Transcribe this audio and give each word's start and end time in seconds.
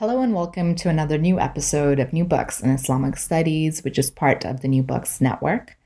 Hello 0.00 0.22
and 0.22 0.32
welcome 0.32 0.76
to 0.76 0.88
another 0.88 1.18
new 1.18 1.40
episode 1.40 1.98
of 1.98 2.12
New 2.12 2.24
Books 2.24 2.60
in 2.60 2.70
Islamic 2.70 3.16
Studies, 3.16 3.82
which 3.82 3.98
is 3.98 4.12
part 4.12 4.44
of 4.44 4.60
the 4.60 4.68
New 4.68 4.84
Books 4.84 5.20
Network. 5.20 5.76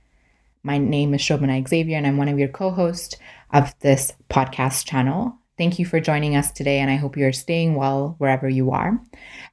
My 0.62 0.76
name 0.76 1.14
is 1.14 1.22
Shobhana 1.22 1.66
Xavier, 1.66 1.96
and 1.96 2.06
I'm 2.06 2.18
one 2.18 2.28
of 2.28 2.38
your 2.38 2.48
co 2.48 2.72
hosts 2.72 3.16
of 3.54 3.74
this 3.80 4.12
podcast 4.28 4.84
channel. 4.84 5.38
Thank 5.56 5.78
you 5.78 5.86
for 5.86 5.98
joining 5.98 6.36
us 6.36 6.52
today, 6.52 6.78
and 6.78 6.90
I 6.90 6.96
hope 6.96 7.16
you're 7.16 7.32
staying 7.32 7.74
well 7.74 8.16
wherever 8.18 8.50
you 8.50 8.70
are. 8.70 9.00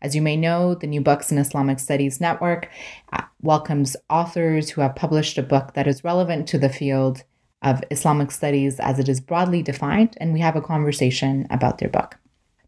As 0.01 0.13
you 0.13 0.21
may 0.21 0.35
know, 0.35 0.75
the 0.75 0.87
New 0.87 0.99
Books 0.99 1.31
in 1.31 1.37
Islamic 1.37 1.79
Studies 1.79 2.19
Network 2.19 2.67
uh, 3.13 3.21
welcomes 3.41 3.95
authors 4.09 4.71
who 4.71 4.81
have 4.81 4.93
published 4.93 5.37
a 5.37 5.41
book 5.41 5.73
that 5.75 5.87
is 5.87 6.03
relevant 6.03 6.49
to 6.49 6.57
the 6.57 6.67
field 6.67 7.23
of 7.61 7.81
Islamic 7.91 8.29
studies 8.29 8.77
as 8.81 8.99
it 8.99 9.07
is 9.07 9.21
broadly 9.21 9.63
defined, 9.63 10.17
and 10.19 10.33
we 10.33 10.41
have 10.41 10.57
a 10.57 10.61
conversation 10.61 11.47
about 11.49 11.77
their 11.77 11.87
book. 11.87 12.18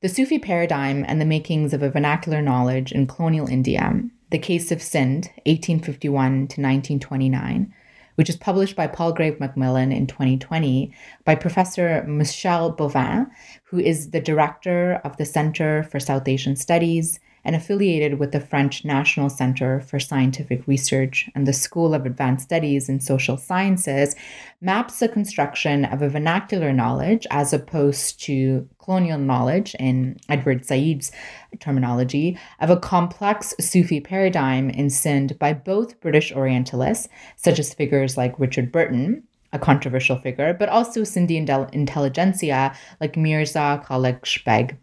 The 0.02 0.10
Sufi 0.10 0.40
paradigm 0.40 1.06
and 1.08 1.22
the 1.22 1.26
makings 1.26 1.76
of 1.76 1.84
a 1.84 1.90
vernacular 1.92 2.42
knowledge 2.42 2.92
in 2.92 3.06
colonial 3.06 3.48
India, 3.48 4.02
The 4.32 4.40
Case 4.40 4.72
of 4.72 4.82
Sindh, 4.82 5.28
1851 5.46 6.32
to 6.32 6.38
1929, 6.60 7.72
which 8.16 8.28
is 8.28 8.36
published 8.36 8.76
by 8.76 8.88
Palgrave 8.88 9.40
Macmillan 9.40 9.92
in 9.92 10.08
2020 10.08 10.92
by 11.24 11.36
Professor 11.36 12.04
Michel 12.08 12.76
Boivin, 12.76 13.30
who 13.66 13.78
is 13.78 14.10
the 14.10 14.20
director 14.20 15.00
of 15.04 15.18
the 15.18 15.26
Center 15.26 15.84
for 15.84 16.00
South 16.00 16.28
Asian 16.28 16.56
Studies 16.56 17.20
and 17.44 17.56
affiliated 17.56 18.20
with 18.20 18.32
the 18.32 18.40
French 18.40 18.86
National 18.86 19.30
Center 19.30 19.82
for 19.82 20.00
Scientific 20.00 20.68
Research 20.68 21.30
and 21.34 21.48
the 21.48 21.54
School 21.54 21.94
of 21.94 22.06
Advanced 22.06 22.46
Studies 22.46 22.90
in 22.90 23.00
Social 23.00 23.38
Sciences, 23.38 24.16
maps 24.62 25.00
the 25.00 25.08
construction 25.08 25.86
of 25.86 26.02
a 26.02 26.10
vernacular 26.10 26.72
knowledge 26.72 27.26
as 27.32 27.54
opposed 27.54 28.22
to 28.22 28.68
colonial 28.80 29.18
knowledge, 29.18 29.76
in 29.80 30.18
Edward 30.30 30.66
Said's 30.66 31.12
terminology, 31.60 32.38
of 32.60 32.70
a 32.70 32.78
complex 32.78 33.54
Sufi 33.60 34.00
paradigm 34.00 34.70
in 34.70 34.90
Sindh 34.90 35.38
by 35.40 35.54
both 35.54 36.00
British 36.00 36.32
Orientalists, 36.32 37.08
such 37.36 37.60
as 37.60 37.74
figures 37.74 38.18
like 38.18 38.40
Richard 38.40 38.72
Burton, 38.72 39.24
a 39.54 39.60
controversial 39.60 40.18
figure, 40.18 40.54
but 40.54 40.70
also 40.70 41.02
Sindhi 41.02 41.38
intelligentsia 41.74 42.76
like 43.00 43.18
Mirza 43.18 43.84
Kalich 43.86 44.44
Beg 44.46 44.78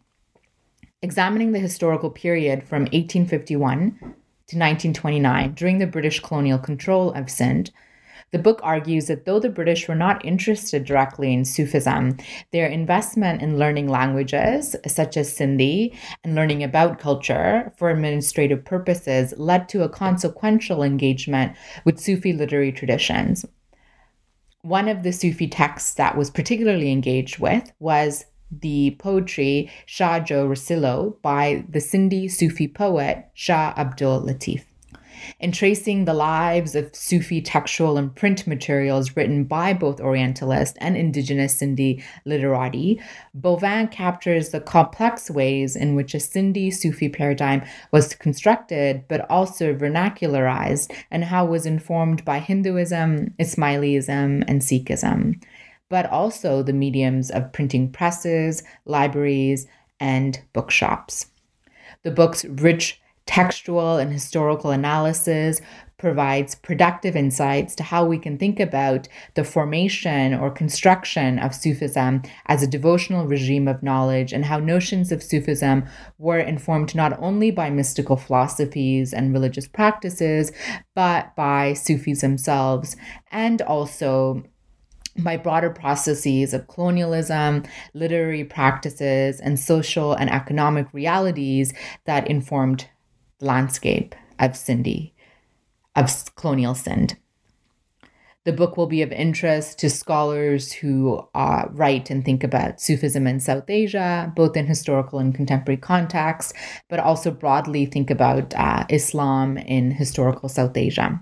examining 1.02 1.52
the 1.52 1.58
historical 1.58 2.10
period 2.10 2.64
from 2.64 2.82
1851 2.82 3.91
to 4.00 4.56
1929 4.56 5.52
during 5.55 5.78
the 5.78 5.86
British 5.86 6.20
colonial 6.20 6.58
control 6.58 7.12
of 7.12 7.30
Sindh. 7.30 7.70
The 8.30 8.38
book 8.38 8.60
argues 8.62 9.06
that 9.06 9.24
though 9.24 9.40
the 9.40 9.48
British 9.48 9.88
were 9.88 9.94
not 9.94 10.22
interested 10.24 10.84
directly 10.84 11.32
in 11.32 11.44
Sufism, 11.44 12.18
their 12.52 12.66
investment 12.66 13.40
in 13.40 13.58
learning 13.58 13.88
languages 13.88 14.77
such 14.86 15.16
as 15.16 15.32
Sindhi 15.32 15.96
and 16.24 16.34
learning 16.34 16.62
about 16.62 16.98
culture 16.98 17.72
for 17.78 17.88
administrative 17.88 18.64
purposes 18.64 19.33
led 19.38 19.68
to 19.70 19.83
a 19.83 19.88
consequential 19.88 20.83
engagement 20.83 21.56
with 21.84 22.00
Sufi 22.00 22.33
literary 22.34 22.72
traditions. 22.72 23.46
One 24.62 24.89
of 24.89 25.05
the 25.05 25.12
Sufi 25.12 25.48
texts 25.48 25.94
that 25.94 26.17
was 26.17 26.30
particularly 26.30 26.92
engaged 26.92 27.39
with 27.39 27.73
was 27.78 28.27
the 28.51 28.97
poetry 28.98 29.70
Shah 29.86 30.20
Jo 30.20 30.48
Risalo 30.48 31.20
by 31.23 31.64
the 31.69 31.81
Sindhi 31.81 32.31
Sufi 32.31 32.69
poet 32.69 33.27
Shah 33.35 33.75
Abdul 33.77 34.23
Latif. 34.23 34.64
In 35.41 35.53
tracing 35.53 36.05
the 36.05 36.14
lives 36.14 36.75
of 36.75 36.95
Sufi 36.95 37.41
textual 37.41 37.98
and 37.98 38.14
print 38.14 38.47
materials 38.47 39.17
written 39.17 39.45
by 39.45 39.73
both 39.73 40.01
Orientalist 40.01 40.77
and 40.81 40.97
indigenous 40.97 41.61
Sindhi 41.61 42.03
literati, 42.25 43.01
Boivin 43.39 43.91
captures 43.91 44.51
the 44.51 44.61
complex 44.61 45.30
ways 45.30 45.77
in 45.77 45.95
which 45.95 46.15
a 46.15 46.19
Sindhi 46.19 46.73
Sufi 46.73 47.09
paradigm 47.09 47.63
was 47.91 48.15
constructed 48.15 49.05
but 49.09 49.29
also 49.30 49.75
vernacularized 49.75 50.92
and 51.11 51.25
how 51.25 51.47
it 51.47 51.51
was 51.51 51.67
informed 51.67 52.25
by 52.25 52.39
Hinduism, 52.39 53.35
Ismailism, 53.39 54.45
and 54.47 54.61
Sikhism 54.63 55.41
but 55.88 56.06
also 56.06 56.62
the 56.62 56.72
mediums 56.72 57.30
of 57.30 57.52
printing 57.52 57.90
presses, 57.90 58.62
libraries, 58.84 59.66
and 60.00 60.40
bookshops. 60.52 61.26
The 62.02 62.10
book's 62.10 62.44
rich 62.44 63.00
textual 63.26 63.98
and 63.98 64.12
historical 64.12 64.70
analysis 64.70 65.60
provides 65.98 66.54
productive 66.54 67.16
insights 67.16 67.74
to 67.74 67.82
how 67.82 68.04
we 68.04 68.16
can 68.18 68.38
think 68.38 68.60
about 68.60 69.08
the 69.34 69.42
formation 69.42 70.32
or 70.32 70.48
construction 70.48 71.38
of 71.40 71.54
Sufism 71.54 72.22
as 72.46 72.62
a 72.62 72.68
devotional 72.68 73.26
regime 73.26 73.66
of 73.66 73.82
knowledge 73.82 74.32
and 74.32 74.44
how 74.44 74.58
notions 74.58 75.10
of 75.10 75.22
Sufism 75.22 75.84
were 76.16 76.38
informed 76.38 76.94
not 76.94 77.20
only 77.20 77.50
by 77.50 77.68
mystical 77.68 78.16
philosophies 78.16 79.12
and 79.12 79.32
religious 79.32 79.66
practices, 79.66 80.52
but 80.94 81.34
by 81.34 81.72
Sufis 81.72 82.20
themselves 82.20 82.96
and 83.32 83.60
also 83.62 84.44
by 85.18 85.36
broader 85.36 85.70
processes 85.70 86.55
of 86.55 86.68
colonialism, 86.68 87.64
literary 87.95 88.45
practices, 88.45 89.40
and 89.40 89.58
social 89.58 90.12
and 90.12 90.30
economic 90.30 90.86
realities 90.92 91.73
that 92.05 92.29
informed 92.29 92.89
the 93.39 93.46
landscape 93.46 94.14
of 94.39 94.52
Sindhi, 94.52 95.12
of 95.96 96.34
colonial 96.36 96.74
Sindh. 96.74 97.17
The 98.45 98.52
book 98.55 98.79
will 98.79 98.86
be 98.86 99.02
of 99.02 99.12
interest 99.12 99.79
to 99.80 99.90
scholars 99.90 100.73
who 100.73 101.23
uh, 101.35 101.67
write 101.70 102.08
and 102.08 102.24
think 102.24 102.42
about 102.42 102.80
Sufism 102.80 103.27
in 103.27 103.40
South 103.40 103.68
Asia, 103.68 104.33
both 104.35 104.56
in 104.56 104.67
historical 104.67 105.18
and 105.18 105.35
contemporary 105.35 105.77
contexts, 105.77 106.55
but 106.89 106.98
also 106.98 107.30
broadly 107.30 107.85
think 107.85 108.11
about 108.11 108.55
uh, 108.55 108.86
Islam 108.89 109.58
in 109.58 109.90
historical 109.90 110.48
South 110.48 110.77
Asia. 110.79 111.20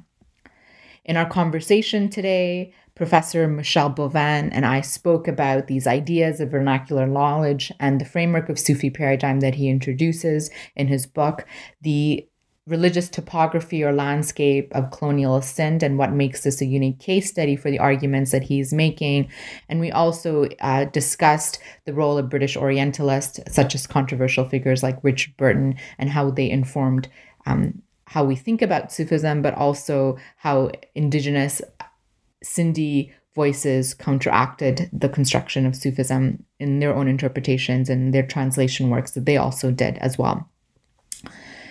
In 1.05 1.17
our 1.17 1.29
conversation 1.29 2.09
today, 2.09 2.73
Professor 2.97 3.47
Michel 3.47 3.91
Boivin 3.91 4.49
and 4.53 4.65
I 4.65 4.81
spoke 4.81 5.29
about 5.29 5.67
these 5.67 5.87
ideas 5.87 6.41
of 6.41 6.51
vernacular 6.51 7.07
knowledge 7.07 7.71
and 7.79 8.01
the 8.01 8.07
framework 8.07 8.49
of 8.49 8.59
Sufi 8.59 8.89
paradigm 8.89 9.41
that 9.41 9.55
he 9.55 9.69
introduces 9.69 10.51
in 10.75 10.89
his 10.89 11.07
book, 11.07 11.47
the 11.83 12.27
religious 12.67 13.09
topography 13.11 13.85
or 13.85 13.93
landscape 13.93 14.75
of 14.75 14.91
colonial 14.91 15.41
Sindh 15.41 15.83
and 15.83 15.99
what 15.99 16.13
makes 16.13 16.43
this 16.43 16.61
a 16.61 16.67
unique 16.67 16.99
case 16.99 17.29
study 17.29 17.55
for 17.55 17.71
the 17.71 17.79
arguments 17.79 18.33
that 18.33 18.43
he's 18.43 18.73
making. 18.73 19.29
And 19.69 19.79
we 19.79 19.93
also 19.93 20.49
uh, 20.61 20.87
discussed 20.87 21.61
the 21.85 21.93
role 21.93 22.17
of 22.17 22.31
British 22.31 22.57
Orientalists, 22.57 23.39
such 23.55 23.75
as 23.75 23.87
controversial 23.87 24.49
figures 24.49 24.83
like 24.83 25.05
Richard 25.05 25.37
Burton, 25.37 25.77
and 25.99 26.11
how 26.11 26.31
they 26.31 26.51
informed 26.51 27.09
um, 27.45 27.83
how 28.07 28.25
we 28.25 28.37
think 28.37 28.63
about 28.63 28.93
Sufism, 28.93 29.43
but 29.43 29.55
also 29.55 30.17
how 30.37 30.71
indigenous 30.95 31.61
Sindhi 32.45 33.13
voices 33.35 33.93
counteracted 33.95 34.89
the 34.93 35.09
construction 35.09 35.67
of 35.67 35.77
Sufism 35.77 36.43
in 36.59 36.81
their 36.81 36.95
own 36.95 37.07
interpretations 37.07 37.91
and 37.91 38.13
their 38.13 38.27
translation 38.27 38.89
works 38.89 39.13
that 39.13 39.27
they 39.27 39.37
also 39.37 39.71
did 39.71 39.99
as 39.99 40.17
well. 40.17 40.49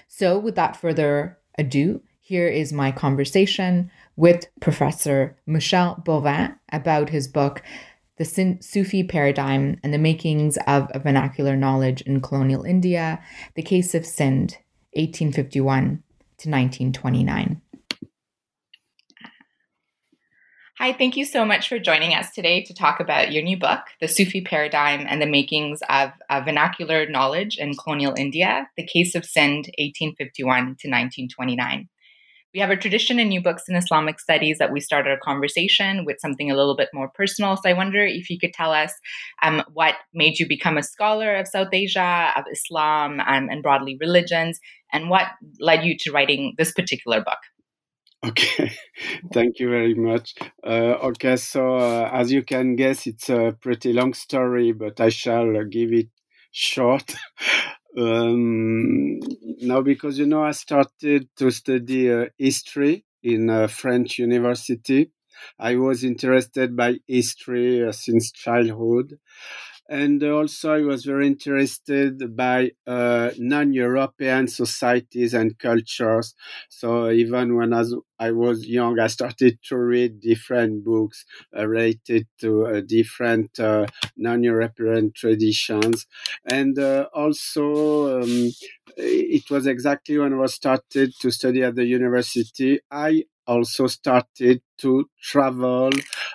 So, 0.07 0.37
without 0.37 0.77
further 0.77 1.37
ado, 1.57 2.01
here 2.19 2.47
is 2.47 2.71
my 2.71 2.91
conversation 2.91 3.91
with 4.15 4.47
Professor 4.61 5.37
Michel 5.45 6.01
Boivin 6.05 6.55
about 6.71 7.09
his 7.09 7.27
book, 7.27 7.61
The 8.17 8.57
Sufi 8.61 9.03
Paradigm 9.03 9.79
and 9.83 9.93
the 9.93 9.97
Makings 9.97 10.57
of 10.67 10.89
a 10.93 10.99
Vernacular 10.99 11.55
Knowledge 11.55 12.01
in 12.01 12.21
Colonial 12.21 12.63
India, 12.63 13.21
The 13.55 13.61
Case 13.61 13.93
of 13.93 14.05
Sindh, 14.05 14.57
1851 14.93 16.03
to 16.37 16.49
1929. 16.49 17.61
Hi, 20.77 20.91
thank 20.91 21.15
you 21.15 21.23
so 21.23 21.45
much 21.45 21.69
for 21.69 21.79
joining 21.79 22.13
us 22.13 22.31
today 22.31 22.61
to 22.63 22.73
talk 22.73 22.99
about 22.99 23.31
your 23.31 23.41
new 23.41 23.57
book, 23.57 23.79
The 24.01 24.09
Sufi 24.09 24.41
Paradigm 24.41 25.05
and 25.07 25.21
the 25.21 25.25
Makings 25.25 25.79
of, 25.87 26.11
Vernacular 26.43 27.07
Knowledge 27.07 27.57
in 27.57 27.75
Colonial 27.75 28.13
India, 28.17 28.67
The 28.75 28.85
Case 28.85 29.15
of 29.15 29.23
Sindh, 29.23 29.67
1851 29.77 30.57
to 30.57 30.89
1929. 30.89 31.87
We 32.53 32.59
have 32.59 32.71
a 32.71 32.75
tradition 32.75 33.19
in 33.19 33.29
New 33.29 33.41
Books 33.41 33.63
in 33.69 33.77
Islamic 33.77 34.19
Studies 34.19 34.57
that 34.57 34.73
we 34.73 34.81
start 34.81 35.07
our 35.07 35.17
conversation 35.23 36.03
with 36.03 36.19
something 36.19 36.51
a 36.51 36.55
little 36.57 36.75
bit 36.75 36.89
more 36.93 37.09
personal. 37.15 37.55
So 37.55 37.69
I 37.69 37.73
wonder 37.73 38.05
if 38.05 38.29
you 38.29 38.37
could 38.37 38.53
tell 38.53 38.73
us 38.73 38.91
um, 39.43 39.63
what 39.71 39.95
made 40.13 40.39
you 40.39 40.45
become 40.45 40.77
a 40.77 40.83
scholar 40.83 41.37
of 41.37 41.47
South 41.47 41.69
Asia, 41.71 42.33
of 42.35 42.43
Islam, 42.51 43.21
um, 43.21 43.47
and 43.49 43.63
broadly 43.63 43.95
religions, 44.01 44.59
and 44.91 45.09
what 45.09 45.27
led 45.61 45.85
you 45.85 45.95
to 45.99 46.11
writing 46.11 46.53
this 46.57 46.73
particular 46.73 47.21
book. 47.21 47.39
Okay, 48.27 48.71
thank 49.33 49.59
you 49.59 49.69
very 49.69 49.93
much. 49.93 50.35
Uh, 50.65 50.95
okay, 51.09 51.35
so 51.35 51.75
uh, 51.77 52.09
as 52.13 52.31
you 52.31 52.43
can 52.43 52.75
guess, 52.75 53.07
it's 53.07 53.29
a 53.29 53.55
pretty 53.61 53.93
long 53.93 54.13
story, 54.13 54.71
but 54.71 54.99
I 54.99 55.09
shall 55.09 55.63
give 55.65 55.91
it 55.93 56.09
short. 56.51 57.13
um, 57.97 59.19
now, 59.61 59.81
because 59.81 60.17
you 60.17 60.25
know, 60.25 60.43
I 60.43 60.51
started 60.51 61.27
to 61.37 61.51
study 61.51 62.11
uh, 62.11 62.25
history 62.37 63.05
in 63.23 63.49
a 63.49 63.67
French 63.67 64.17
university. 64.19 65.11
I 65.59 65.75
was 65.75 66.03
interested 66.03 66.75
by 66.75 66.97
history 67.07 67.85
uh, 67.85 67.91
since 67.91 68.31
childhood 68.31 69.19
and 69.89 70.23
also 70.23 70.73
I 70.73 70.81
was 70.81 71.05
very 71.05 71.27
interested 71.27 72.35
by 72.35 72.71
uh, 72.87 73.31
non-European 73.37 74.47
societies 74.47 75.33
and 75.33 75.57
cultures. 75.59 76.33
So 76.69 77.09
even 77.11 77.55
when 77.55 77.73
as 77.73 77.93
I 78.19 78.31
was 78.31 78.65
young, 78.65 78.99
I 78.99 79.07
started 79.07 79.59
to 79.69 79.77
read 79.77 80.21
different 80.21 80.83
books 80.83 81.25
uh, 81.55 81.67
related 81.67 82.27
to 82.39 82.65
uh, 82.67 82.81
different 82.81 83.59
uh, 83.59 83.85
non-European 84.17 85.11
traditions, 85.13 86.07
and 86.45 86.79
uh, 86.79 87.07
also 87.13 88.21
um, 88.21 88.51
it 88.97 89.49
was 89.49 89.67
exactly 89.67 90.17
when 90.17 90.33
I 90.33 90.37
was 90.37 90.53
started 90.53 91.13
to 91.21 91.31
study 91.31 91.63
at 91.63 91.75
the 91.75 91.85
university. 91.85 92.79
I 92.91 93.25
also 93.47 93.87
started 93.87 94.61
to 94.79 95.09
travel 95.21 95.89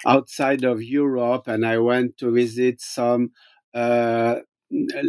outside 0.07 0.65
of 0.65 0.83
Europe, 0.83 1.49
and 1.49 1.67
I 1.67 1.79
went 1.79 2.19
to 2.19 2.33
visit 2.33 2.81
some 2.81 3.33
uh, 3.75 4.37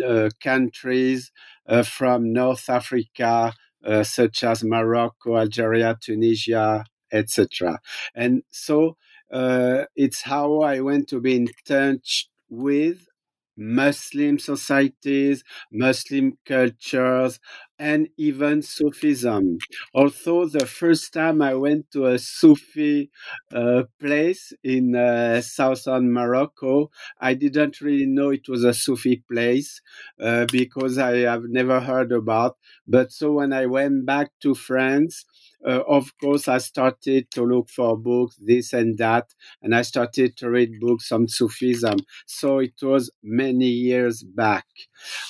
uh, 0.06 0.30
countries 0.42 1.32
uh, 1.68 1.84
from 1.84 2.34
North 2.34 2.70
Africa, 2.70 3.54
uh, 3.86 4.04
such 4.04 4.44
as 4.44 4.64
Morocco, 4.64 5.38
Algeria, 5.38 5.98
Tunisia, 6.02 6.84
etc. 7.12 7.80
And 8.16 8.44
so 8.52 8.98
uh, 9.32 9.84
it's 9.96 10.22
how 10.24 10.62
I 10.62 10.80
went 10.82 11.08
to 11.10 11.20
be 11.20 11.36
in 11.36 11.48
touch 11.66 12.30
with 12.50 13.06
Muslim 13.58 14.40
societies, 14.40 15.44
Muslim 15.72 16.38
cultures, 16.46 17.40
and 17.90 18.08
even 18.18 18.62
Sufism. 18.62 19.58
Although 19.96 20.46
the 20.46 20.68
first 20.68 21.14
time 21.14 21.42
I 21.42 21.56
went 21.56 21.90
to 21.94 22.06
a 22.06 22.20
Sufi 22.20 23.10
uh, 23.54 23.84
place 24.00 24.54
in 24.64 24.96
uh, 24.96 25.42
southern 25.42 26.14
Morocco, 26.14 26.92
I 27.20 27.34
didn't 27.34 27.82
really 27.82 28.06
know 28.06 28.30
it 28.30 28.48
was 28.48 28.64
a 28.64 28.74
Sufi 28.74 29.24
place 29.32 29.82
uh, 30.22 30.46
because 30.52 30.98
I 31.00 31.18
have 31.32 31.44
never 31.46 31.80
heard 31.80 32.12
about. 32.12 32.58
But 32.88 33.12
so 33.12 33.34
when 33.34 33.52
I 33.52 33.66
went 33.66 34.06
back 34.06 34.30
to 34.44 34.54
France, 34.54 35.26
uh, 35.66 35.82
of 35.88 36.12
course, 36.20 36.48
I 36.48 36.58
started 36.58 37.30
to 37.32 37.44
look 37.44 37.70
for 37.70 37.96
books, 37.98 38.36
this 38.40 38.74
and 38.74 38.98
that, 38.98 39.28
and 39.62 39.76
I 39.76 39.84
started 39.84 40.36
to 40.38 40.50
read 40.50 40.80
books 40.80 41.12
on 41.12 41.28
Sufism. 41.28 41.98
So 42.26 42.60
it 42.60 42.74
was 42.82 43.12
many 43.24 43.68
years 43.68 44.24
back. 44.24 44.66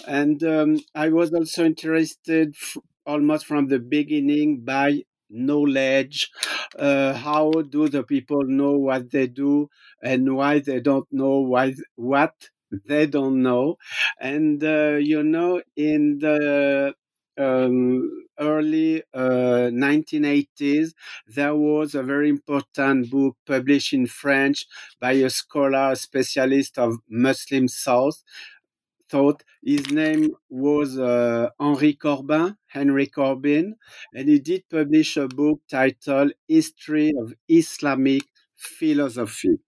And 0.07 0.43
um, 0.43 0.79
I 0.95 1.09
was 1.09 1.33
also 1.33 1.65
interested 1.65 2.40
f- 2.49 2.77
almost 3.05 3.45
from 3.45 3.67
the 3.67 3.79
beginning 3.79 4.61
by 4.63 5.03
knowledge 5.29 6.29
uh, 6.77 7.13
how 7.13 7.51
do 7.51 7.87
the 7.87 8.03
people 8.03 8.43
know 8.43 8.73
what 8.73 9.09
they 9.11 9.27
do 9.27 9.69
and 10.03 10.35
why 10.35 10.59
they 10.59 10.79
don't 10.79 11.07
know 11.11 11.39
why 11.39 11.73
what 11.95 12.33
they 12.85 13.05
don't 13.05 13.41
know 13.41 13.77
and 14.19 14.63
uh, 14.63 14.95
you 14.99 15.23
know 15.23 15.61
in 15.75 16.19
the 16.19 16.93
um, 17.37 18.25
early 18.39 19.01
uh, 19.13 19.69
1980s, 19.71 20.93
there 21.27 21.55
was 21.55 21.95
a 21.95 22.03
very 22.03 22.29
important 22.29 23.09
book 23.09 23.35
published 23.47 23.93
in 23.93 24.05
French 24.05 24.65
by 24.99 25.13
a 25.13 25.29
scholar, 25.29 25.91
a 25.91 25.95
specialist 25.95 26.77
of 26.77 26.97
Muslim 27.09 27.67
South. 27.67 28.21
Thought 29.11 29.43
his 29.63 29.91
name 29.91 30.31
was 30.49 30.97
uh, 30.97 31.49
Henri 31.59 31.93
Corbin, 31.93 32.55
Henry 32.67 33.07
Corbin, 33.07 33.75
and 34.13 34.29
he 34.29 34.39
did 34.39 34.63
publish 34.69 35.17
a 35.17 35.27
book 35.27 35.61
titled 35.69 36.31
History 36.47 37.11
of 37.21 37.33
Islamic 37.49 38.23
Philosophy. 38.55 39.59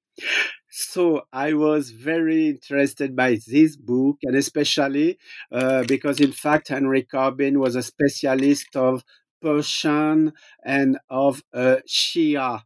So 0.70 1.24
I 1.32 1.54
was 1.54 1.92
very 1.92 2.48
interested 2.48 3.16
by 3.16 3.38
this 3.48 3.76
book, 3.76 4.18
and 4.24 4.36
especially 4.36 5.18
uh, 5.52 5.84
because, 5.88 6.20
in 6.20 6.32
fact, 6.32 6.70
Henry 6.70 7.04
Corbin 7.04 7.60
was 7.60 7.76
a 7.76 7.84
specialist 7.84 8.76
of 8.76 9.04
Persian 9.42 10.34
and 10.66 10.98
of 11.10 11.44
uh, 11.54 11.78
Shia 11.88 12.64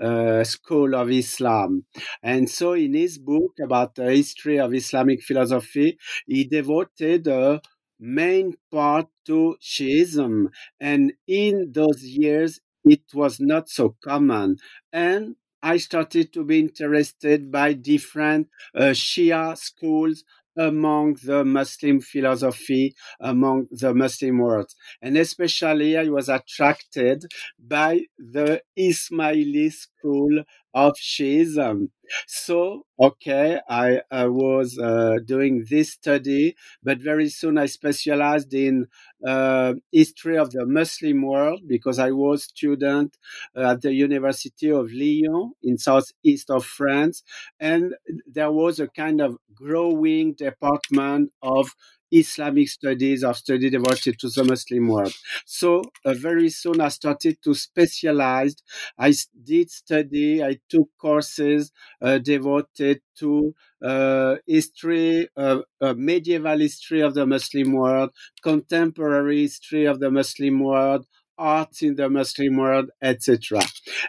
uh, 0.00 0.44
school 0.44 0.94
of 0.94 1.10
Islam. 1.10 1.84
And 2.22 2.48
so, 2.48 2.72
in 2.72 2.94
his 2.94 3.18
book 3.18 3.52
about 3.62 3.94
the 3.94 4.10
history 4.10 4.58
of 4.58 4.74
Islamic 4.74 5.22
philosophy, 5.22 5.98
he 6.26 6.44
devoted 6.44 7.26
a 7.26 7.60
main 8.00 8.54
part 8.70 9.06
to 9.26 9.56
Shiism. 9.60 10.48
And 10.80 11.12
in 11.26 11.72
those 11.72 12.02
years, 12.02 12.60
it 12.84 13.02
was 13.14 13.38
not 13.40 13.68
so 13.68 13.96
common. 14.02 14.56
And 14.92 15.36
I 15.62 15.76
started 15.76 16.32
to 16.32 16.44
be 16.44 16.58
interested 16.58 17.52
by 17.52 17.74
different 17.74 18.48
uh, 18.74 18.90
Shia 18.90 19.56
schools 19.56 20.24
among 20.56 21.16
the 21.24 21.44
Muslim 21.44 22.00
philosophy, 22.00 22.94
among 23.20 23.68
the 23.70 23.94
Muslim 23.94 24.38
world. 24.38 24.70
And 25.00 25.16
especially 25.16 25.96
I 25.96 26.08
was 26.08 26.28
attracted 26.28 27.26
by 27.58 28.02
the 28.18 28.62
Ismaili 28.78 29.72
school 30.02 30.42
of 30.74 30.94
Shiism. 30.96 31.88
So, 32.26 32.86
okay, 33.00 33.60
I, 33.68 34.00
I 34.10 34.26
was 34.26 34.78
uh, 34.78 35.16
doing 35.24 35.64
this 35.70 35.92
study, 35.92 36.56
but 36.82 36.98
very 36.98 37.28
soon 37.28 37.58
I 37.58 37.66
specialized 37.66 38.52
in 38.54 38.86
uh, 39.26 39.74
history 39.92 40.36
of 40.36 40.50
the 40.50 40.66
Muslim 40.66 41.22
world 41.22 41.60
because 41.66 41.98
I 41.98 42.10
was 42.10 42.44
student 42.44 43.16
at 43.56 43.82
the 43.82 43.92
University 43.92 44.70
of 44.70 44.90
Lyon 44.92 45.52
in 45.62 45.78
southeast 45.78 46.50
of 46.50 46.64
France, 46.64 47.22
and 47.60 47.94
there 48.26 48.50
was 48.52 48.80
a 48.80 48.88
kind 48.88 49.20
of 49.20 49.36
growing 49.54 50.34
department 50.34 51.32
of 51.42 51.74
Islamic 52.12 52.68
studies 52.68 53.24
or 53.24 53.34
study 53.34 53.70
devoted 53.70 54.18
to 54.20 54.28
the 54.28 54.44
Muslim 54.44 54.88
world. 54.88 55.14
So 55.46 55.82
uh, 56.04 56.14
very 56.14 56.50
soon 56.50 56.80
I 56.80 56.88
started 56.88 57.38
to 57.44 57.54
specialize. 57.54 58.54
I 58.98 59.14
did 59.42 59.70
study, 59.70 60.42
I 60.42 60.58
took 60.68 60.88
courses 60.98 61.72
uh, 62.00 62.18
devoted 62.18 63.00
to 63.18 63.54
uh, 63.82 64.36
history, 64.46 65.28
uh, 65.36 65.62
uh, 65.80 65.94
medieval 65.96 66.58
history 66.58 67.00
of 67.00 67.14
the 67.14 67.26
Muslim 67.26 67.72
world, 67.72 68.10
contemporary 68.42 69.42
history 69.42 69.86
of 69.86 70.00
the 70.00 70.10
Muslim 70.10 70.60
world, 70.60 71.06
art 71.38 71.82
in 71.82 71.96
the 71.96 72.08
Muslim 72.08 72.56
world, 72.56 72.90
etc. 73.00 73.60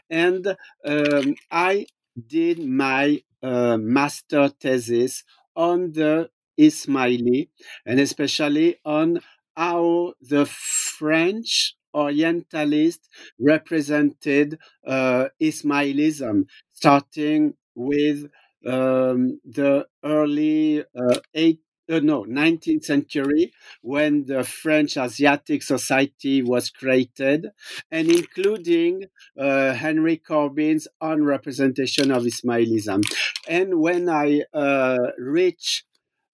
And 0.09 0.55
um, 0.85 1.35
I 1.49 1.85
did 2.27 2.63
my 2.63 3.21
uh, 3.41 3.77
master 3.77 4.49
thesis 4.49 5.23
on 5.55 5.91
the 5.93 6.29
Ismaili, 6.59 7.49
and 7.85 7.99
especially 7.99 8.77
on 8.85 9.19
how 9.55 10.13
the 10.21 10.45
French 10.45 11.75
Orientalists 11.95 13.07
represented 13.39 14.57
uh, 14.85 15.27
Ismailism, 15.39 16.45
starting 16.73 17.53
with 17.75 18.25
um, 18.65 19.39
the 19.45 19.85
early 20.03 20.81
uh, 20.81 21.19
eight, 21.35 21.59
uh, 21.91 21.99
no, 21.99 22.23
19th 22.23 22.85
century 22.85 23.51
when 23.81 24.25
the 24.25 24.43
French 24.43 24.97
Asiatic 24.97 25.61
Society 25.61 26.41
was 26.41 26.69
created, 26.69 27.49
and 27.91 28.09
including 28.09 29.03
uh, 29.37 29.73
Henry 29.73 30.17
Corbin's 30.17 30.87
own 31.01 31.23
representation 31.23 32.09
of 32.11 32.23
Ismailism. 32.23 33.03
And 33.47 33.79
when 33.79 34.09
I 34.09 34.43
uh, 34.53 34.97
reached 35.17 35.83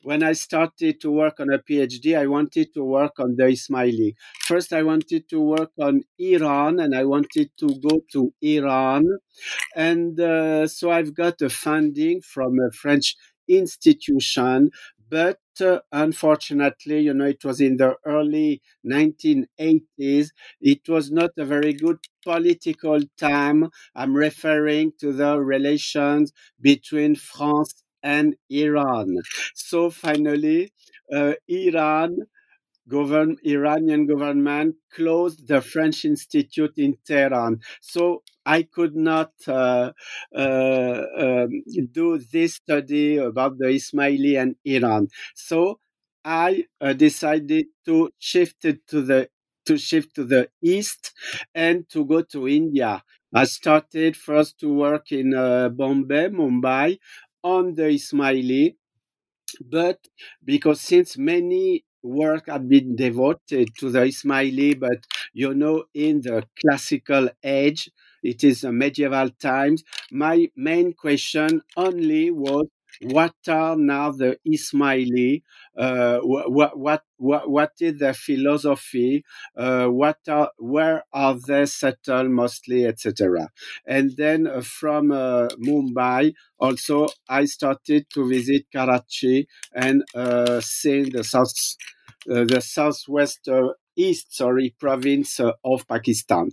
when 0.03 0.23
I 0.23 0.33
started 0.33 1.01
to 1.01 1.11
work 1.11 1.39
on 1.39 1.51
a 1.53 1.59
PhD, 1.59 2.17
I 2.17 2.27
wanted 2.27 2.73
to 2.73 2.83
work 2.83 3.19
on 3.19 3.35
the 3.35 3.43
Ismaili. 3.43 4.15
First, 4.41 4.73
I 4.73 4.83
wanted 4.83 5.27
to 5.29 5.41
work 5.41 5.71
on 5.79 6.03
Iran 6.17 6.79
and 6.79 6.95
I 6.95 7.05
wanted 7.05 7.51
to 7.59 7.67
go 7.79 8.01
to 8.13 8.33
Iran. 8.41 9.05
And 9.75 10.19
uh, 10.19 10.67
so 10.67 10.91
I've 10.91 11.13
got 11.13 11.41
a 11.41 11.49
funding 11.49 12.21
from 12.21 12.59
a 12.59 12.71
French 12.71 13.15
institution 13.47 14.71
but 15.11 15.39
uh, 15.59 15.79
unfortunately, 15.91 16.99
you 16.99 17.15
know, 17.15 17.25
it 17.25 17.43
was 17.43 17.59
in 17.59 17.77
the 17.77 17.95
early 18.05 18.61
1980s. 18.83 20.29
It 20.61 20.81
was 20.87 21.09
not 21.11 21.31
a 21.35 21.45
very 21.45 21.73
good 21.73 21.97
political 22.23 22.99
time. 23.17 23.69
I'm 23.95 24.15
referring 24.15 24.93
to 24.99 25.11
the 25.11 25.39
relations 25.41 26.31
between 26.61 27.15
France 27.15 27.73
and 28.03 28.35
Iran. 28.49 29.17
So 29.55 29.89
finally, 29.89 30.71
uh, 31.13 31.33
Iran 31.47 32.17
govern, 32.87 33.37
Iranian 33.45 34.05
government 34.07 34.75
closed 34.93 35.47
the 35.47 35.61
French 35.61 36.05
Institute 36.05 36.73
in 36.77 36.97
Tehran. 37.05 37.59
So 37.81 38.23
I 38.45 38.63
could 38.63 38.95
not 38.95 39.31
uh, 39.47 39.91
uh, 40.35 41.01
um, 41.17 41.63
do 41.91 42.19
this 42.31 42.55
study 42.55 43.17
about 43.17 43.57
the 43.59 43.67
Ismaili 43.67 44.41
and 44.41 44.55
Iran. 44.65 45.07
So 45.35 45.79
I 46.25 46.65
uh, 46.81 46.93
decided 46.93 47.67
to 47.85 48.09
shift 48.19 48.61
to 48.63 49.01
the 49.01 49.29
to 49.65 49.77
shift 49.77 50.15
to 50.15 50.23
the 50.23 50.49
east 50.63 51.13
and 51.53 51.87
to 51.89 52.03
go 52.05 52.21
to 52.23 52.47
India. 52.47 53.03
I 53.33 53.43
started 53.43 54.17
first 54.17 54.59
to 54.61 54.73
work 54.73 55.11
in 55.11 55.35
uh, 55.35 55.69
Bombay, 55.69 56.29
Mumbai, 56.29 56.97
on 57.43 57.75
the 57.75 57.83
Ismaili, 57.83 58.75
but 59.61 59.99
because 60.43 60.81
since 60.81 61.17
many 61.17 61.85
work 62.03 62.47
had 62.47 62.69
been 62.69 62.95
devoted 62.95 63.69
to 63.79 63.89
the 63.89 63.99
Ismaili, 64.01 64.79
but 64.79 65.05
you 65.33 65.53
know, 65.53 65.85
in 65.93 66.21
the 66.21 66.43
classical 66.61 67.29
age, 67.43 67.89
it 68.23 68.43
is 68.43 68.63
a 68.63 68.71
medieval 68.71 69.29
times. 69.41 69.83
My 70.11 70.49
main 70.55 70.93
question 70.93 71.61
only 71.77 72.31
was 72.31 72.67
what 73.01 73.35
are 73.47 73.75
now 73.75 74.11
the 74.11 74.37
Ismaili? 74.47 75.43
Uh, 75.77 76.19
what, 76.19 76.77
what, 76.77 77.03
what, 77.17 77.49
what 77.49 77.71
is 77.79 77.99
their 77.99 78.13
philosophy? 78.13 79.23
Uh, 79.55 79.87
what 79.87 80.17
are, 80.27 80.51
where 80.57 81.03
are 81.13 81.35
they 81.47 81.65
settled 81.65 82.29
mostly, 82.29 82.85
etc. 82.85 83.49
And 83.85 84.15
then 84.17 84.47
uh, 84.47 84.61
from 84.61 85.11
uh, 85.11 85.49
Mumbai, 85.65 86.33
also, 86.59 87.07
I 87.27 87.45
started 87.45 88.07
to 88.13 88.27
visit 88.27 88.65
Karachi 88.73 89.47
and 89.73 90.03
uh, 90.13 90.59
see 90.61 91.03
the 91.03 91.23
south, 91.23 91.53
uh, 92.29 92.43
the 92.43 92.61
southwest 92.61 93.47
east, 93.95 94.35
sorry, 94.35 94.73
province 94.79 95.39
of 95.39 95.87
Pakistan. 95.87 96.49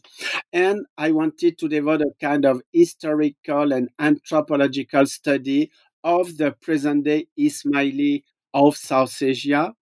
And 0.53 0.87
I 0.99 1.13
wanted 1.13 1.59
to 1.59 1.69
develop 1.69 2.03
a 2.03 2.25
kind 2.25 2.45
of 2.45 2.61
historical 2.73 3.73
and 3.73 3.89
anthropological 3.99 5.07
study 5.07 5.71
of 6.07 6.39
the 6.39 6.53
present 6.53 7.05
day 7.05 7.27
Ismaili 7.39 8.23
of 8.55 8.77
South 8.77 9.21
Asia. 9.21 9.75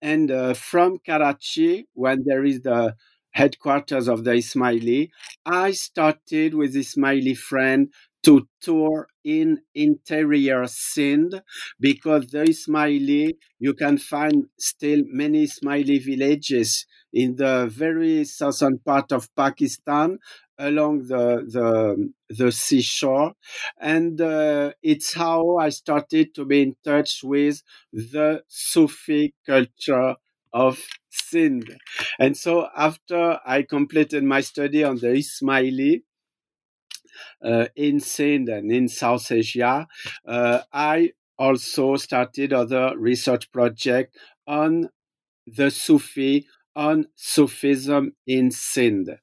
And 0.00 0.30
uh, 0.30 0.54
from 0.54 0.98
Karachi, 1.04 1.86
when 1.94 2.24
there 2.26 2.44
is 2.44 2.60
the 2.60 2.94
headquarters 3.32 4.08
of 4.08 4.24
the 4.24 4.32
Ismaili, 4.32 5.10
I 5.44 5.72
started 5.72 6.54
with 6.54 6.74
Ismaili 6.74 7.36
friend 7.36 7.92
to 8.24 8.48
tour 8.60 9.08
in 9.24 9.58
interior 9.74 10.66
Sindh 10.66 11.34
because 11.80 12.28
the 12.28 12.44
Ismaili, 12.44 13.32
you 13.58 13.74
can 13.74 13.98
find 13.98 14.44
still 14.58 15.02
many 15.06 15.46
Ismaili 15.46 16.04
villages 16.04 16.86
in 17.12 17.36
the 17.36 17.66
very 17.70 18.24
southern 18.24 18.78
part 18.78 19.12
of 19.12 19.28
Pakistan 19.36 20.18
along 20.58 21.06
the 21.06 21.44
the, 21.56 22.12
the 22.28 22.52
seashore 22.52 23.32
and 23.80 24.20
uh, 24.20 24.72
it's 24.82 25.14
how 25.14 25.56
i 25.56 25.68
started 25.68 26.34
to 26.34 26.44
be 26.44 26.62
in 26.62 26.76
touch 26.84 27.20
with 27.24 27.62
the 27.92 28.42
sufi 28.48 29.34
culture 29.46 30.14
of 30.52 30.80
sindh 31.10 31.76
and 32.18 32.36
so 32.36 32.68
after 32.76 33.38
i 33.44 33.62
completed 33.62 34.22
my 34.22 34.40
study 34.40 34.84
on 34.84 34.96
the 34.98 35.08
ismaili 35.08 36.02
uh, 37.44 37.66
in 37.76 38.00
Sindh 38.00 38.48
and 38.48 38.70
in 38.72 38.88
South 38.88 39.30
Asia, 39.30 39.86
uh, 40.26 40.60
I 40.72 41.12
also 41.38 41.96
started 41.96 42.52
other 42.52 42.94
research 42.96 43.50
project 43.52 44.16
on 44.46 44.88
the 45.46 45.70
Sufi, 45.70 46.46
on 46.76 47.06
Sufism 47.16 48.12
in 48.26 48.50
Sindh. 48.50 49.18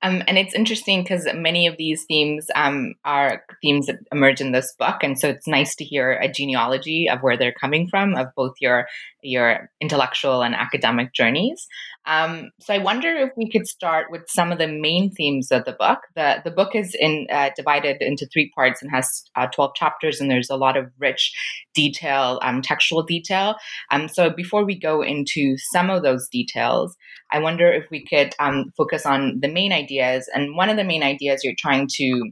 Um, 0.00 0.22
and 0.28 0.38
it's 0.38 0.54
interesting 0.54 1.02
because 1.02 1.26
many 1.34 1.66
of 1.66 1.76
these 1.76 2.04
themes 2.04 2.46
um, 2.54 2.94
are 3.04 3.42
themes 3.62 3.86
that 3.86 3.98
emerge 4.12 4.40
in 4.40 4.52
this 4.52 4.72
book, 4.78 5.02
and 5.02 5.18
so 5.18 5.28
it's 5.28 5.48
nice 5.48 5.74
to 5.76 5.84
hear 5.84 6.12
a 6.12 6.30
genealogy 6.30 7.08
of 7.10 7.20
where 7.20 7.36
they're 7.36 7.52
coming 7.52 7.88
from, 7.88 8.14
of 8.14 8.28
both 8.36 8.54
your 8.60 8.86
your 9.22 9.68
intellectual 9.80 10.42
and 10.42 10.54
academic 10.54 11.12
journeys. 11.12 11.66
Um, 12.06 12.50
so 12.60 12.72
I 12.72 12.78
wonder 12.78 13.08
if 13.08 13.30
we 13.36 13.50
could 13.50 13.66
start 13.66 14.06
with 14.10 14.22
some 14.28 14.52
of 14.52 14.58
the 14.58 14.68
main 14.68 15.10
themes 15.10 15.50
of 15.50 15.64
the 15.64 15.72
book. 15.72 15.98
the 16.14 16.40
The 16.44 16.52
book 16.52 16.76
is 16.76 16.94
in 16.98 17.26
uh, 17.30 17.50
divided 17.56 17.96
into 18.00 18.26
three 18.26 18.52
parts 18.54 18.80
and 18.80 18.90
has 18.92 19.24
uh, 19.34 19.48
twelve 19.48 19.74
chapters, 19.74 20.20
and 20.20 20.30
there's 20.30 20.50
a 20.50 20.56
lot 20.56 20.76
of 20.76 20.92
rich 20.98 21.32
detail, 21.74 22.38
um, 22.42 22.62
textual 22.62 23.02
detail. 23.02 23.56
Um, 23.90 24.08
so 24.08 24.30
before 24.30 24.64
we 24.64 24.78
go 24.78 25.02
into 25.02 25.56
some 25.72 25.90
of 25.90 26.02
those 26.02 26.28
details, 26.28 26.96
I 27.30 27.40
wonder 27.40 27.70
if 27.70 27.90
we 27.90 28.04
could 28.04 28.34
um, 28.38 28.72
focus 28.76 29.04
on 29.04 29.40
the 29.40 29.48
main 29.48 29.72
ideas. 29.72 30.28
And 30.34 30.56
one 30.56 30.70
of 30.70 30.76
the 30.76 30.84
main 30.84 31.02
ideas 31.02 31.42
you're 31.44 31.54
trying 31.58 31.88
to 31.94 32.30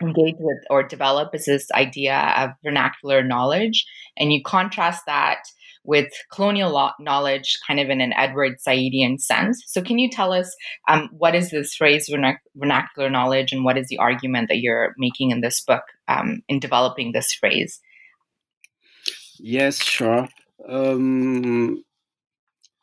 engage 0.00 0.34
with 0.38 0.58
or 0.70 0.82
develop 0.82 1.34
is 1.34 1.44
this 1.44 1.70
idea 1.72 2.34
of 2.36 2.50
vernacular 2.64 3.22
knowledge. 3.22 3.84
And 4.16 4.32
you 4.32 4.42
contrast 4.42 5.04
that 5.06 5.42
with 5.86 6.12
colonial 6.32 6.92
knowledge 6.98 7.58
kind 7.66 7.78
of 7.78 7.88
in 7.88 8.00
an 8.00 8.12
Edward 8.14 8.56
Saidian 8.66 9.20
sense. 9.20 9.62
So, 9.66 9.80
can 9.80 9.98
you 9.98 10.10
tell 10.10 10.32
us 10.32 10.54
um, 10.88 11.08
what 11.12 11.34
is 11.34 11.50
this 11.50 11.74
phrase 11.74 12.08
vernac- 12.10 12.38
vernacular 12.56 13.08
knowledge 13.08 13.52
and 13.52 13.64
what 13.64 13.78
is 13.78 13.86
the 13.88 13.98
argument 13.98 14.48
that 14.48 14.58
you're 14.58 14.94
making 14.98 15.30
in 15.30 15.40
this 15.40 15.60
book 15.60 15.84
um, 16.08 16.42
in 16.48 16.58
developing 16.58 17.12
this 17.12 17.32
phrase? 17.32 17.80
Yes, 19.38 19.82
sure. 19.82 20.28
Um, 20.68 21.84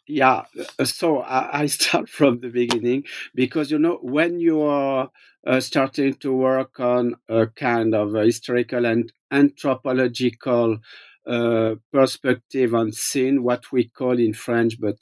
yeah, 0.08 0.44
uh, 0.80 0.86
so 0.86 1.22
I, 1.22 1.66
start 1.68 2.10
from 2.10 2.40
the 2.40 2.50
beginning 2.50 3.06
because 3.34 3.72
you 3.72 3.80
know 3.80 4.00
when 4.02 4.40
you 4.40 4.62
are 4.64 5.10
uh, 5.48 5.60
starting 5.60 6.16
to 6.16 6.34
work 6.34 6.80
on 6.80 7.16
a 7.30 7.48
kind 7.48 7.96
of 7.96 8.16
a 8.16 8.26
historical 8.26 8.86
and 8.86 9.12
anthropological 9.32 10.78
uh, 11.26 11.76
perspective 11.92 12.74
on 12.76 12.92
Sindh, 12.92 13.44
what 13.44 13.72
we 13.72 13.86
call 13.86 14.20
in 14.20 14.34
French, 14.34 14.80
but 14.80 14.98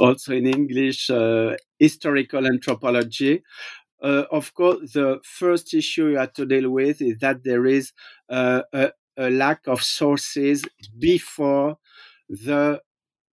also 0.00 0.32
in 0.34 0.46
English, 0.46 1.10
uh, 1.10 1.54
historical 1.78 2.46
anthropology. 2.46 3.42
Uh, 4.02 4.24
of 4.30 4.52
course, 4.54 4.92
the 4.92 5.20
first 5.24 5.72
issue 5.74 6.08
you 6.08 6.18
have 6.18 6.32
to 6.34 6.46
deal 6.46 6.70
with 6.70 7.00
is 7.00 7.18
that 7.20 7.44
there 7.44 7.66
is 7.66 7.92
a, 8.28 8.62
a 9.16 9.30
lack 9.30 9.60
of 9.66 9.82
sources 9.82 10.64
before 10.98 11.76
the 12.28 12.80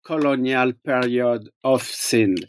colonial 0.06 0.72
period 0.84 1.50
of 1.64 1.82
Sindh. 1.82 2.44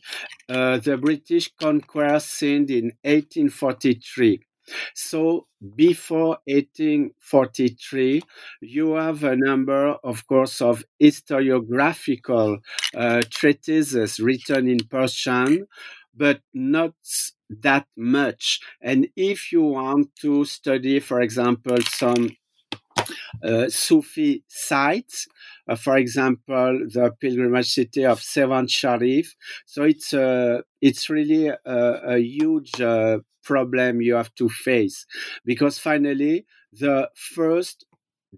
Uh, 0.47 0.77
the 0.77 0.97
British 0.97 1.49
conquered 1.59 2.21
Sindh 2.21 2.69
in 2.69 2.85
1843. 3.03 4.39
So 4.93 5.47
before 5.75 6.37
1843, 6.45 8.21
you 8.61 8.93
have 8.93 9.23
a 9.23 9.35
number, 9.35 9.95
of 10.03 10.27
course, 10.27 10.61
of 10.61 10.83
historiographical 11.01 12.59
uh, 12.95 13.21
treatises 13.29 14.19
written 14.19 14.67
in 14.67 14.79
Persian, 14.89 15.67
but 16.15 16.41
not 16.53 16.93
that 17.49 17.87
much. 17.95 18.59
And 18.81 19.07
if 19.15 19.51
you 19.51 19.63
want 19.63 20.15
to 20.21 20.45
study, 20.45 20.99
for 20.99 21.21
example, 21.21 21.77
some 21.81 22.29
uh, 23.43 23.69
Sufi 23.69 24.43
sites, 24.47 25.27
uh, 25.67 25.75
for 25.75 25.97
example, 25.97 26.79
the 26.93 27.11
pilgrimage 27.19 27.69
city 27.71 28.05
of 28.05 28.19
Sehwan 28.19 28.69
Sharif. 28.69 29.35
So 29.65 29.83
it's 29.83 30.13
uh, 30.13 30.61
it's 30.81 31.09
really 31.09 31.47
a, 31.47 31.57
a 31.65 32.17
huge 32.19 32.79
uh, 32.81 33.19
problem 33.43 34.01
you 34.01 34.15
have 34.15 34.33
to 34.35 34.49
face 34.49 35.05
because 35.45 35.79
finally 35.79 36.45
the 36.73 37.09
first 37.15 37.85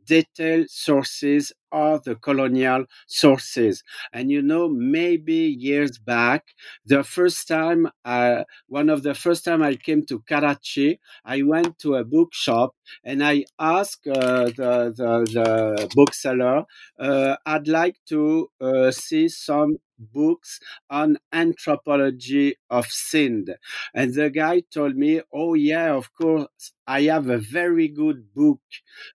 detailed 0.05 0.69
sources 0.69 1.51
are 1.71 1.99
the 2.03 2.15
colonial 2.15 2.85
sources. 3.07 3.83
And 4.13 4.31
you 4.31 4.41
know, 4.41 4.69
maybe 4.69 5.35
years 5.35 5.97
back, 5.97 6.45
the 6.85 7.03
first 7.03 7.47
time, 7.47 7.89
uh, 8.05 8.43
one 8.67 8.89
of 8.89 9.03
the 9.03 9.13
first 9.13 9.45
time 9.45 9.61
I 9.61 9.75
came 9.75 10.05
to 10.07 10.19
Karachi, 10.27 10.99
I 11.25 11.41
went 11.43 11.79
to 11.79 11.95
a 11.95 12.03
bookshop 12.03 12.75
and 13.03 13.23
I 13.23 13.45
asked 13.59 14.07
uh, 14.07 14.45
the, 14.45 14.93
the, 14.95 15.25
the 15.33 15.89
bookseller, 15.95 16.65
uh, 16.99 17.35
I'd 17.45 17.67
like 17.67 17.95
to 18.09 18.49
uh, 18.61 18.91
see 18.91 19.27
some 19.29 19.77
books 20.13 20.59
on 20.89 21.17
anthropology 21.33 22.55
of 22.69 22.87
Sindh. 22.87 23.49
And 23.93 24.13
the 24.13 24.29
guy 24.29 24.61
told 24.73 24.95
me, 24.95 25.21
Oh, 25.33 25.53
yeah, 25.55 25.93
of 25.93 26.13
course, 26.13 26.47
I 26.87 27.03
have 27.03 27.29
a 27.29 27.37
very 27.37 27.87
good 27.89 28.33
book 28.33 28.61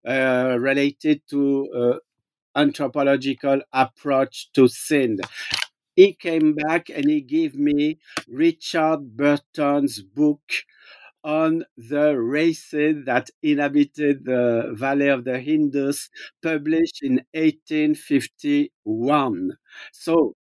uh, 0.06 0.56
related 0.60 1.22
to 1.30 1.68
uh, 1.76 1.98
anthropological 2.56 3.60
approach 3.72 4.50
to 4.52 4.68
Sindh. 4.68 5.20
He 5.96 6.12
came 6.14 6.54
back 6.54 6.88
and 6.90 7.08
he 7.10 7.20
gave 7.20 7.54
me 7.56 7.98
Richard 8.28 9.16
Burton's 9.16 10.00
book 10.02 10.40
on 11.24 11.64
the 11.76 12.18
races 12.20 13.04
that 13.06 13.30
inhabited 13.42 14.24
the 14.24 14.72
Valley 14.76 15.08
of 15.08 15.24
the 15.24 15.40
Indus, 15.40 16.10
published 16.42 17.02
in 17.02 17.24
1851. 17.32 19.56
So 19.92 20.34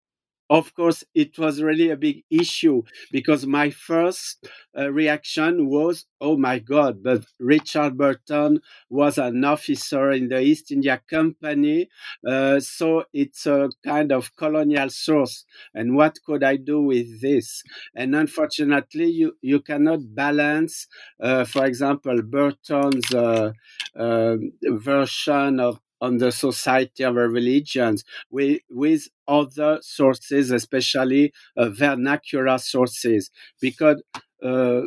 of 0.52 0.74
course, 0.74 1.02
it 1.14 1.38
was 1.38 1.62
really 1.62 1.88
a 1.88 1.96
big 1.96 2.24
issue 2.30 2.82
because 3.10 3.46
my 3.46 3.70
first 3.70 4.46
uh, 4.78 4.92
reaction 4.92 5.66
was, 5.66 6.04
oh 6.20 6.36
my 6.36 6.58
God, 6.58 7.02
but 7.02 7.24
Richard 7.40 7.96
Burton 7.96 8.60
was 8.90 9.16
an 9.16 9.44
officer 9.44 10.10
in 10.10 10.28
the 10.28 10.40
East 10.40 10.70
India 10.70 11.00
Company. 11.08 11.88
Uh, 12.26 12.60
so 12.60 13.04
it's 13.14 13.46
a 13.46 13.70
kind 13.82 14.12
of 14.12 14.36
colonial 14.36 14.90
source. 14.90 15.46
And 15.74 15.96
what 15.96 16.18
could 16.26 16.44
I 16.44 16.56
do 16.56 16.82
with 16.82 17.22
this? 17.22 17.62
And 17.94 18.14
unfortunately, 18.14 19.06
you, 19.06 19.36
you 19.40 19.60
cannot 19.60 20.00
balance, 20.14 20.86
uh, 21.18 21.44
for 21.44 21.64
example, 21.64 22.20
Burton's 22.22 23.12
uh, 23.14 23.52
um, 23.96 24.52
version 24.62 25.60
of 25.60 25.80
on 26.02 26.18
the 26.18 26.32
society 26.32 27.04
of 27.04 27.16
our 27.16 27.28
religions 27.28 28.04
with, 28.30 28.60
with 28.70 29.08
other 29.28 29.78
sources, 29.82 30.50
especially 30.50 31.32
uh, 31.56 31.70
vernacular 31.70 32.58
sources, 32.58 33.30
because 33.60 34.02
uh, 34.44 34.82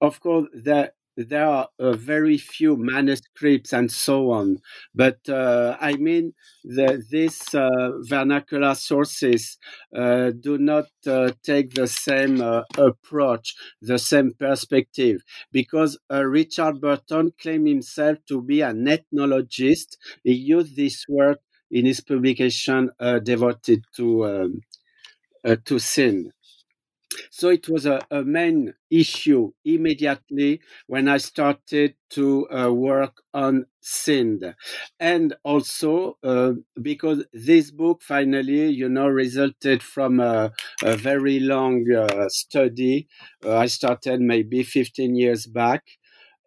of 0.00 0.20
course 0.20 0.48
there 0.54 0.92
there 1.16 1.46
are 1.46 1.68
uh, 1.78 1.92
very 1.92 2.38
few 2.38 2.76
manuscripts 2.76 3.72
and 3.72 3.90
so 3.90 4.30
on. 4.32 4.58
But 4.94 5.18
uh, 5.28 5.76
I 5.80 5.94
mean, 5.96 6.34
the, 6.64 7.02
these 7.10 7.54
uh, 7.54 7.92
vernacular 8.02 8.74
sources 8.74 9.58
uh, 9.94 10.30
do 10.38 10.58
not 10.58 10.86
uh, 11.06 11.32
take 11.42 11.74
the 11.74 11.86
same 11.88 12.40
uh, 12.40 12.62
approach, 12.76 13.54
the 13.80 13.98
same 13.98 14.32
perspective, 14.38 15.22
because 15.52 15.98
Richard 16.10 16.80
Burton 16.80 17.32
claimed 17.40 17.68
himself 17.68 18.18
to 18.28 18.42
be 18.42 18.60
an 18.60 18.84
ethnologist. 18.86 19.96
He 20.24 20.32
used 20.34 20.76
this 20.76 21.04
word 21.08 21.38
in 21.70 21.86
his 21.86 22.00
publication 22.00 22.90
devoted 23.24 23.84
to 23.96 24.26
um, 24.26 24.60
to 25.64 25.78
Sindh. 25.78 26.32
So 27.30 27.48
it 27.48 27.68
was 27.68 27.86
a, 27.86 28.00
a, 28.10 28.22
main 28.24 28.74
issue 28.90 29.52
immediately 29.64 30.60
when 30.86 31.08
I 31.08 31.18
started 31.18 31.94
to 32.10 32.48
uh, 32.50 32.72
work 32.72 33.22
on 33.32 33.66
Sindh. 33.80 34.54
And 35.00 35.34
also 35.44 36.18
uh, 36.22 36.52
because 36.80 37.24
this 37.32 37.70
book 37.70 38.02
finally, 38.02 38.68
you 38.68 38.88
know, 38.88 39.08
resulted 39.08 39.82
from 39.82 40.20
a, 40.20 40.52
a 40.82 40.96
very 40.96 41.40
long 41.40 41.84
uh, 41.92 42.28
study. 42.28 43.08
Uh, 43.44 43.56
I 43.56 43.66
started 43.66 44.20
maybe 44.20 44.62
15 44.62 45.14
years 45.16 45.46
back. 45.46 45.84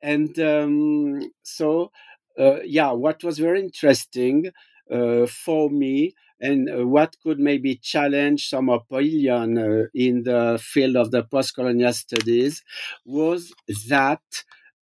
And 0.01 0.37
um, 0.39 1.19
so, 1.43 1.91
uh, 2.37 2.61
yeah, 2.63 2.91
what 2.91 3.23
was 3.23 3.37
very 3.37 3.59
interesting 3.59 4.51
uh, 4.91 5.25
for 5.27 5.69
me 5.69 6.13
and 6.41 6.69
uh, 6.69 6.87
what 6.87 7.15
could 7.23 7.39
maybe 7.39 7.75
challenge 7.75 8.49
some 8.49 8.69
opinion 8.69 9.57
uh, 9.57 9.83
in 9.93 10.23
the 10.23 10.59
field 10.61 10.95
of 10.95 11.11
the 11.11 11.23
post-colonial 11.23 11.93
studies 11.93 12.63
was 13.05 13.53
that 13.87 14.21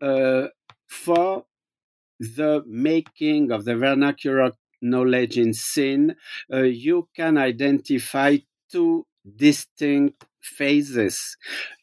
uh, 0.01 0.47
for 0.87 1.45
the 2.19 2.63
making 2.67 3.51
of 3.51 3.65
the 3.65 3.75
vernacular 3.75 4.51
knowledge 4.81 5.37
in 5.37 5.53
Sindh, 5.53 6.15
uh, 6.51 6.61
you 6.61 7.09
can 7.15 7.37
identify 7.37 8.37
two 8.71 9.05
distinct 9.35 10.25
phases. 10.41 11.37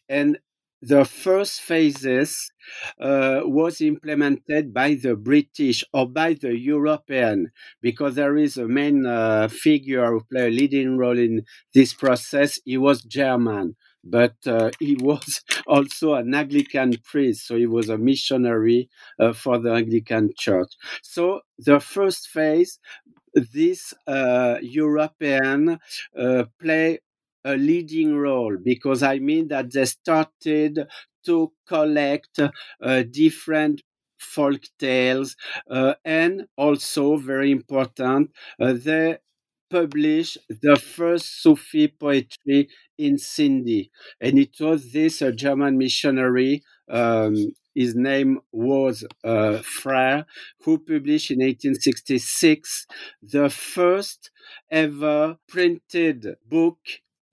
And 0.09 0.39
the 0.87 1.05
first 1.05 1.61
phases 1.63 2.53
uh, 3.01 3.41
was 3.45 3.81
implemented 3.81 4.73
by 4.75 4.95
the 4.95 5.17
British 5.17 5.85
or 5.93 6.09
by 6.09 6.35
the 6.35 6.57
European, 6.59 7.51
because 7.81 8.15
there 8.15 8.37
is 8.37 8.57
a 8.57 8.69
main 8.69 9.07
uh, 9.07 9.49
figure 9.49 10.07
who 10.11 10.21
played 10.31 10.53
a 10.53 10.57
leading 10.57 10.97
role 10.99 11.19
in 11.19 11.43
this 11.73 11.95
process. 11.95 12.61
He 12.65 12.77
was 12.77 13.03
German, 13.03 13.77
but 14.03 14.35
uh, 14.47 14.71
he 14.79 14.97
was 15.01 15.43
also 15.67 16.15
an 16.15 16.35
Anglican 16.35 16.95
priest, 17.05 17.47
so 17.47 17.57
he 17.57 17.67
was 17.67 17.89
a 17.89 17.99
missionary 17.99 18.89
uh, 19.19 19.33
for 19.33 19.59
the 19.59 19.73
Anglican 19.73 20.31
Church. 20.37 20.73
So 21.03 21.41
the 21.59 21.81
first 21.81 22.29
phase, 22.29 22.79
this 23.35 23.93
uh, 24.07 24.57
European 24.63 25.79
uh, 26.19 26.45
play 26.61 27.01
a 27.45 27.57
leading 27.57 28.15
role 28.17 28.57
because 28.63 29.03
I 29.03 29.19
mean 29.19 29.49
that 29.49 29.73
they 29.73 29.85
started 29.85 30.87
to 31.27 31.53
collect 31.67 32.39
uh, 32.83 33.03
different 33.11 33.83
folk 34.19 34.63
tales 34.79 35.37
uh, 35.71 35.95
and 36.05 36.47
also 36.57 37.17
very 37.17 37.51
important 37.51 38.31
uh, 38.61 38.73
they 38.75 39.19
published 39.71 40.39
the 40.49 40.77
first 40.77 41.43
Sufi 41.43 41.89
poetry 41.89 42.69
in 42.99 43.17
Sindhi. 43.17 43.91
And 44.21 44.39
it 44.39 44.55
was 44.61 44.93
this 44.93 45.23
German 45.35 45.79
missionary 45.79 46.63
um, 46.89 47.53
his 47.75 47.97
name 47.97 48.39
was 48.53 49.05
uh, 49.25 49.59
Frere, 49.59 50.27
who 50.63 50.79
published 50.79 51.33
in 51.33 51.41
1866 51.43 52.87
the 53.21 53.51
first 53.51 54.31
ever 54.71 55.39
printed 55.49 56.37
book 56.49 56.79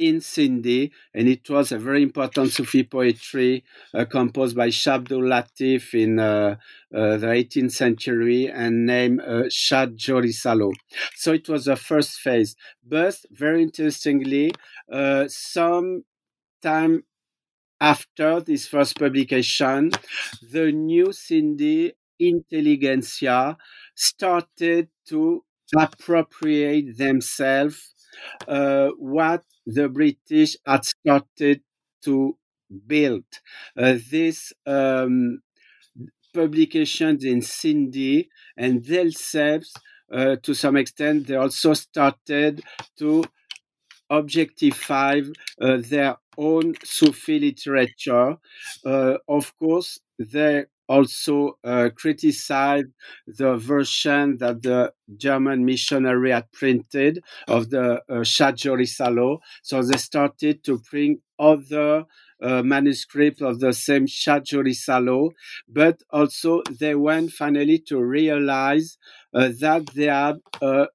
in 0.02 0.20
Sindhi, 0.20 0.92
and 1.14 1.28
it 1.28 1.50
was 1.50 1.72
a 1.72 1.78
very 1.78 2.02
important 2.04 2.52
Sufi 2.52 2.84
poetry 2.84 3.64
uh, 3.94 4.06
composed 4.06 4.56
by 4.56 4.70
Shah 4.70 4.96
Abdul 4.96 5.22
Latif 5.22 5.94
in 5.94 6.20
uh, 6.20 6.56
uh, 6.94 7.18
the 7.18 7.32
18th 7.34 7.74
century 7.74 8.50
and 8.50 8.86
named 8.86 9.22
uh, 9.22 9.44
Shah 9.50 9.86
Jo 9.88 10.22
Risalo. 10.22 10.72
So 11.16 11.34
it 11.34 11.48
was 11.48 11.66
the 11.66 11.76
first 11.76 12.20
phase. 12.20 12.56
But 12.86 13.18
very 13.32 13.62
interestingly, 13.64 14.52
uh, 14.92 15.26
some 15.28 16.04
time 16.62 17.04
after 17.80 18.40
this 18.42 18.68
first 18.68 18.98
publication, 19.00 19.92
the 20.42 20.72
new 20.72 21.08
Sindhi 21.08 21.92
intelligentsia 22.20 23.58
started 23.96 24.90
to 25.08 25.44
appropriate 25.78 26.98
themselves 26.98 27.91
uh, 28.48 28.90
what 28.98 29.44
the 29.66 29.90
British 29.90 30.58
had 30.66 30.86
started 30.86 31.62
to 32.04 32.38
build. 32.88 33.26
Uh, 33.78 33.98
these 34.10 34.54
um, 34.66 35.42
publications 36.34 37.24
in 37.24 37.42
Sindhi 37.42 38.28
and 38.58 38.84
themselves, 38.86 39.74
uh, 40.12 40.36
to 40.44 40.54
some 40.54 40.78
extent, 40.78 41.28
they 41.28 41.36
also 41.36 41.74
started 41.74 42.62
to 42.98 43.24
objectify 44.10 45.22
uh, 45.62 45.78
their 45.82 46.18
own 46.38 46.76
Sufi 46.84 47.40
literature. 47.40 48.38
Uh, 48.86 49.18
of 49.28 49.56
course, 49.58 50.00
they 50.20 50.66
also 50.96 51.58
uh, 51.64 51.90
criticized 52.02 52.92
the 53.28 53.52
version 53.58 54.38
that 54.44 54.62
the 54.62 54.92
German 55.26 55.66
missionary 55.66 56.32
had 56.32 56.52
printed 56.52 57.14
of 57.48 57.70
the 57.70 58.02
uh, 58.10 58.24
Shah 58.24 58.52
Jo 58.52 58.74
Risalo. 58.76 59.40
So 59.62 59.82
they 59.84 59.98
started 59.98 60.64
to 60.66 60.80
print 60.80 61.20
other 61.40 62.06
uh, 62.42 62.62
manuscripts 62.64 63.42
of 63.42 63.60
the 63.60 63.74
same 63.74 64.06
Shah 64.08 64.40
Jo 64.40 64.60
Risalo, 64.64 65.32
but 65.68 66.02
also 66.10 66.62
they 66.80 66.96
went 66.96 67.32
finally 67.32 67.80
to 67.90 67.96
realize 68.04 68.98
uh, 69.34 69.50
that 69.60 69.84
they 69.96 70.06
had 70.06 70.38
a 70.62 70.88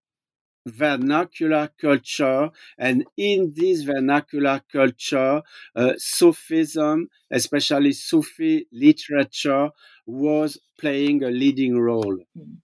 vernacular 0.66 1.70
culture. 1.80 2.50
And 2.78 3.04
in 3.16 3.52
this 3.56 3.82
vernacular 3.82 4.60
culture, 4.70 5.42
uh, 5.74 5.92
Sufism, 5.98 7.08
especially 7.30 7.92
Sufi 7.92 8.66
literature, 8.72 9.70
was 10.06 10.58
playing 10.78 11.22
a 11.24 11.30
leading 11.30 11.78
role. 11.78 12.18
Mm. 12.38 12.56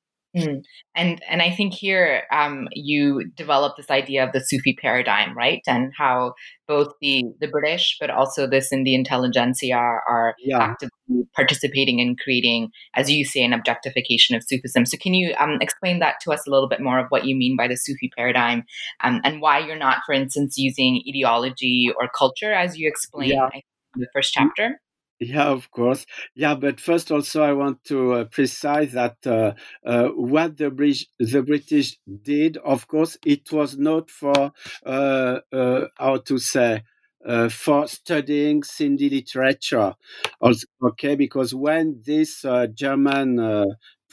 And 0.95 1.21
and 1.27 1.43
I 1.43 1.51
think 1.51 1.75
here 1.75 2.23
um, 2.33 2.69
you 2.73 3.31
develop 3.37 3.77
this 3.77 3.91
idea 3.91 4.25
of 4.25 4.33
the 4.33 4.41
Sufi 4.41 4.75
paradigm, 4.81 5.37
right? 5.37 5.61
And 5.67 5.93
how 5.97 6.35
both 6.67 6.89
the 7.03 7.25
the 7.41 7.49
British, 7.49 7.97
but 8.01 8.09
also 8.09 8.47
this 8.47 8.73
in 8.73 8.85
the 8.85 8.95
intelligentsia 8.95 9.75
are, 9.75 10.03
are 10.09 10.35
yeah. 10.39 10.59
actively 10.59 11.25
participating 11.35 11.99
in 11.99 12.17
creating, 12.17 12.71
as 12.95 13.11
you 13.11 13.25
say, 13.25 13.45
an 13.45 13.53
objectification 13.53 14.35
of 14.35 14.43
Sufism. 14.43 14.87
So 14.87 14.97
can 14.97 15.13
you 15.13 15.35
um, 15.39 15.59
explain 15.61 15.99
that 15.99 16.17
to 16.23 16.33
us 16.33 16.47
a 16.47 16.51
little 16.51 16.69
bit 16.69 16.81
more 16.81 16.99
of 16.99 17.07
what 17.11 17.27
you 17.27 17.37
mean 17.37 17.57
by 17.57 17.69
the 17.69 17.77
Sufi 17.77 18.11
paradigm, 18.17 18.65
um, 19.05 19.21
and 19.25 19.41
why 19.41 19.59
you're 19.59 19.77
not, 19.77 19.99
for 20.07 20.13
instance, 20.15 20.57
using 20.57 21.03
ideology 21.09 21.91
or 21.99 22.09
culture 22.09 22.53
as 22.53 22.79
you 22.79 22.89
explain 22.89 23.31
yeah. 23.31 23.49
in 23.55 24.01
the 24.01 24.09
first 24.15 24.33
chapter? 24.33 24.81
Yeah, 25.25 25.49
of 25.49 25.71
course. 25.71 26.05
Yeah, 26.35 26.55
but 26.55 26.81
first, 26.81 27.13
also, 27.13 27.43
I 27.43 27.53
want 27.53 27.85
to 27.85 28.13
uh, 28.15 28.25
precise 28.25 28.93
that 28.93 29.17
uh, 29.27 29.53
uh, 29.87 30.09
what 30.09 30.57
the, 30.57 30.71
British, 30.71 31.07
the 31.19 31.43
British 31.43 31.99
did, 32.23 32.57
of 32.59 32.89
course, 32.89 33.17
it 33.25 33.53
was 33.53 33.77
not 33.77 34.11
for 34.11 34.53
uh, 34.87 35.39
uh, 35.53 35.87
how 35.97 36.17
to 36.17 36.39
say 36.39 36.83
uh, 37.27 37.49
for 37.49 37.87
studying 37.87 38.63
Sindhi 38.63 39.11
literature. 39.11 39.95
Also, 40.41 40.67
okay, 40.83 41.15
because 41.15 41.55
when 41.55 42.01
this 42.05 42.45
German 42.75 43.39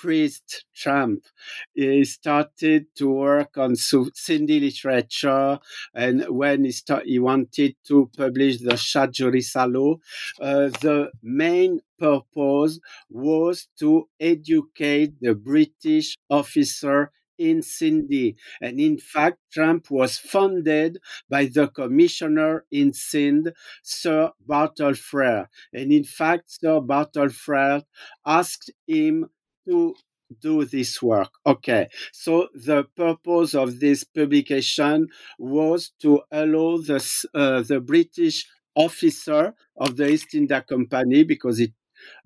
priest 0.02 0.66
Trumpp. 0.80 1.22
He 1.74 2.04
started 2.06 2.82
to 3.00 3.06
work 3.10 3.58
on 3.58 3.72
Sindhi 3.74 4.60
literature, 4.62 5.60
and 5.94 6.26
when 6.30 6.64
he, 6.66 6.72
start, 6.72 7.06
he 7.06 7.20
wanted 7.20 7.76
to 7.88 8.10
publish 8.16 8.56
the 8.60 8.78
Shah 8.78 9.08
Jo 9.08 9.32
Risalo, 9.32 10.00
uh, 10.40 10.70
the 10.86 11.12
main 11.22 11.82
purpose 11.98 12.80
was 13.10 13.68
to 13.80 14.08
educate 14.20 15.14
the 15.22 15.36
British 15.36 16.16
officer 16.30 17.12
in 17.38 17.62
Sindhi. 17.62 18.36
And 18.62 18.80
in 18.80 18.98
fact, 18.98 19.38
Trumpp 19.56 19.90
was 19.90 20.18
funded 20.18 21.00
by 21.30 21.46
the 21.46 21.68
commissioner 21.70 22.66
in 22.70 22.94
Sindh, 22.94 23.54
Sir 23.82 24.32
Bartle 24.46 24.94
Frere. 24.94 25.48
And 25.74 25.92
in 25.92 26.04
fact, 26.04 26.52
Sir 26.52 26.82
Bartle 26.82 27.30
Frere 27.30 27.84
asked 28.26 28.72
him 28.86 29.30
to 29.70 29.96
do 30.42 30.66
this 30.66 31.02
work. 31.02 31.32
Okay, 31.46 31.88
so 32.12 32.48
the 32.54 32.84
purpose 32.96 33.56
of 33.56 33.80
this 33.80 34.04
publication 34.04 35.08
was 35.40 35.92
to 36.02 36.22
allow 36.32 36.78
the, 36.78 37.00
uh, 37.34 37.62
the 37.64 37.80
British 37.80 38.46
officer 38.76 39.54
of 39.78 39.96
the 39.98 40.08
East 40.10 40.34
India 40.36 40.62
Company, 40.62 41.24
because 41.24 41.60
it, 41.60 41.72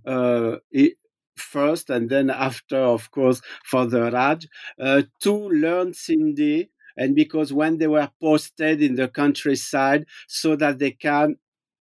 uh, 0.06 0.58
it 0.72 0.94
first 1.36 1.90
and 1.90 2.10
then 2.10 2.30
after, 2.30 2.78
of 2.78 3.10
course, 3.12 3.42
for 3.66 3.86
the 3.88 4.12
Raj, 4.12 4.48
uh, 4.80 5.02
to 5.22 5.34
learn 5.50 5.94
Sindhi 5.94 6.70
and 6.98 7.16
because 7.16 7.52
when 7.52 7.78
they 7.80 7.88
were 7.88 8.10
posted 8.22 8.82
in 8.84 8.96
the 8.96 9.08
countryside 9.08 10.06
so 10.28 10.56
that 10.56 10.78
they 10.80 10.92
can 10.92 11.38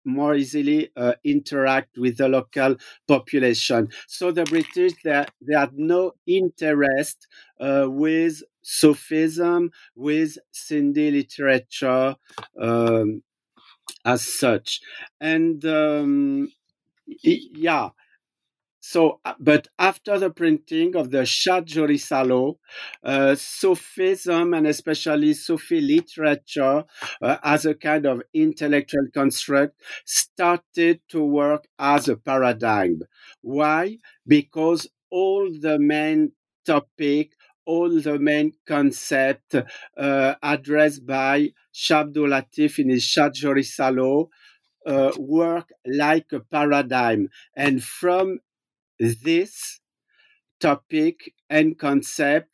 more 0.09 0.35
easily 0.35 0.91
uh, 0.97 1.15
interact 1.25 1.99
with 1.99 2.17
the 2.19 2.29
local 2.29 2.77
population. 3.07 3.89
So 4.07 4.33
the 4.33 4.45
British, 4.45 4.95
they, 5.05 5.27
they 5.41 5.55
had 5.59 5.75
no 5.79 6.13
interest 6.27 7.29
uh, 7.61 7.87
with 7.89 8.43
Sufism, 8.63 9.71
with 9.95 10.39
Sindhi 10.53 11.13
literature 11.13 12.17
um, 12.61 13.23
as 14.05 14.23
such. 14.23 14.81
And 15.21 15.65
um, 15.65 16.49
yeah, 17.23 17.91
so, 18.91 19.21
uh, 19.25 19.35
but 19.39 19.69
after 19.79 20.19
the 20.19 20.31
printing 20.31 20.97
of 20.97 21.11
the 21.11 21.25
Shah 21.27 21.61
Jo 21.61 21.87
Risalo, 21.87 22.57
uh, 23.05 23.35
Sufism 23.35 24.55
and 24.55 24.67
especially 24.67 25.35
Sufi 25.35 25.81
literature 25.81 26.85
uh, 27.21 27.37
as 27.43 27.67
a 27.67 27.75
kind 27.75 28.07
of 28.07 28.23
intellectual 28.33 29.07
construct 29.13 29.75
started 30.07 31.01
to 31.11 31.23
work 31.25 31.65
as 31.79 32.09
a 32.09 32.17
paradigm. 32.17 33.01
Why? 33.43 33.99
Because 34.27 34.87
all 35.11 35.51
the 35.61 35.79
main 35.79 36.33
topic, 36.67 37.33
all 37.67 37.91
the 38.01 38.19
main 38.19 38.53
concept 38.67 39.55
uh, 39.99 40.35
addressed 40.43 41.07
by 41.07 41.51
Shah 41.73 42.05
Latif 42.05 42.79
in 42.79 42.89
his 42.91 43.13
Salo 43.13 44.31
uh, 44.87 45.13
work 45.19 45.69
like 45.87 46.27
a 46.33 46.41
paradigm. 46.41 47.29
And 47.57 47.83
from 47.83 48.39
this 49.01 49.81
topic 50.61 51.33
and 51.51 51.79
concept 51.79 52.51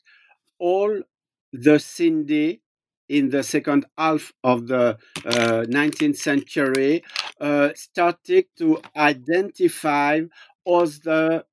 all 0.58 1.02
the 1.52 1.76
Sindhi 1.78 2.60
in 3.08 3.30
the 3.30 3.42
second 3.42 3.86
half 3.98 4.32
of 4.42 4.66
the 4.68 4.98
uh, 5.24 5.64
19th 5.68 6.16
century 6.16 7.02
uh, 7.40 7.70
started 7.74 8.46
to 8.58 8.80
identify 8.96 10.20
as 10.66 11.00
the 11.00 11.44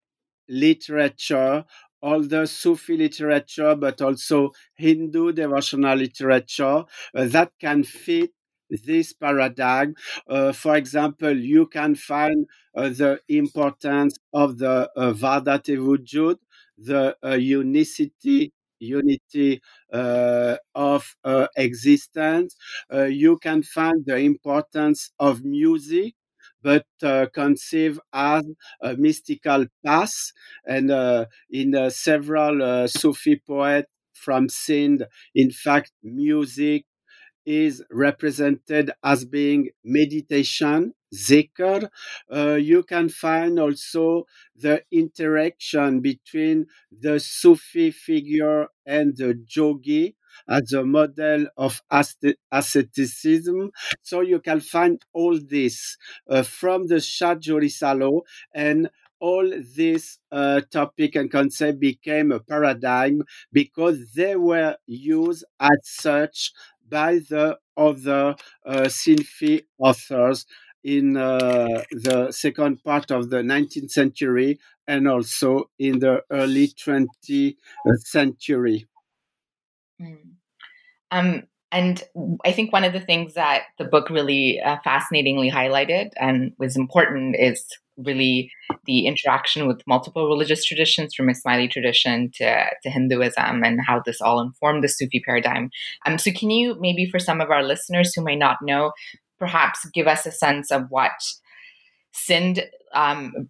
literature, 0.49 1.65
all 2.01 2.21
the 2.21 2.45
Sufi 2.47 2.97
literature, 2.97 3.75
but 3.75 4.01
also 4.01 4.51
Hindu 4.75 5.34
devotional 5.34 5.97
literature 5.97 6.86
uh, 7.15 7.25
that 7.25 7.51
can 7.60 7.84
fit 7.84 8.32
this 8.84 9.13
paradigm. 9.13 9.95
Uh, 10.27 10.51
for 10.51 10.75
example, 10.75 11.36
you 11.38 11.67
can 11.67 11.95
find 11.95 12.45
uh, 12.75 12.89
the 12.89 13.19
importance 13.27 14.17
of 14.34 14.57
the 14.57 14.89
uh, 14.95 15.13
Vahdati 15.13 15.77
Wujud, 15.77 16.38
the 16.77 17.15
uh, 17.23 17.31
unicity 17.36 18.53
unity 18.84 19.62
uh, 19.93 20.55
of 20.73 21.15
uh, 21.23 21.45
existence. 21.55 22.55
Uh, 22.91 23.03
you 23.03 23.38
can 23.38 23.62
find 23.62 24.03
the 24.07 24.15
importance 24.17 25.12
of 25.19 25.43
music, 25.43 26.15
but 26.63 26.86
uh, 27.03 27.27
conceived 27.34 27.99
as 28.13 28.43
a 28.81 28.95
mystical 28.95 29.65
path. 29.86 30.31
And 30.65 30.91
uh, 30.91 31.25
in 31.49 31.89
several 31.91 32.88
Sufi 32.88 33.41
poets 33.47 33.88
from 34.13 34.49
Sindh, 34.49 35.05
in 35.36 35.51
fact, 35.51 35.91
music 36.03 36.86
is 37.45 37.84
represented 37.91 38.91
as 39.04 39.25
being 39.25 39.69
meditation, 39.84 40.93
zikr. 41.13 41.89
Uh, 42.32 42.54
you 42.56 42.84
can 42.84 43.10
find 43.10 43.60
also 43.60 44.25
the 44.56 44.84
interaction 44.91 45.99
between 46.01 46.67
the 46.91 47.19
Sufi 47.19 47.91
figure 47.91 48.67
and 48.86 49.15
the 49.17 49.39
yogi 49.56 50.15
as 50.47 50.71
a 50.73 50.84
model 50.84 51.47
of 51.58 51.82
asceticism. 52.51 53.71
So 54.01 54.21
you 54.21 54.39
can 54.39 54.60
find 54.60 55.01
all 55.13 55.39
this 55.39 55.97
uh, 56.30 56.43
from 56.43 56.88
the 56.88 56.99
Shah 56.99 57.36
Jo 57.36 57.56
Risalo 57.58 58.21
and 58.54 58.89
all 59.19 59.47
this 59.75 60.17
uh, 60.32 60.62
topic 60.71 61.15
and 61.15 61.30
concept 61.32 61.80
became 61.80 62.32
a 62.32 62.39
paradigm 62.39 63.21
because 63.54 64.13
they 64.15 64.36
were 64.36 64.75
used 64.88 65.45
as 65.60 65.77
such 65.84 66.51
by 66.91 67.19
the 67.30 67.58
other 67.77 68.36
uh, 68.65 68.82
Sindhi 68.84 69.63
authors 69.80 70.45
in 70.84 71.17
uh, 71.17 71.84
the 71.91 72.32
second 72.32 72.84
part 72.84 73.12
of 73.12 73.30
the 73.30 73.38
19th 73.38 73.91
century 73.91 74.60
and 74.88 75.08
also 75.08 75.69
in 75.80 75.99
the 75.99 76.21
early 76.32 76.67
20th 76.67 77.56
century. 77.99 78.88
Mm. 80.01 80.17
Um, 81.12 81.43
and 81.71 82.03
I 82.45 82.51
think 82.51 82.73
one 82.73 82.84
of 82.84 82.93
the 82.93 82.99
things 82.99 83.34
that 83.36 83.63
the 83.77 83.86
book 83.86 84.10
really 84.10 84.60
uh, 84.60 84.77
fascinatingly 84.84 85.49
highlighted 85.49 86.10
and 86.17 86.53
was 86.57 86.75
important 86.75 87.36
is 87.39 87.65
really 87.97 88.51
the 88.86 89.05
interaction 89.05 89.67
with 89.67 89.81
multiple 89.88 90.27
religious 90.27 90.65
traditions 90.65 91.13
from 91.13 91.27
Ismaili 91.27 91.69
tradition 91.69 92.31
to, 92.36 92.65
to 92.84 92.89
Hinduism 92.89 93.63
and 93.63 93.79
how 93.86 94.01
this 94.05 94.21
all 94.21 94.41
informed 94.41 94.84
the 94.84 94.89
Sufi 94.89 95.21
paradigm. 95.25 95.69
Um, 96.05 96.17
so, 96.17 96.31
can 96.31 96.49
you 96.49 96.75
maybe 96.79 97.10
for 97.10 97.19
some 97.19 97.41
of 97.41 97.51
our 97.51 97.63
listeners 97.63 98.13
who 98.13 98.23
may 98.23 98.36
not 98.36 98.57
know, 98.62 98.91
perhaps 99.39 99.86
give 99.93 100.07
us 100.07 100.25
a 100.25 100.31
sense 100.31 100.71
of 100.71 100.84
what 100.89 101.12
Sindh 102.13 102.63
um, 102.93 103.49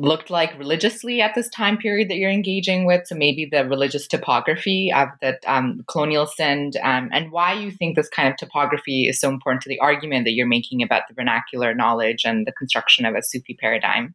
looked 0.00 0.30
like 0.30 0.58
religiously 0.58 1.20
at 1.20 1.34
this 1.34 1.48
time 1.48 1.76
period 1.76 2.08
that 2.08 2.16
you're 2.16 2.30
engaging 2.30 2.86
with? 2.86 3.06
So 3.06 3.14
maybe 3.14 3.48
the 3.50 3.68
religious 3.68 4.06
topography 4.06 4.92
of 4.94 5.08
the 5.20 5.38
um, 5.46 5.84
colonial 5.88 6.26
Sindh 6.26 6.76
um, 6.82 7.10
and 7.12 7.30
why 7.32 7.52
you 7.52 7.70
think 7.70 7.96
this 7.96 8.08
kind 8.08 8.28
of 8.28 8.36
topography 8.36 9.08
is 9.08 9.20
so 9.20 9.28
important 9.28 9.62
to 9.62 9.68
the 9.68 9.80
argument 9.80 10.24
that 10.24 10.32
you're 10.32 10.46
making 10.46 10.82
about 10.82 11.02
the 11.08 11.14
vernacular 11.14 11.74
knowledge 11.74 12.24
and 12.24 12.46
the 12.46 12.52
construction 12.52 13.04
of 13.04 13.14
a 13.14 13.22
Sufi 13.22 13.56
paradigm. 13.60 14.14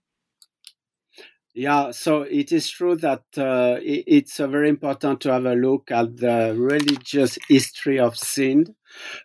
Yeah, 1.56 1.92
so 1.92 2.24
it 2.24 2.52
is 2.52 2.68
true 2.68 2.96
that 2.96 3.22
uh, 3.38 3.78
it's 3.84 4.40
uh, 4.40 4.48
very 4.48 4.70
important 4.70 5.22
to 5.22 5.32
have 5.34 5.46
a 5.46 5.54
look 5.54 5.92
at 5.92 6.18
the 6.18 6.56
religious 6.58 7.38
history 7.48 8.00
of 8.00 8.18
Sindh 8.18 8.74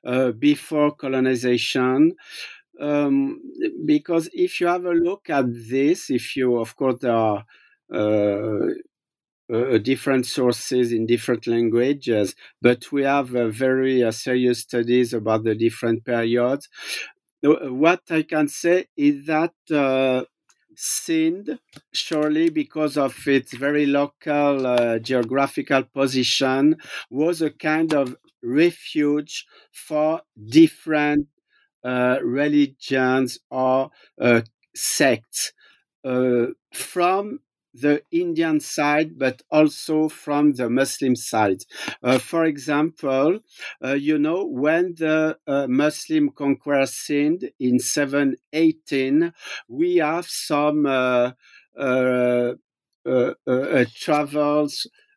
uh, 0.05 0.33
before 0.33 0.95
colonization. 0.95 2.17
Um, 2.81 3.41
because 3.85 4.29
if 4.33 4.61
you 4.61 4.69
have 4.69 4.85
a 4.85 4.93
look 4.93 5.31
at 5.31 5.47
this, 5.49 6.11
if 6.11 6.37
you, 6.37 6.57
of 6.59 6.77
course, 6.77 6.97
there 7.01 7.13
are 7.13 7.45
uh, 7.93 8.69
uh, 9.53 9.79
different 9.79 10.27
sources 10.27 10.93
in 10.93 11.07
different 11.07 11.47
languages, 11.47 12.35
but 12.61 12.91
we 12.93 13.03
have 13.05 13.35
uh, 13.35 13.49
very 13.49 14.03
uh, 14.05 14.11
serious 14.11 14.61
studies 14.61 15.15
about 15.15 15.45
the 15.45 15.55
different 15.55 16.05
periods. 16.05 16.69
What 17.43 18.03
I 18.11 18.23
can 18.23 18.49
say 18.49 18.87
is 18.97 19.27
that 19.27 19.55
uh, 19.71 20.25
Sindh, 20.77 21.59
surely 21.93 22.51
because 22.51 22.97
of 22.97 23.17
its 23.29 23.55
very 23.55 23.87
local 23.87 24.67
uh, 24.67 24.99
geographical 24.99 25.85
position, 25.85 26.77
was 27.11 27.43
a 27.43 27.51
kind 27.51 27.95
of 27.95 28.17
refuge 28.43 29.47
for 29.73 30.23
different 30.49 31.27
uh, 31.27 31.38
religions 31.85 33.39
or 33.51 33.91
uh, 34.21 34.43
sects 34.75 35.53
uh, 36.05 36.47
from 36.73 37.41
the 37.75 38.03
Indian 38.11 38.61
side, 38.61 39.19
but 39.19 39.43
also 39.51 40.09
from 40.09 40.53
the 40.55 40.69
Muslim 40.69 41.15
side. 41.15 41.63
Uh, 42.03 42.19
for 42.19 42.45
example, 42.45 43.41
uh, 43.85 43.93
you 43.93 44.19
know, 44.19 44.45
when 44.45 44.95
the 44.97 45.39
uh, 45.47 45.67
Muslim 45.69 46.31
conquered 46.31 46.89
Sindh 46.89 47.51
in 47.61 47.79
718, 47.79 49.33
we 49.69 49.97
have 49.97 50.27
some 50.27 50.87
uh, 50.87 51.33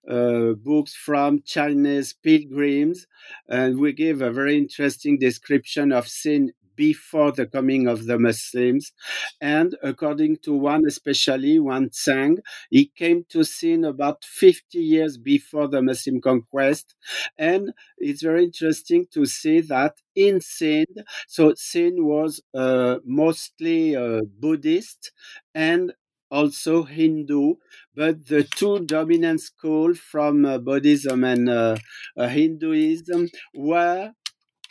uh, 0.10 0.54
books 0.54 0.94
from 0.94 1.42
Chinese 1.44 2.14
pilgrims, 2.14 3.08
and 3.48 3.80
we 3.80 3.94
give 3.94 4.22
a 4.22 4.32
very 4.32 4.58
interesting 4.58 5.18
description 5.20 5.92
of 5.92 6.08
Sindh 6.08 6.52
before 6.76 7.32
the 7.32 7.46
coming 7.46 7.88
of 7.88 8.06
the 8.06 8.18
Muslims. 8.18 8.92
And 9.40 9.76
according 9.84 10.38
to 10.38 10.54
one, 10.54 10.84
especially 10.88 11.58
Hiuen 11.60 11.92
Tsang, 11.94 12.40
he 12.70 12.88
came 12.96 13.26
to 13.30 13.44
Sindh 13.44 13.86
about 13.86 14.24
50 14.24 14.80
years 14.80 15.18
before 15.18 15.68
the 15.68 15.82
Muslim 15.82 16.22
conquest. 16.22 16.96
And 17.38 17.74
it's 17.98 18.22
very 18.24 18.46
interesting 18.46 19.06
to 19.14 19.26
see 19.26 19.62
that 19.62 19.96
in 20.16 20.42
Sindh, 20.42 21.04
so 21.28 21.54
Sindh 21.56 22.04
was 22.04 22.42
uh, 22.54 22.98
mostly 23.06 23.96
uh, 23.96 24.22
Buddhist 24.40 25.12
and 25.54 25.94
also 26.30 26.84
Hindu, 26.84 27.56
but 27.96 28.28
the 28.28 28.44
two 28.44 28.80
dominant 28.86 29.42
schools 29.42 30.00
from 30.00 30.46
uh, 30.46 30.58
Buddhism 30.58 31.24
and 31.24 31.50
uh, 31.50 31.78
uh, 32.18 32.28
Hinduism 32.28 33.30
were 33.54 34.14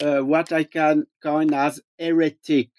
uh, 0.00 0.20
what 0.20 0.52
I 0.52 0.64
can 0.64 1.06
coin 1.22 1.52
as 1.54 1.80
heretic 1.98 2.70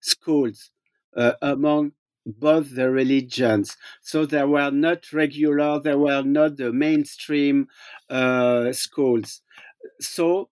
schools 0.00 0.70
uh, 1.16 1.32
among 1.42 1.92
both 2.26 2.74
the 2.74 2.90
religions. 2.90 3.76
So 4.02 4.26
they 4.26 4.44
were 4.44 4.70
not 4.70 5.12
regular, 5.12 5.80
they 5.80 5.94
were 5.94 6.22
not 6.22 6.56
the 6.56 6.72
mainstream 6.72 7.68
schools. 8.72 9.42
So 10.00 10.50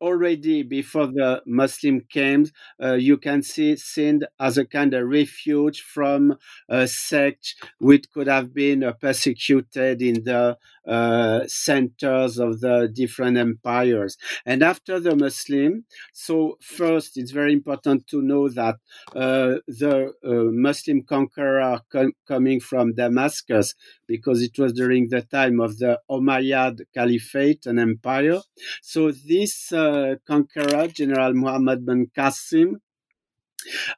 already 0.00 0.62
before 0.62 1.06
the 1.06 1.42
Muslim 1.46 2.00
came, 2.10 2.46
uh, 2.82 2.94
you 2.94 3.16
can 3.16 3.42
see 3.42 3.76
Sindh 3.76 4.26
as 4.38 4.58
a 4.58 4.64
kind 4.64 4.94
of 4.94 5.08
refuge 5.08 5.82
from 5.82 6.36
a 6.68 6.86
sect 6.86 7.54
which 7.78 8.10
could 8.12 8.26
have 8.26 8.54
been 8.54 8.84
uh, 8.84 8.92
persecuted 8.92 10.02
in 10.02 10.24
the 10.24 10.56
uh, 10.86 11.40
centers 11.46 12.38
of 12.38 12.60
the 12.60 12.90
different 12.92 13.36
empires. 13.36 14.16
And 14.46 14.62
after 14.62 14.98
the 14.98 15.14
Muslim, 15.14 15.84
so 16.12 16.56
first 16.62 17.16
it's 17.16 17.30
very 17.30 17.52
important 17.52 18.06
to 18.08 18.22
know 18.22 18.48
that 18.48 18.76
uh, 19.14 19.56
the 19.66 20.12
uh, 20.24 20.50
Muslim 20.52 21.02
conqueror 21.02 21.80
com- 21.90 22.14
coming 22.26 22.60
from 22.60 22.94
Damascus, 22.94 23.74
because 24.08 24.42
it 24.42 24.58
was 24.58 24.72
during 24.72 25.08
the 25.10 25.22
time 25.22 25.60
of 25.60 25.78
the 25.78 26.00
Umayyad 26.10 26.80
Caliphate 26.94 27.66
and 27.66 27.78
empire. 27.78 28.40
So 28.82 29.12
this 29.12 29.72
uh, 29.72 30.16
conqueror, 30.26 30.88
General 30.88 31.34
Muhammad 31.34 31.86
bin 31.86 32.06
Qasim, 32.16 32.80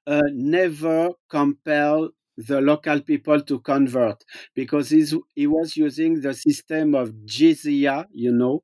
uh, 0.06 0.22
never 0.32 1.10
compelled 1.28 2.12
the 2.48 2.60
local 2.60 3.00
people 3.00 3.40
to 3.42 3.60
convert 3.60 4.24
because 4.54 4.90
he 4.90 5.46
was 5.46 5.76
using 5.76 6.20
the 6.20 6.34
system 6.34 6.94
of 6.94 7.12
jizya, 7.26 8.06
you 8.12 8.32
know, 8.32 8.62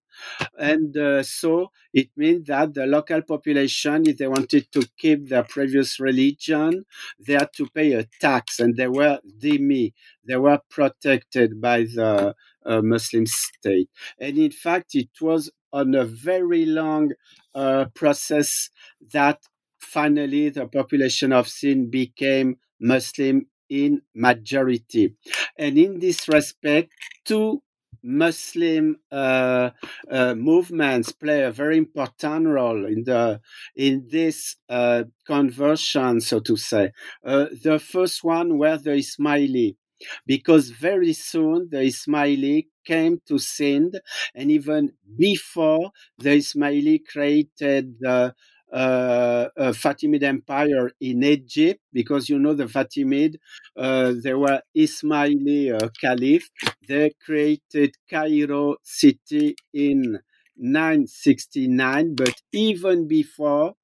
and 0.59 0.97
uh, 0.97 1.23
so 1.23 1.71
it 1.93 2.09
means 2.17 2.47
that 2.47 2.75
the 2.75 2.87
local 2.87 3.23
population, 3.23 4.09
if 4.09 4.19
they 4.19 4.29
wanted 4.29 4.71
to 4.73 4.87
keep 4.99 5.29
their 5.29 5.45
previous 5.45 6.01
religion, 6.01 6.85
they 7.19 7.35
had 7.35 7.53
to 7.55 7.67
pay 7.69 7.93
a 7.93 8.05
tax, 8.21 8.61
and 8.61 8.77
they 8.77 8.89
were 8.89 9.19
dhimmi, 9.41 9.93
they 10.27 10.37
were 10.37 10.61
protected 10.71 11.61
by 11.61 11.81
the 11.83 12.35
uh, 12.65 12.83
Muslim 12.83 13.27
state, 13.27 13.89
and 14.21 14.39
in 14.39 14.51
fact, 14.51 14.95
it 14.95 15.11
was 15.21 15.51
on 15.73 15.95
a 15.95 16.05
very 16.05 16.65
long 16.65 17.13
uh, 17.55 17.87
process 17.95 18.71
that 19.13 19.39
finally 19.79 20.49
the 20.49 20.67
population 20.67 21.33
of 21.33 21.49
Sindh 21.49 21.91
became 21.91 22.57
Muslim 22.81 23.47
in 23.69 24.03
majority. 24.15 25.15
And 25.59 25.79
in 25.79 25.99
this 25.99 26.29
respect, 26.29 26.93
two 27.25 27.63
Muslim 28.03 28.97
uh, 29.11 29.71
uh, 30.11 30.35
movements 30.35 31.11
play 31.13 31.43
a 31.43 31.51
very 31.51 31.77
important 31.77 32.47
role 32.47 32.87
in 32.87 33.03
the 33.05 33.41
in 33.75 34.07
this 34.09 34.57
uh, 34.69 35.05
conversion, 35.27 36.21
so 36.21 36.39
to 36.41 36.57
say. 36.57 36.93
Uh, 37.25 37.47
the 37.63 37.79
first 37.79 38.23
one 38.23 38.59
were 38.59 38.79
the 38.79 38.91
Ismaili, 38.91 39.77
because 40.25 40.71
very 40.71 41.13
soon 41.13 41.69
the 41.71 41.79
Ismaili 41.79 42.67
came 42.85 43.21
to 43.27 43.39
Sindh, 43.39 43.97
and 44.35 44.51
even 44.53 44.93
before 45.19 45.91
the 46.19 46.31
Ismaili 46.39 47.01
created 47.11 47.97
the 47.99 48.35
uh, 48.73 49.49
Fatimid 49.73 50.23
Empire 50.23 50.91
in 51.01 51.23
Egypt, 51.23 51.81
because 51.93 52.29
you 52.29 52.39
know 52.39 52.55
the 52.55 52.65
Fatimid, 52.65 53.37
uh, 53.77 54.13
they 54.23 54.35
were 54.35 54.61
Ismaili 54.77 55.73
uh, 55.73 55.89
Caliph. 56.01 56.49
They 56.89 57.13
created 57.25 57.95
Cairo 58.11 58.77
city 58.83 59.57
in 59.73 60.19
969, 60.57 62.15
but 62.15 62.35
even 62.53 63.07
before 63.07 63.75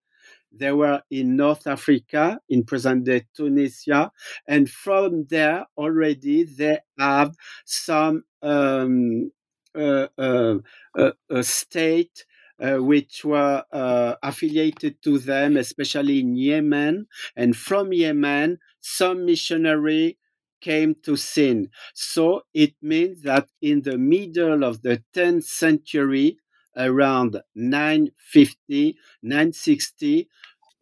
they 0.52 0.72
were 0.72 1.02
in 1.10 1.36
North 1.36 1.66
Africa, 1.66 2.38
in 2.48 2.64
present 2.64 3.04
day 3.04 3.24
Tunisia, 3.34 4.10
and 4.46 4.68
from 4.68 5.26
there 5.28 5.64
already 5.76 6.44
they 6.44 6.78
have 6.98 7.34
some 7.64 8.24
um, 8.42 9.30
uh, 9.74 10.08
uh, 10.18 10.58
uh, 10.98 11.12
uh 11.30 11.42
state 11.42 12.26
which 12.78 13.24
were 13.24 13.64
uh, 13.72 14.14
affiliated 14.22 15.02
to 15.02 15.18
them, 15.18 15.56
especially 15.56 16.20
in 16.20 16.36
Yemen. 16.36 17.06
And 17.36 17.56
from 17.56 17.92
Yemen, 17.92 18.58
some 18.80 19.24
missionary 19.26 20.18
came 20.60 20.94
to 21.02 21.16
Sindh. 21.16 21.68
So 21.92 22.42
it 22.54 22.74
means 22.80 23.22
that 23.22 23.48
in 23.60 23.82
the 23.82 23.98
middle 23.98 24.62
of 24.64 24.82
the 24.82 25.02
10th 25.14 25.44
century, 25.44 26.38
around 26.76 27.40
950, 27.54 28.96
960, 29.22 30.28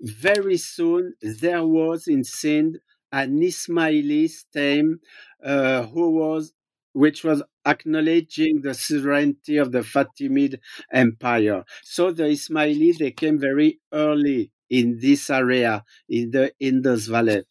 very 0.01 0.57
soon 0.57 1.14
there 1.21 1.64
was 1.64 2.07
in 2.07 2.25
Sindh 2.25 2.79
an 3.12 3.40
Ismaili 3.40 4.31
stem 4.31 5.01
uh, 5.43 5.83
who 5.87 6.11
was 6.11 6.53
which 6.92 7.24
was 7.24 7.42
acknowledging 7.66 8.61
the 8.62 8.74
sovereignty 8.74 9.57
of 9.57 9.72
the 9.72 9.81
Fatimid 9.81 10.59
Empire. 10.92 11.64
So 11.83 12.12
the 12.12 12.24
Ismaili 12.24 12.96
they 12.98 13.11
came 13.12 13.38
very 13.38 13.81
early 13.92 14.50
in 14.68 14.98
this 15.00 15.31
area 15.31 15.85
in 16.09 16.31
the 16.31 16.53
Indus 16.61 17.07
Valley. 17.07 17.42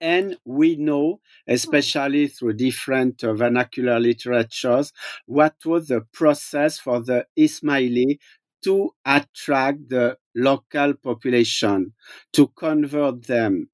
And 0.00 0.36
we 0.44 0.76
know, 0.76 1.20
especially 1.46 2.26
through 2.26 2.54
different 2.54 3.22
uh, 3.22 3.34
vernacular 3.34 4.00
literatures, 4.00 4.92
what 5.26 5.54
was 5.64 5.88
the 5.88 6.02
process 6.12 6.78
for 6.78 7.00
the 7.00 7.26
Ismaili 7.38 8.18
to 8.64 8.94
attract 9.04 9.88
the 9.88 10.18
local 10.34 10.94
population, 10.94 11.94
to 12.32 12.48
convert 12.48 13.26
them 13.26 13.68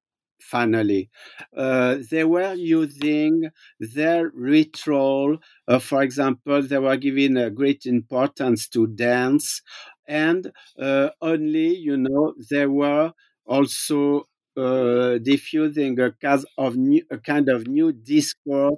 finally. 0.49 1.09
Uh, 1.55 1.97
they 2.11 2.23
were 2.23 2.53
using 2.53 3.49
their 3.79 4.31
ritual. 4.33 5.37
Uh, 5.67 5.79
for 5.79 6.01
example, 6.03 6.61
they 6.61 6.77
were 6.79 6.97
giving 6.97 7.37
a 7.37 7.49
great 7.49 7.85
importance 7.85 8.67
to 8.69 8.87
dance, 8.87 9.61
and 10.07 10.51
uh, 10.81 11.09
only, 11.21 11.75
you 11.75 11.97
know, 11.97 12.33
they 12.49 12.65
were 12.65 13.11
also 13.45 14.27
uh, 14.57 15.17
diffusing 15.19 15.99
a 15.99 16.11
kind 16.21 16.43
of 16.57 16.75
new, 16.75 17.01
a 17.11 17.17
kind 17.17 17.47
of 17.49 17.67
new 17.67 17.91
discourse, 17.93 18.75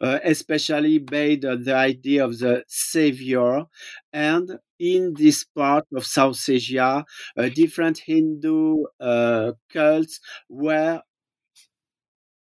uh, 0.00 0.18
especially 0.24 0.98
based 0.98 1.44
on 1.44 1.64
the 1.64 1.74
idea 1.74 2.24
of 2.24 2.38
the 2.38 2.62
savior. 2.68 3.64
And 4.12 4.58
in 4.78 5.14
this 5.16 5.44
part 5.44 5.84
of 5.96 6.06
South 6.06 6.38
Asia, 6.48 7.04
uh, 7.36 7.48
different 7.48 7.98
Hindu 7.98 8.84
uh, 9.00 9.52
cults 9.72 10.20
were 10.48 11.00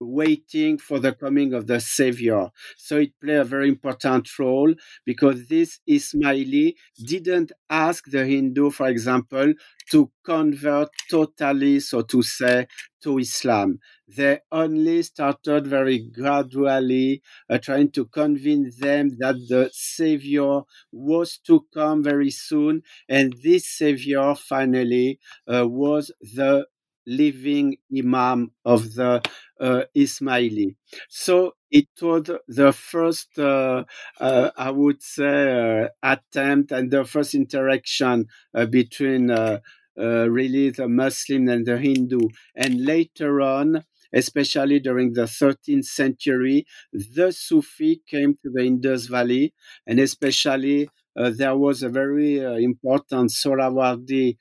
waiting 0.04 0.78
for 0.78 1.00
the 1.00 1.14
coming 1.14 1.54
of 1.54 1.68
the 1.68 1.80
Savior. 1.80 2.50
So 2.78 2.98
it 2.98 3.12
played 3.22 3.38
a 3.38 3.44
very 3.44 3.70
important 3.70 4.28
role 4.38 4.74
because 5.06 5.48
this 5.48 5.80
Ismaili 5.90 6.76
didn't 7.06 7.52
ask 7.70 8.06
the 8.10 8.26
Hindu, 8.26 8.72
for 8.72 8.88
example, 8.88 9.54
to 9.92 10.12
convert 10.24 10.90
totally, 11.10 11.80
so 11.80 12.02
to 12.04 12.22
say, 12.24 12.68
to 13.04 13.18
Islam. 13.20 13.80
They 14.08 14.40
only 14.52 15.04
started 15.04 15.68
very 15.68 16.00
gradually 16.00 17.22
uh, 17.50 17.58
trying 17.58 17.92
to 17.92 18.06
convince 18.06 18.78
them 18.78 19.12
that 19.20 19.36
the 19.50 19.70
Savior 19.74 20.62
was 20.92 21.38
to 21.48 21.66
come 21.74 22.04
very 22.04 22.30
soon, 22.30 22.84
and 23.10 23.34
this 23.44 23.68
Savior 23.68 24.36
finally 24.36 25.20
uh, 25.52 25.68
was 25.68 26.12
the 26.22 26.66
living 27.06 27.78
Imam 27.96 28.52
of 28.66 28.94
the 28.96 29.22
uh, 29.60 29.84
Ismaili. 29.96 30.76
So 31.10 31.56
it 31.72 31.88
was 32.02 32.30
the 32.48 32.72
first, 32.74 33.38
uh, 33.40 33.84
uh, 34.20 34.52
I 34.58 34.72
would 34.72 35.02
say, 35.02 35.84
uh, 35.84 35.88
attempt 36.04 36.72
and 36.72 36.92
the 36.92 37.06
first 37.06 37.34
interaction 37.36 38.26
uh, 38.54 38.66
between 38.66 39.32
uh, 39.32 39.60
really 39.98 40.70
the 40.70 40.88
Muslim 40.88 41.48
and 41.50 41.66
the 41.66 41.78
Hindu. 41.78 42.28
And 42.56 42.84
later 42.86 43.42
on, 43.42 43.84
especially 44.14 44.80
during 44.80 45.14
the 45.14 45.28
13th 45.28 45.86
century, 45.86 46.66
the 46.92 47.32
Sufi 47.32 48.02
came 48.08 48.34
to 48.44 48.50
the 48.54 48.64
Indus 48.64 49.08
Valley, 49.08 49.54
and 49.88 50.00
especially 50.00 50.90
there 51.16 51.56
was 51.56 51.84
a 51.84 51.90
very 51.90 52.38
important 52.64 53.30
Sohrawardi 53.30 54.32
uh, 54.32 54.38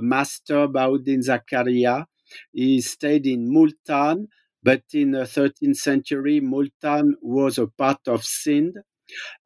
master 0.00 0.68
Bahauddin 0.68 1.20
Zakaria. 1.24 2.06
He 2.52 2.80
stayed 2.80 3.26
in 3.26 3.52
Multan, 3.52 4.28
but 4.62 4.82
in 4.92 5.12
the 5.12 5.26
13th 5.26 5.76
century, 5.78 6.40
Multan 6.40 7.16
was 7.20 7.58
a 7.58 7.66
part 7.66 8.00
of 8.06 8.24
Sindh. 8.24 8.76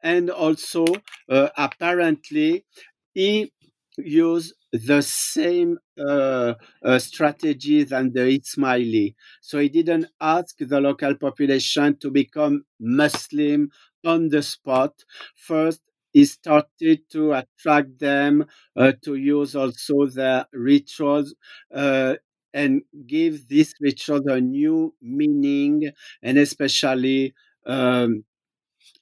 And 0.01 0.29
also, 0.29 0.85
uh, 1.29 1.49
apparently, 1.57 2.65
he 3.13 3.51
used 3.97 4.53
the 4.71 5.01
same 5.01 5.77
uh, 5.99 6.53
uh, 6.83 6.99
strategy 6.99 7.83
than 7.83 8.13
the 8.13 8.19
Ismaili. 8.39 9.15
So 9.41 9.59
he 9.59 9.69
didn't 9.69 10.07
ask 10.21 10.55
the 10.59 10.79
local 10.79 11.15
population 11.15 11.97
to 11.97 12.11
become 12.11 12.65
Muslim 12.79 13.71
on 14.05 14.29
the 14.29 14.43
spot. 14.43 14.93
First, 15.35 15.81
he 16.17 16.25
started 16.25 16.99
to 17.11 17.33
attract 17.33 17.99
them 17.99 18.45
uh, 18.75 18.91
to 19.03 19.15
use 19.15 19.55
also 19.55 20.05
their 20.07 20.45
rituals 20.53 21.35
uh, 21.73 22.15
and 22.53 22.81
give 23.07 23.47
this 23.49 23.73
ritual 23.81 24.21
a 24.29 24.39
new 24.41 24.93
meaning 25.01 25.91
and 26.23 26.37
especially 26.37 27.33
um, 27.65 28.23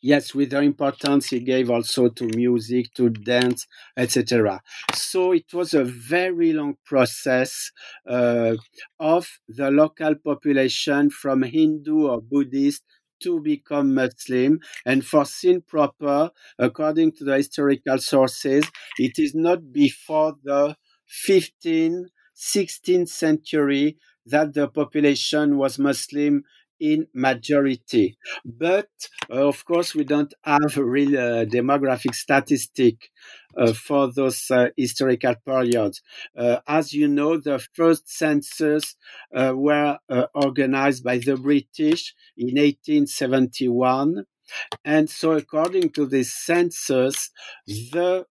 yes 0.01 0.33
with 0.33 0.49
the 0.51 0.61
importance 0.61 1.29
he 1.29 1.39
gave 1.39 1.69
also 1.69 2.09
to 2.09 2.25
music 2.35 2.93
to 2.93 3.09
dance 3.09 3.65
etc 3.97 4.61
so 4.93 5.31
it 5.31 5.45
was 5.53 5.73
a 5.73 5.83
very 5.83 6.53
long 6.53 6.75
process 6.85 7.71
uh, 8.07 8.53
of 8.99 9.27
the 9.47 9.69
local 9.71 10.15
population 10.15 11.09
from 11.09 11.43
hindu 11.43 12.07
or 12.07 12.21
buddhist 12.21 12.83
to 13.21 13.39
become 13.41 13.93
Muslim. 13.93 14.59
And 14.85 15.05
for 15.05 15.25
Sindh 15.25 15.65
proper, 15.67 16.31
according 16.59 17.13
to 17.13 17.23
the 17.23 17.37
historical 17.37 17.97
sources, 17.99 18.69
it 18.97 19.17
is 19.17 19.33
not 19.35 19.71
before 19.71 20.35
the 20.43 20.75
15th, 21.07 22.07
16th 22.35 23.09
century 23.09 23.97
that 24.25 24.53
the 24.53 24.67
population 24.67 25.57
was 25.57 25.77
Muslim 25.79 26.43
in 26.79 27.07
majority. 27.13 28.17
But 28.43 28.89
uh, 29.29 29.47
of 29.47 29.63
course, 29.65 29.95
we 29.95 30.03
don't 30.03 30.33
have 30.43 30.77
real 30.77 31.17
uh, 31.17 31.45
demographic 31.45 32.15
statistic 32.15 33.11
uh, 33.57 33.73
for 33.73 34.11
those 34.11 34.49
uh, 34.51 34.67
historical 34.75 35.35
periods. 35.45 36.01
Uh, 36.37 36.57
as 36.67 36.93
you 36.93 37.07
know, 37.07 37.37
the 37.37 37.59
first 37.73 38.09
census 38.09 38.95
uh, 39.33 39.53
were 39.55 39.97
organized 40.33 41.03
by 41.03 41.17
the 41.17 41.37
British 41.37 42.13
in 42.37 42.57
1871. 42.57 44.25
And 44.83 45.09
so, 45.09 45.31
according 45.31 45.89
to 45.91 46.05
this 46.05 46.33
census, 46.33 47.31
the 47.65 48.25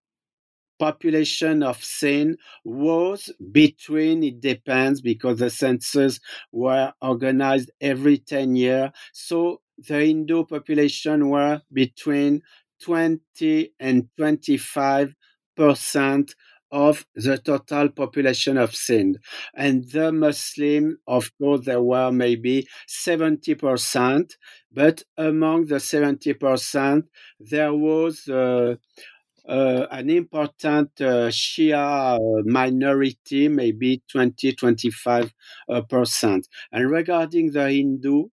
population 0.79 1.63
of 1.63 1.83
Sindh 1.83 2.37
was 2.65 3.31
between, 3.53 4.23
it 4.23 4.41
depends 4.41 5.01
because 5.01 5.39
the 5.39 5.51
census 5.51 6.21
were 6.53 6.93
organized 7.01 7.71
every 7.81 8.19
10 8.19 8.57
years. 8.57 8.91
So 9.13 9.61
the 9.79 10.01
Hindu 10.07 10.45
population 10.45 11.29
were 11.29 11.63
between 11.73 12.43
20 12.83 13.73
and 13.81 14.09
25 14.17 15.15
percent 15.57 16.35
of 16.71 17.07
the 17.15 17.39
total 17.39 17.89
population 17.91 18.59
of 18.59 18.75
Sindh. 18.75 19.19
And 19.55 19.85
the 19.93 20.11
Muslim, 20.11 20.99
of 21.07 21.31
course, 21.39 21.65
there 21.67 21.81
were 21.83 22.11
maybe 22.11 22.67
70%, 22.89 24.37
but 24.73 25.03
among 25.17 25.67
the 25.67 25.79
70%, 25.79 27.05
there 27.39 27.73
was 27.73 28.27
uh, 28.27 28.75
uh, 29.49 29.87
an 29.91 30.11
important 30.11 30.91
uh, 31.01 31.29
Shia 31.29 32.17
uh, 32.17 32.43
minority, 32.45 33.49
maybe 33.49 34.03
20, 34.11 34.53
25 34.55 35.33
uh, 35.69 35.83
percent. 35.83 36.49
And 36.73 36.91
regarding 36.91 37.53
the 37.53 37.71
Hindu, 37.71 38.25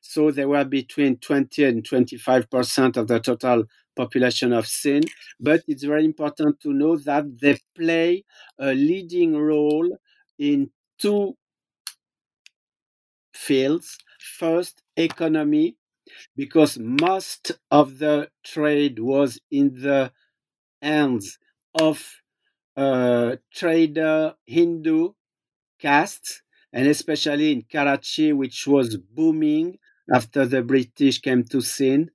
so 0.00 0.30
they 0.30 0.44
were 0.44 0.64
between 0.64 1.18
20 1.18 1.64
and 1.64 1.84
25 1.84 2.50
percent 2.50 2.96
of 2.96 3.08
the 3.08 3.20
total 3.20 3.64
population 3.94 4.52
of 4.52 4.66
Sindh. 4.66 5.10
But 5.40 5.62
it's 5.68 5.84
very 5.84 6.04
important 6.04 6.60
to 6.60 6.72
know 6.72 6.96
that 6.98 7.24
they 7.40 7.58
play 7.76 8.24
a 8.58 8.72
leading 8.74 9.36
role 9.36 9.88
in 10.38 10.70
two 10.98 11.36
fields. 13.32 13.98
First, 14.38 14.82
economy, 14.96 15.76
because 16.36 16.78
most 16.78 17.52
of 17.70 17.98
the 17.98 18.30
trade 18.44 18.98
was 19.00 19.40
in 19.50 19.74
the 19.82 20.12
hands 20.82 21.38
of 21.74 22.04
uh, 22.76 23.36
trader 23.52 24.34
Hindu 24.46 25.10
castes, 25.78 26.42
and 26.72 26.86
especially 26.88 27.52
in 27.52 27.62
Karachi, 27.70 28.32
which 28.32 28.66
was 28.66 28.96
booming 28.96 29.78
after 30.12 30.46
the 30.46 30.62
British 30.62 31.20
came 31.20 31.44
to 31.44 31.60
Sindh. 31.60 32.10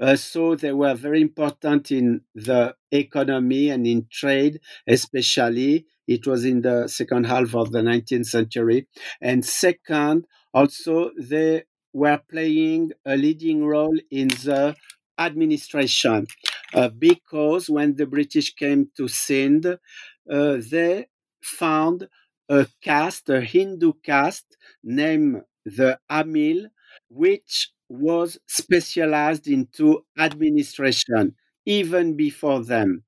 Uh, 0.00 0.16
so 0.16 0.54
they 0.54 0.72
were 0.72 0.94
very 0.94 1.20
important 1.20 1.90
in 1.90 2.22
the 2.34 2.74
economy 2.90 3.70
and 3.70 3.86
in 3.86 4.06
trade, 4.10 4.60
especially. 4.86 5.86
It 6.06 6.26
was 6.26 6.44
in 6.44 6.62
the 6.62 6.88
second 6.88 7.24
half 7.26 7.54
of 7.54 7.70
the 7.72 7.82
19th 7.82 8.26
century. 8.26 8.88
And 9.20 9.44
second, 9.44 10.26
also, 10.52 11.10
they 11.18 11.64
were 11.92 12.20
playing 12.30 12.92
a 13.06 13.16
leading 13.16 13.64
role 13.64 13.96
in 14.10 14.28
the 14.28 14.74
administration 15.20 16.26
uh, 16.74 16.88
because 16.88 17.70
when 17.70 17.96
the 17.96 18.06
British 18.06 18.54
came 18.54 18.90
to 18.96 19.08
Sindh, 19.08 19.66
uh, 19.66 20.56
they 20.70 21.06
found 21.42 22.08
a 22.48 22.66
caste, 22.82 23.28
a 23.30 23.40
Hindu 23.40 23.92
caste 24.04 24.56
named 24.82 25.42
the 25.64 25.98
Amil, 26.10 26.66
which 27.08 27.70
was 27.88 28.38
specialized 28.46 29.46
into 29.48 30.04
administration 30.18 31.34
even 31.66 32.16
before 32.16 32.64
them. 32.64 33.04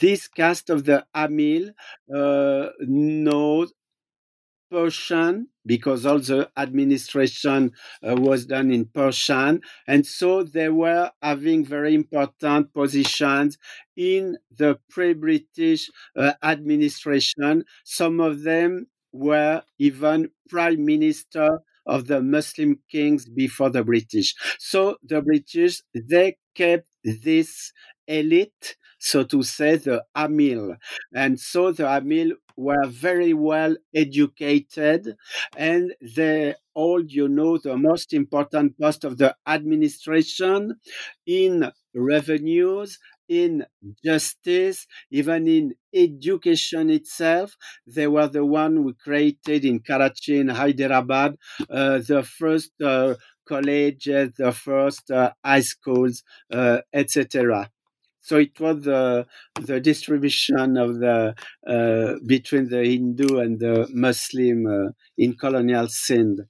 This 0.00 0.28
caste 0.28 0.70
of 0.70 0.84
the 0.84 1.06
Amil 1.14 1.74
uh, 2.14 2.70
knows 2.80 3.72
Persian 4.70 5.48
because 5.66 6.06
all 6.06 6.18
the 6.18 6.48
administration 6.56 7.72
uh, 8.06 8.16
was 8.16 8.46
done 8.46 8.70
in 8.70 8.86
Persian. 8.86 9.60
And 9.86 10.06
so 10.06 10.42
they 10.42 10.68
were 10.68 11.10
having 11.22 11.64
very 11.64 11.94
important 11.94 12.72
positions 12.72 13.58
in 13.96 14.38
the 14.56 14.78
pre 14.90 15.12
British 15.14 15.90
uh, 16.16 16.32
administration. 16.42 17.64
Some 17.84 18.20
of 18.20 18.42
them 18.42 18.86
were 19.12 19.62
even 19.78 20.30
prime 20.48 20.84
minister 20.84 21.60
of 21.86 22.06
the 22.06 22.20
Muslim 22.20 22.78
kings 22.90 23.26
before 23.28 23.70
the 23.70 23.84
British. 23.84 24.34
So 24.58 24.96
the 25.02 25.22
British, 25.22 25.82
they 25.94 26.36
kept 26.54 26.88
this 27.04 27.72
elite, 28.08 28.76
so 28.98 29.22
to 29.24 29.42
say, 29.42 29.76
the 29.76 30.04
Amil. 30.16 30.76
And 31.14 31.38
so 31.38 31.72
the 31.72 31.84
Amil 31.84 32.32
were 32.56 32.86
very 32.86 33.34
well 33.34 33.76
educated 33.94 35.16
and 35.56 35.94
they 36.00 36.54
hold, 36.74 37.12
you 37.12 37.28
know, 37.28 37.58
the 37.58 37.76
most 37.76 38.12
important 38.12 38.78
post 38.80 39.04
of 39.04 39.18
the 39.18 39.34
administration 39.46 40.74
in 41.26 41.70
revenues 41.94 42.98
in 43.28 43.64
justice, 44.04 44.86
even 45.10 45.48
in 45.48 45.74
education 45.92 46.90
itself. 46.90 47.56
They 47.86 48.06
were 48.06 48.28
the 48.28 48.44
one 48.44 48.76
who 48.76 48.94
created 48.94 49.64
in 49.64 49.80
Karachi 49.80 50.38
and 50.40 50.50
Hyderabad 50.52 51.36
uh, 51.70 51.98
the 51.98 52.22
first 52.22 52.70
uh, 52.82 53.14
colleges, 53.48 54.32
the 54.38 54.52
first 54.52 55.10
uh, 55.10 55.32
high 55.44 55.60
schools, 55.60 56.22
uh, 56.52 56.78
etc. 56.92 57.70
So 58.26 58.38
it 58.38 58.58
was 58.58 58.82
the 58.82 59.24
the 59.54 59.78
distribution 59.78 60.76
of 60.76 60.98
the 60.98 61.36
uh, 61.64 62.14
between 62.26 62.68
the 62.68 62.82
Hindu 62.84 63.38
and 63.38 63.60
the 63.60 63.86
Muslim 63.92 64.66
uh, 64.66 64.90
in 65.16 65.36
colonial 65.36 65.86
Sindh. 65.86 66.40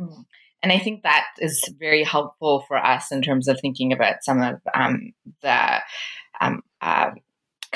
Mm. 0.00 0.24
And 0.62 0.72
I 0.72 0.78
think 0.78 1.02
that 1.02 1.26
is 1.38 1.62
very 1.78 2.02
helpful 2.02 2.64
for 2.66 2.78
us 2.78 3.12
in 3.12 3.20
terms 3.20 3.46
of 3.46 3.60
thinking 3.60 3.92
about 3.92 4.22
some 4.22 4.40
of 4.40 4.56
um, 4.74 5.12
the 5.42 5.80
um, 6.40 6.62
uh, 6.80 7.10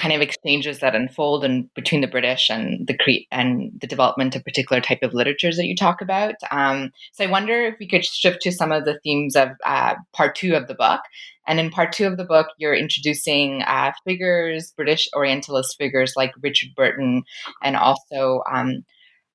kind 0.04 0.12
of 0.14 0.20
exchanges 0.20 0.80
that 0.80 0.94
unfold 0.94 1.46
and 1.46 1.72
between 1.72 2.02
the 2.02 2.06
British 2.06 2.50
and 2.50 2.86
the 2.86 2.94
cre- 2.94 3.24
and 3.32 3.72
the 3.80 3.86
development 3.86 4.36
of 4.36 4.44
particular 4.44 4.78
type 4.78 5.02
of 5.02 5.14
literatures 5.14 5.56
that 5.56 5.64
you 5.64 5.74
talk 5.74 6.02
about. 6.02 6.34
Um, 6.50 6.92
so 7.12 7.24
I 7.24 7.30
wonder 7.30 7.64
if 7.64 7.76
we 7.80 7.88
could 7.88 8.04
shift 8.04 8.42
to 8.42 8.52
some 8.52 8.70
of 8.70 8.84
the 8.84 9.00
themes 9.02 9.34
of 9.34 9.48
uh, 9.64 9.94
part 10.12 10.36
two 10.36 10.56
of 10.56 10.68
the 10.68 10.74
book. 10.74 11.00
And 11.46 11.58
in 11.58 11.70
part 11.70 11.92
two 11.92 12.06
of 12.06 12.18
the 12.18 12.24
book, 12.24 12.48
you're 12.58 12.74
introducing 12.74 13.62
uh, 13.62 13.92
figures, 14.04 14.74
British 14.76 15.08
Orientalist 15.16 15.78
figures 15.78 16.12
like 16.16 16.32
Richard 16.42 16.74
Burton, 16.76 17.22
and 17.62 17.74
also 17.74 18.42
um, 18.52 18.84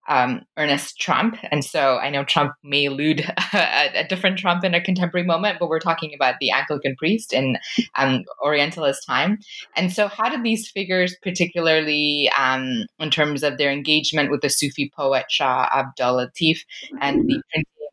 um, 0.10 0.42
Ernest 0.58 1.00
Trumpp. 1.00 1.38
And 1.52 1.64
so 1.64 1.98
I 1.98 2.10
know 2.10 2.26
Trumpp 2.26 2.52
may 2.64 2.88
allude 2.88 3.22
a, 3.54 4.00
a, 4.00 4.08
different 4.08 4.40
Trump 4.40 4.64
in 4.64 4.74
a 4.74 4.82
contemporary 4.82 5.26
moment, 5.26 5.58
but 5.60 5.70
we're 5.70 5.80
talking 5.80 6.14
about 6.14 6.36
the 6.42 6.52
Anglican 6.52 6.96
priest 6.98 7.32
in 7.32 7.58
um, 7.96 8.24
Orientalist 8.44 9.06
time. 9.08 9.38
And 9.76 9.94
so, 9.94 10.08
how 10.08 10.30
did 10.30 10.44
these 10.44 10.70
figures, 10.70 11.16
particularly 11.22 12.30
um, 12.38 12.86
in 12.98 13.12
terms 13.12 13.44
of 13.44 13.58
their 13.58 13.72
engagement 13.72 14.32
with 14.32 14.42
the 14.42 14.50
Sufi 14.50 14.92
poet 14.96 15.26
Shah 15.30 15.70
Abdul 15.74 16.16
Latif 16.16 16.60
and 17.00 17.28
the 17.28 17.42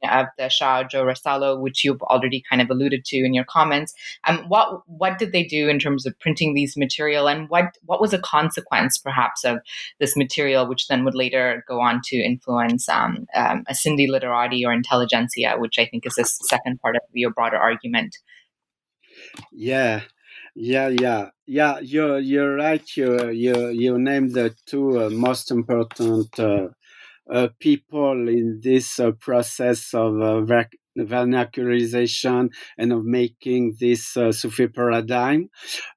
of 0.02 0.26
the 0.38 0.48
Shah 0.48 0.84
Jo 0.84 1.04
Risalo, 1.04 1.60
which 1.60 1.84
you've 1.84 2.02
already 2.02 2.42
kind 2.48 2.62
of 2.62 2.70
alluded 2.70 3.04
to 3.06 3.16
in 3.16 3.34
your 3.34 3.44
comments. 3.44 3.94
Um, 4.26 4.44
what 4.48 4.82
what 4.86 5.18
did 5.18 5.32
they 5.32 5.44
do 5.44 5.68
in 5.68 5.78
terms 5.78 6.06
of 6.06 6.18
printing 6.18 6.54
these 6.54 6.76
material, 6.76 7.28
and 7.28 7.48
what 7.48 7.76
what 7.84 8.00
was 8.00 8.12
a 8.12 8.18
consequence 8.18 8.98
perhaps 8.98 9.44
of 9.44 9.58
this 10.00 10.16
material, 10.16 10.66
which 10.66 10.88
then 10.88 11.04
would 11.04 11.14
later 11.14 11.64
go 11.68 11.80
on 11.80 12.00
to 12.04 12.16
influence 12.16 12.88
um, 12.88 13.26
um, 13.34 13.64
a 13.68 13.72
Sindhi 13.72 14.08
literati 14.08 14.64
or 14.64 14.72
intelligentsia, 14.72 15.56
which 15.58 15.78
I 15.78 15.86
think 15.86 16.06
is 16.06 16.14
the 16.14 16.24
second 16.24 16.80
part 16.80 16.96
of 16.96 17.02
your 17.12 17.30
broader 17.30 17.56
argument. 17.56 18.16
Yeah, 19.52 20.02
yeah, 20.54 20.88
yeah, 20.88 21.28
yeah. 21.46 21.78
You're 21.80 22.18
you're 22.18 22.56
right. 22.56 22.84
You 22.96 23.30
you 23.30 23.68
you 23.68 23.98
named 23.98 24.32
the 24.32 24.54
two 24.66 25.00
uh, 25.00 25.10
most 25.10 25.50
important 25.50 26.38
uh, 26.38 26.68
people 27.58 28.28
in 28.28 28.60
this 28.62 29.00
uh, 29.00 29.12
process 29.12 29.92
of 29.94 30.14
uh, 30.20 30.40
vernacularization 30.96 32.50
and 32.78 32.92
of 32.92 33.04
making 33.04 33.76
this 33.80 34.16
uh, 34.16 34.32
Sufi 34.32 34.68
paradigm. 34.68 35.48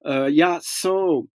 Uh, 0.06 0.26
yeah, 0.26 0.60
so. 0.62 1.28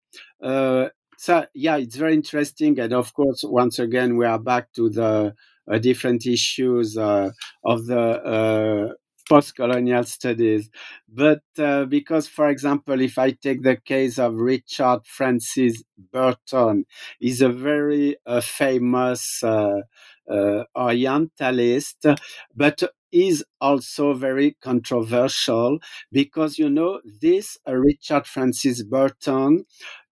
Uh, 0.42 0.88
so 1.16 1.47
yeah, 1.55 1.76
it's 1.78 1.97
very 1.97 2.12
interesting, 2.12 2.78
and 2.78 2.92
of 2.92 3.14
course, 3.14 3.42
once 3.45 3.78
again, 3.78 4.16
we 4.18 4.26
are 4.26 4.38
back 4.38 4.72
to 4.74 4.90
the 4.90 5.34
different 5.80 6.26
issues 6.26 6.99
of 6.99 7.86
the 7.86 8.95
post-colonial 9.29 10.05
studies. 10.05 10.70
But 11.09 11.43
uh, 11.59 11.85
because, 11.87 12.29
for 12.29 12.49
example, 12.49 13.01
if 13.01 13.18
I 13.18 13.31
take 13.33 13.62
the 13.62 13.77
case 13.77 14.18
of 14.18 14.35
Richard 14.35 15.01
Francis 15.07 15.83
Burton, 16.12 16.85
he's 17.18 17.41
a 17.41 17.49
very 17.49 18.16
uh, 18.27 18.41
famous 18.41 19.43
uh, 19.43 19.81
uh 20.29 20.64
Orientalist, 20.75 22.07
but 22.55 22.83
is 23.12 23.45
also 23.61 24.12
very 24.12 24.57
controversial 24.61 25.79
because, 26.11 26.59
you 26.59 26.68
know, 26.68 27.01
this 27.20 27.57
uh, 27.68 27.75
Richard 27.75 28.27
Francis 28.27 28.83
Burton, 28.83 29.64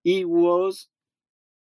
he 0.04 0.24
was 0.24 0.86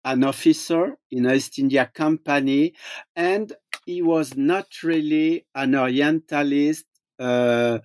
an 0.05 0.25
officer 0.25 0.97
in 1.11 1.31
East 1.31 1.59
India 1.59 1.91
Company, 1.95 2.75
and 3.17 3.55
he 3.87 4.03
was 4.03 4.37
not 4.37 4.67
really 4.83 5.47
an 5.55 5.75
Orientalist 5.75 6.85
Uh, 7.23 7.79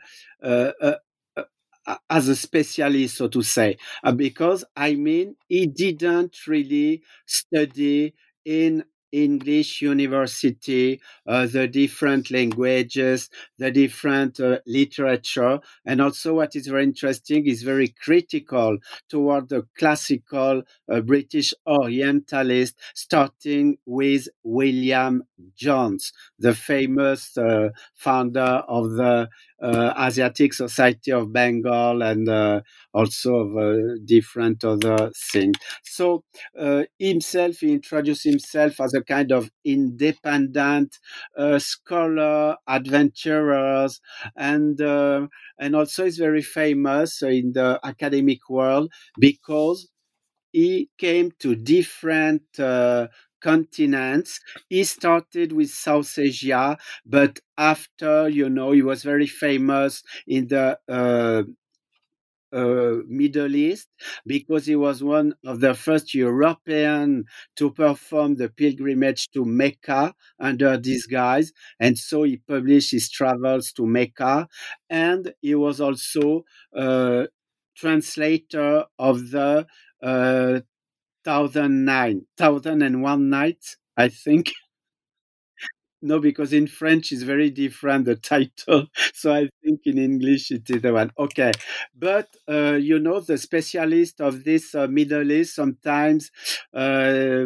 uh, 0.44 0.72
uh, 0.82 1.96
as 2.10 2.28
a 2.28 2.36
specialist, 2.36 3.18
so 3.18 3.28
to 3.30 3.42
say, 3.42 3.78
because 4.16 4.66
I 4.76 4.96
mean, 4.96 5.36
he 5.48 5.68
didn't 5.68 6.36
really 6.48 7.02
study 7.26 8.14
in 8.46 8.84
English 9.12 9.82
university, 9.82 11.00
uh, 11.26 11.46
the 11.46 11.68
different 11.68 12.30
languages, 12.32 13.30
the 13.58 13.72
different 13.72 14.40
uh, 14.40 14.60
literature, 14.66 15.60
and 15.86 16.02
also 16.02 16.36
what 16.36 16.56
is 16.56 16.68
very 16.68 16.84
interesting 16.84 17.46
is 17.48 17.64
very 17.64 17.90
critical 17.90 18.78
toward 19.10 19.50
the 19.50 19.66
classical 19.78 20.64
uh, 20.92 21.02
British 21.02 21.54
Orientalist, 21.66 22.76
starting 22.94 23.78
with 23.86 24.28
William 24.44 25.24
Jones, 25.56 26.12
the 26.40 26.54
famous 26.54 27.38
uh, 27.38 27.70
founder 27.96 28.64
of 28.68 28.92
the 28.92 29.30
Asiatic 29.62 30.54
Society 30.54 31.12
of 31.12 31.34
Bengal 31.34 32.02
and 32.04 32.30
uh, 32.30 32.62
also 32.94 33.36
of 33.36 33.58
uh, 33.58 33.96
different 34.06 34.64
other 34.64 35.12
things. 35.32 35.56
So 35.84 36.24
himself, 37.00 37.58
he 37.58 37.74
introduced 37.74 38.24
himself 38.24 38.80
as 38.80 38.94
a 38.94 39.04
kind 39.04 39.32
of 39.32 39.50
independent 39.66 40.98
scholar, 41.58 42.56
adventurers, 42.68 44.00
and 44.36 44.80
and 45.60 45.76
also 45.76 46.06
is 46.06 46.18
very 46.18 46.42
famous 46.42 47.22
in 47.22 47.54
the 47.54 47.80
academic 47.84 48.50
world 48.50 48.92
because 49.20 49.90
he 50.52 50.90
came 50.98 51.32
to 51.40 51.56
different 51.56 52.44
uh, 52.60 53.08
continents. 53.42 54.40
He 54.70 54.84
started 54.84 55.52
with 55.52 55.70
South 55.70 56.18
Asia, 56.18 56.78
but 57.06 57.40
after, 57.58 58.30
you 58.30 58.50
know, 58.50 58.72
he 58.72 58.82
was 58.82 59.04
very 59.04 59.28
famous 59.28 60.04
in 60.28 60.48
the 60.48 60.80
uh, 60.88 61.44
uh, 62.54 62.98
Middle 63.08 63.56
East 63.56 63.90
because 64.26 64.66
he 64.66 64.76
was 64.76 65.04
one 65.04 65.34
of 65.46 65.60
the 65.60 65.74
first 65.74 66.14
European 66.14 67.26
to 67.58 67.72
perform 67.72 68.36
the 68.36 68.48
pilgrimage 68.50 69.28
to 69.34 69.44
Mecca 69.44 70.14
under 70.40 70.78
disguise. 70.78 71.52
And 71.80 71.98
so 71.98 72.24
he 72.24 72.38
published 72.38 72.92
his 72.92 73.10
travels 73.10 73.74
to 73.74 73.86
Mecca. 73.86 74.48
And 74.90 75.34
he 75.42 75.56
was 75.56 75.82
also 75.82 76.44
a 76.74 77.28
translator 77.76 78.86
of 78.98 79.30
the 79.32 79.68
uh, 80.02 80.62
thousand 81.28 81.86
nine, 81.86 82.20
thousand 82.38 82.82
and 82.84 83.02
one 83.04 83.30
nights, 83.30 83.78
I 83.98 84.08
think. 84.10 84.46
no, 86.02 86.20
because 86.20 86.54
in 86.54 86.68
French 86.68 87.12
it's 87.12 87.24
very 87.24 87.50
different 87.50 88.06
the 88.06 88.16
title. 88.16 88.88
So 89.14 89.34
I 89.34 89.50
think 89.64 89.82
in 89.86 89.98
English 89.98 90.52
it 90.52 90.70
is 90.70 90.82
the 90.84 90.94
one. 90.94 91.12
Okay, 91.18 91.52
but 91.98 92.28
uh, 92.48 92.74
you 92.90 93.00
know 93.00 93.20
the 93.20 93.38
specialist 93.38 94.22
of 94.22 94.44
this 94.44 94.76
uh, 94.76 94.88
Middle 94.88 95.32
East 95.32 95.56
sometimes 95.56 96.30
uh, 96.74 97.46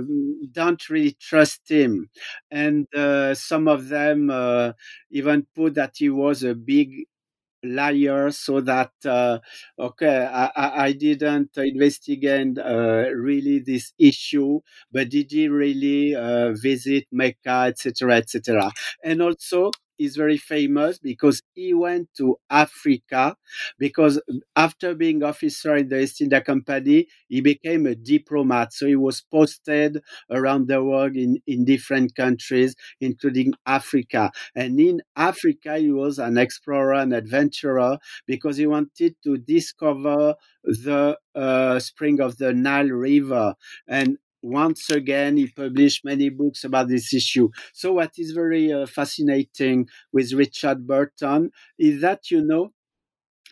don't 0.51 0.89
really 0.89 1.15
trust 1.19 1.61
him, 1.69 2.09
and 2.51 2.87
uh, 2.93 3.33
some 3.35 3.67
of 3.69 3.87
them 3.87 4.29
uh, 4.29 4.73
even 5.11 5.47
put 5.55 5.75
that 5.75 5.93
he 5.97 6.09
was 6.09 6.43
a 6.43 6.53
big 6.53 7.05
liar 7.63 8.31
so 8.31 8.59
that 8.61 8.91
uh, 9.05 9.39
okay 9.79 10.25
I, 10.25 10.85
I 10.87 10.91
didn't 10.93 11.57
investigate 11.57 12.57
uh, 12.57 13.09
really 13.15 13.59
this 13.59 13.93
issue 13.99 14.61
but 14.91 15.09
did 15.09 15.31
he 15.31 15.47
really 15.47 16.15
uh, 16.15 16.53
visit 16.53 17.05
mecca 17.11 17.65
etc 17.69 18.15
etc 18.17 18.71
and 19.03 19.21
also 19.21 19.71
is 20.05 20.15
very 20.15 20.37
famous 20.37 20.99
because 20.99 21.41
he 21.53 21.73
went 21.73 22.09
to 22.17 22.37
Africa 22.49 23.35
because 23.77 24.21
after 24.55 24.93
being 24.95 25.23
officer 25.23 25.75
in 25.75 25.87
the 25.89 26.01
East 26.01 26.21
India 26.21 26.41
Company, 26.41 27.07
he 27.27 27.41
became 27.41 27.85
a 27.85 27.95
diplomat. 27.95 28.73
So 28.73 28.87
he 28.87 28.95
was 28.95 29.21
posted 29.21 30.01
around 30.29 30.67
the 30.67 30.83
world 30.83 31.15
in, 31.15 31.41
in 31.47 31.65
different 31.65 32.15
countries, 32.15 32.75
including 32.99 33.53
Africa. 33.65 34.31
And 34.55 34.79
in 34.79 35.01
Africa, 35.15 35.77
he 35.77 35.91
was 35.91 36.19
an 36.19 36.37
explorer 36.37 36.93
and 36.95 37.13
adventurer 37.13 37.97
because 38.27 38.57
he 38.57 38.67
wanted 38.67 39.15
to 39.23 39.37
discover 39.37 40.35
the 40.63 41.17
uh, 41.35 41.79
spring 41.79 42.19
of 42.21 42.37
the 42.37 42.53
Nile 42.53 42.87
River. 42.89 43.55
And 43.87 44.17
once 44.41 44.89
again, 44.89 45.37
he 45.37 45.47
published 45.47 46.03
many 46.05 46.29
books 46.29 46.63
about 46.63 46.87
this 46.89 47.13
issue. 47.13 47.49
So, 47.73 47.93
what 47.93 48.11
is 48.17 48.31
very 48.31 48.71
uh, 48.73 48.85
fascinating 48.87 49.87
with 50.11 50.33
Richard 50.33 50.87
Burton 50.87 51.51
is 51.77 52.01
that, 52.01 52.31
you 52.31 52.41
know, 52.43 52.73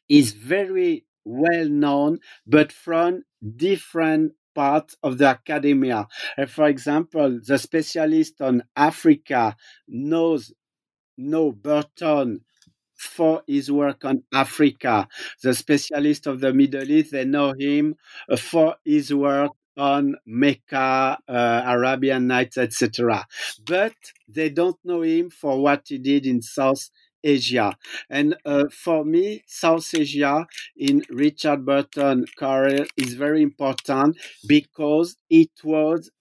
he's 0.08 0.34
very 0.34 1.06
well 1.26 1.68
known, 1.70 2.20
but 2.48 2.72
from 2.72 3.24
different 3.56 4.34
parts 4.56 4.96
of 5.04 5.18
the 5.18 5.26
academia. 5.28 6.08
And 6.38 6.50
for 6.50 6.68
example, 6.68 7.40
the 7.46 7.58
specialist 7.58 8.42
on 8.42 8.64
Africa 8.76 9.56
knows 9.88 10.54
know 11.18 11.52
Burton 11.52 12.42
for 12.98 13.44
his 13.48 13.72
work 13.72 14.06
on 14.06 14.24
Africa. 14.34 15.08
The 15.44 15.54
specialist 15.54 16.28
of 16.28 16.42
the 16.42 16.54
Middle 16.54 16.90
East, 16.90 17.12
they 17.12 17.26
know 17.26 17.54
him 17.58 17.96
uh, 18.30 18.38
for 18.38 18.76
his 18.86 19.14
work 19.14 19.52
on 19.80 20.16
Mecca, 20.26 21.18
uh, 21.28 21.64
Arabian 21.66 22.28
Nights, 22.28 22.58
etc. 22.58 23.26
But 23.66 23.96
they 24.28 24.50
don't 24.50 24.78
know 24.84 25.02
him 25.02 25.30
for 25.32 25.62
what 25.62 25.84
he 25.88 25.98
did 25.98 26.26
in 26.26 26.42
South 26.44 26.90
Asia. 27.24 27.78
And 28.10 28.36
uh, 28.46 28.66
for 28.72 29.06
me, 29.06 29.44
South 29.48 29.88
Asia 29.96 30.48
in 30.78 31.04
Richard 31.10 31.66
Burton 31.66 32.26
career 32.38 32.86
is 32.98 33.14
very 33.16 33.42
important 33.42 34.18
because 34.48 35.18
it 35.30 35.52
was 35.64 36.12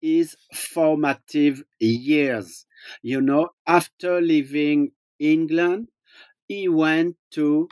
his 0.00 0.36
formative 0.54 1.62
years. 1.80 2.66
You 3.02 3.20
know, 3.20 3.50
after 3.66 4.20
leaving 4.20 4.92
England, 5.18 5.88
he 6.48 6.68
went 6.68 7.16
to 7.32 7.68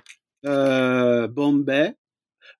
uh, 0.46 1.28
Bombay 1.28 1.94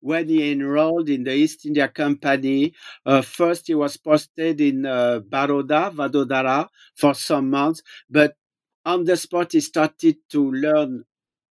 when 0.01 0.27
he 0.27 0.51
enrolled 0.51 1.09
in 1.09 1.23
the 1.23 1.33
East 1.33 1.65
India 1.65 1.87
Company. 1.87 2.73
Uh, 3.05 3.21
first, 3.21 3.67
he 3.67 3.75
was 3.75 3.97
posted 3.97 4.59
in 4.61 4.85
uh, 4.85 5.19
Baroda, 5.19 5.91
Vadodara, 5.93 6.67
for 6.95 7.13
some 7.13 7.49
months, 7.49 7.81
but 8.09 8.35
on 8.85 9.05
the 9.05 9.15
spot, 9.15 9.51
he 9.53 9.59
started 9.61 10.17
to 10.31 10.51
learn 10.51 11.03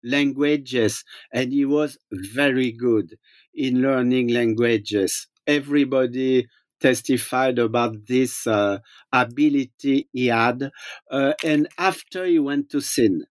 languages, 0.03 1.03
and 1.31 1.53
he 1.53 1.65
was 1.65 1.97
very 2.11 2.71
good 2.71 3.17
in 3.53 3.81
learning 3.81 4.29
languages. 4.29 5.27
Everybody 5.47 6.47
testified 6.79 7.59
about 7.59 8.07
this 8.07 8.45
uh, 8.45 8.79
ability 9.13 10.09
he 10.11 10.27
had. 10.27 10.69
Uh, 11.09 11.33
and 11.43 11.67
after 11.77 12.25
he 12.25 12.39
went 12.39 12.69
to 12.71 12.81
Sindh, 12.81 13.23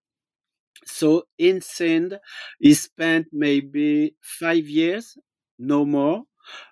so 0.84 1.24
in 1.38 1.60
Sindh, 1.60 2.18
he 2.60 2.74
spent 2.74 3.28
maybe 3.32 4.16
five 4.22 4.66
years, 4.68 5.16
no 5.58 5.84
more, 5.84 6.24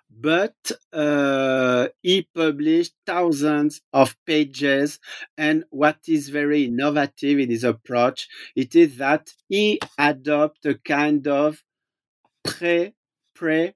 but 0.09 0.55
uh, 0.93 1.87
he 2.01 2.27
published 2.35 2.93
thousands 3.05 3.81
of 3.93 4.15
pages. 4.25 4.99
And 5.37 5.63
what 5.69 5.99
is 6.07 6.29
very 6.29 6.65
innovative 6.65 7.39
in 7.39 7.49
his 7.49 7.63
approach, 7.63 8.27
it 8.55 8.75
is 8.75 8.97
that 8.97 9.29
he 9.47 9.79
adopted 9.97 10.75
a 10.75 10.79
kind 10.79 11.27
of 11.27 11.63
pre 12.43 12.93
pre 13.35 13.73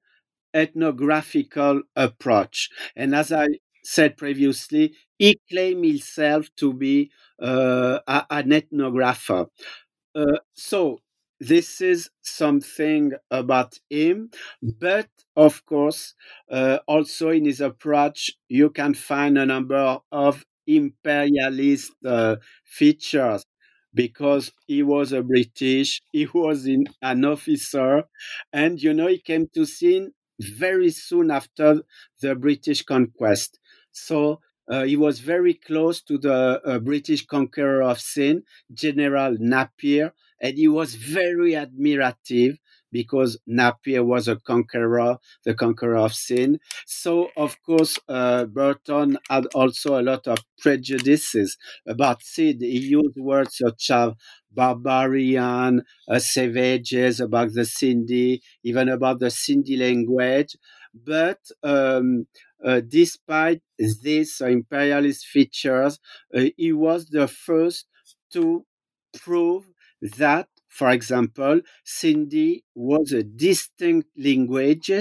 ethnographical 0.56 1.82
approach. 1.96 2.70
And 2.96 3.16
as 3.16 3.32
I 3.32 3.48
said 3.84 4.18
previously, 4.18 4.96
he 5.20 5.40
claimed 5.52 5.86
himself 5.86 6.50
to 6.58 6.74
be 6.74 7.12
uh, 7.42 8.00
an 8.30 8.50
ethnographer. 8.52 9.48
Uh, 10.16 10.38
so 10.54 11.00
this 11.40 11.82
is 11.82 12.10
something 12.22 13.12
about 13.30 13.78
him, 13.90 14.30
but 14.62 15.10
of 15.36 15.66
course, 15.66 16.14
uh, 16.50 16.80
also 16.88 17.30
in 17.30 17.46
his 17.46 17.60
approach, 17.62 18.32
you 18.48 18.70
can 18.70 18.94
find 18.94 19.38
a 19.38 19.46
number 19.46 20.00
of 20.12 20.46
imperialist 20.68 21.92
uh, 22.06 22.38
features 22.66 23.46
because 23.94 24.52
he 24.68 24.84
was 24.84 25.12
a 25.12 25.22
British, 25.22 26.02
he 26.12 26.26
was 26.34 26.66
in, 26.66 26.86
an 27.02 27.26
officer, 27.26 28.04
and 28.54 28.82
you 28.82 28.94
know, 28.94 29.08
he 29.08 29.20
came 29.20 29.48
to 29.54 29.66
Sindh 29.66 30.12
very 30.40 30.90
soon 30.92 31.32
after 31.32 31.82
the 32.22 32.36
British 32.36 32.84
conquest. 32.84 33.60
So 33.92 34.40
uh, 34.70 34.84
he 34.84 34.96
was 34.96 35.20
very 35.20 35.54
close 35.54 36.02
to 36.04 36.18
the 36.18 36.62
uh, 36.66 36.80
British 36.80 37.26
conqueror 37.26 37.82
of 37.84 38.00
Sindh, 38.00 38.44
General 38.74 39.36
Napier, 39.40 40.14
and 40.42 40.58
he 40.58 40.68
was 40.68 40.96
very 40.96 41.52
admirative 41.52 42.58
because 42.92 43.38
Napier 43.46 44.04
was 44.04 44.28
a 44.28 44.38
conqueror, 44.38 45.18
the 45.44 45.54
conqueror 45.54 45.98
of 45.98 46.14
Sindh. 46.14 46.60
So, 46.86 47.30
of 47.36 47.62
course, 47.62 48.00
uh, 48.08 48.46
Burton 48.46 49.18
had 49.30 49.48
also 49.48 50.00
a 50.00 50.04
lot 50.04 50.28
of 50.28 50.38
prejudices 50.60 51.58
about 51.86 52.24
Sindh. 52.24 52.62
He 52.62 52.80
used 52.80 53.18
words 53.18 53.58
such 53.58 53.92
as 53.92 54.14
barbarian, 54.52 55.84
uh, 56.10 56.20
savages, 56.20 57.20
about 57.20 57.54
the 57.54 57.62
Sindhi, 57.62 58.40
even 58.64 58.88
about 58.90 59.20
the 59.20 59.28
Sindhi 59.28 59.78
language. 59.78 60.56
But 60.94 61.40
um, 61.64 62.28
uh, 62.64 62.82
despite 62.88 63.62
these 64.02 64.42
imperialist 64.42 65.26
features, 65.28 66.00
uh, 66.36 66.46
he 66.58 66.72
was 66.74 67.08
the 67.08 67.28
first 67.28 67.86
to 68.34 68.66
prove 69.18 69.66
that, 70.02 70.48
for 70.70 70.90
example, 70.90 71.62
Sindhi 71.86 72.64
was 72.76 73.12
a 73.12 73.24
distinct 73.24 74.10
language 74.18 74.92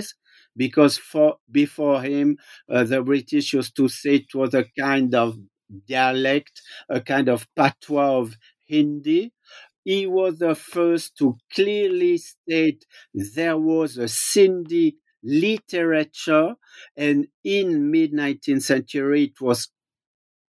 because 0.56 0.96
for 0.98 1.36
before 1.50 2.02
him, 2.02 2.38
uh, 2.70 2.84
the 2.84 3.02
British 3.02 3.52
used 3.52 3.76
to 3.76 3.88
say 3.88 4.16
it 4.16 4.34
was 4.34 4.54
a 4.54 4.64
kind 4.78 5.14
of 5.14 5.36
dialect, 5.88 6.62
a 6.88 7.00
kind 7.00 7.28
of 7.28 7.46
patois 7.56 8.18
of 8.18 8.36
Hindi. 8.66 9.32
He 9.84 10.06
was 10.06 10.38
the 10.38 10.54
first 10.54 11.16
to 11.18 11.36
clearly 11.54 12.18
state 12.18 12.86
there 13.14 13.58
was 13.58 13.98
a 13.98 14.04
Sindhi 14.04 14.96
literature, 15.24 16.54
and 16.96 17.26
in 17.44 17.90
mid 17.90 18.12
19th 18.12 18.62
century 18.64 19.24
it 19.24 19.40
was 19.40 19.70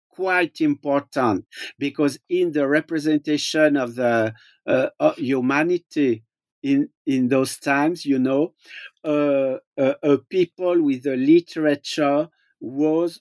quite 0.09 0.59
important 0.61 1.45
because 1.79 2.19
in 2.29 2.51
the 2.51 2.67
representation 2.67 3.77
of 3.77 3.95
the 3.95 4.33
uh, 4.67 4.87
uh, 4.99 5.13
humanity 5.15 6.23
in 6.63 6.89
in 7.05 7.27
those 7.29 7.57
times, 7.57 8.05
you 8.05 8.19
know, 8.19 8.53
uh, 9.03 9.57
a 9.77 10.17
people 10.29 10.81
with 10.81 11.05
a 11.07 11.15
literature 11.15 12.27
was 12.59 13.19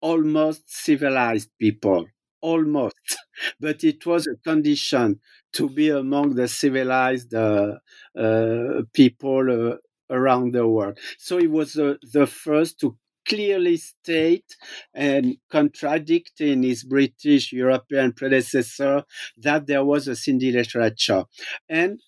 almost 0.00 0.62
civilized 0.72 1.50
people, 1.58 2.06
almost, 2.40 2.96
but 3.60 3.84
it 3.84 4.04
was 4.06 4.26
a 4.26 4.36
condition 4.48 5.20
to 5.52 5.68
be 5.68 5.90
among 5.90 6.34
the 6.34 6.48
civilized 6.48 7.34
uh, 7.34 7.74
uh, 8.18 8.82
people 8.94 9.72
uh, 9.72 9.76
around 10.10 10.52
the 10.52 10.66
world. 10.66 10.98
So 11.18 11.38
he 11.38 11.46
was 11.46 11.76
uh, 11.76 11.94
the 12.12 12.26
first 12.26 12.80
to 12.80 12.96
clearly 13.28 13.76
state 13.76 14.56
and 14.94 15.36
contradicting 15.50 16.62
his 16.62 16.82
British 16.84 17.52
European 17.52 18.12
predecessor 18.12 19.04
that 19.36 19.66
there 19.66 19.84
was 19.84 20.08
a 20.08 20.12
Sindhi 20.12 20.52
literature. 20.52 21.24
And 21.68 22.00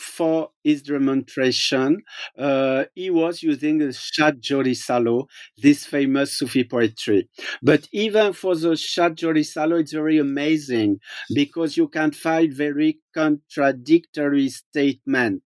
for 0.00 0.50
his 0.68 0.82
demonstration, 0.82 2.02
uh, 2.38 2.84
he 2.94 3.10
was 3.10 3.42
using 3.42 3.78
the 3.78 3.92
Shad 3.92 4.42
Salo, 4.74 5.26
this 5.56 5.86
famous 5.86 6.36
Sufi 6.38 6.64
poetry. 6.64 7.28
But 7.62 7.88
even 7.92 8.32
for 8.32 8.54
the 8.56 8.76
Shah 8.76 9.10
Jo 9.10 9.28
Risalo, 9.32 9.80
it's 9.80 9.92
very 9.92 10.18
amazing 10.18 11.00
because 11.34 11.76
you 11.76 11.88
can 11.88 12.10
find 12.12 12.52
very 12.52 13.00
contradictory 13.14 14.48
statement. 14.48 15.42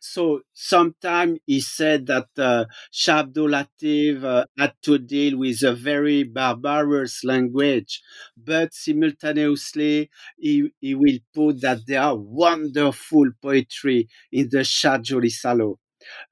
So 0.00 0.40
sometimes 0.54 1.38
he 1.46 1.60
said 1.60 2.06
that 2.06 2.28
uh, 2.38 2.64
Latif 2.94 4.24
uh, 4.24 4.44
had 4.58 4.72
to 4.82 4.98
deal 4.98 5.38
with 5.38 5.62
a 5.62 5.74
very 5.74 6.22
barbarous 6.24 7.24
language, 7.24 8.02
but 8.36 8.72
simultaneously 8.74 10.10
he, 10.38 10.70
he 10.80 10.94
will 10.94 11.18
put 11.34 11.60
that 11.60 11.80
there 11.86 12.02
are 12.02 12.16
wonderful 12.16 13.26
poetry 13.42 14.08
in 14.32 14.48
the 14.50 14.64
Shah 14.66 14.98
Jo 14.98 15.18
Risalo. 15.20 15.76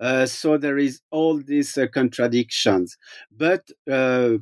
Uh, 0.00 0.26
so 0.26 0.56
there 0.56 0.78
is 0.78 1.00
all 1.10 1.38
these 1.40 1.76
uh, 1.78 1.86
contradictions, 1.92 2.96
but 3.36 3.68
uh, 3.90 4.34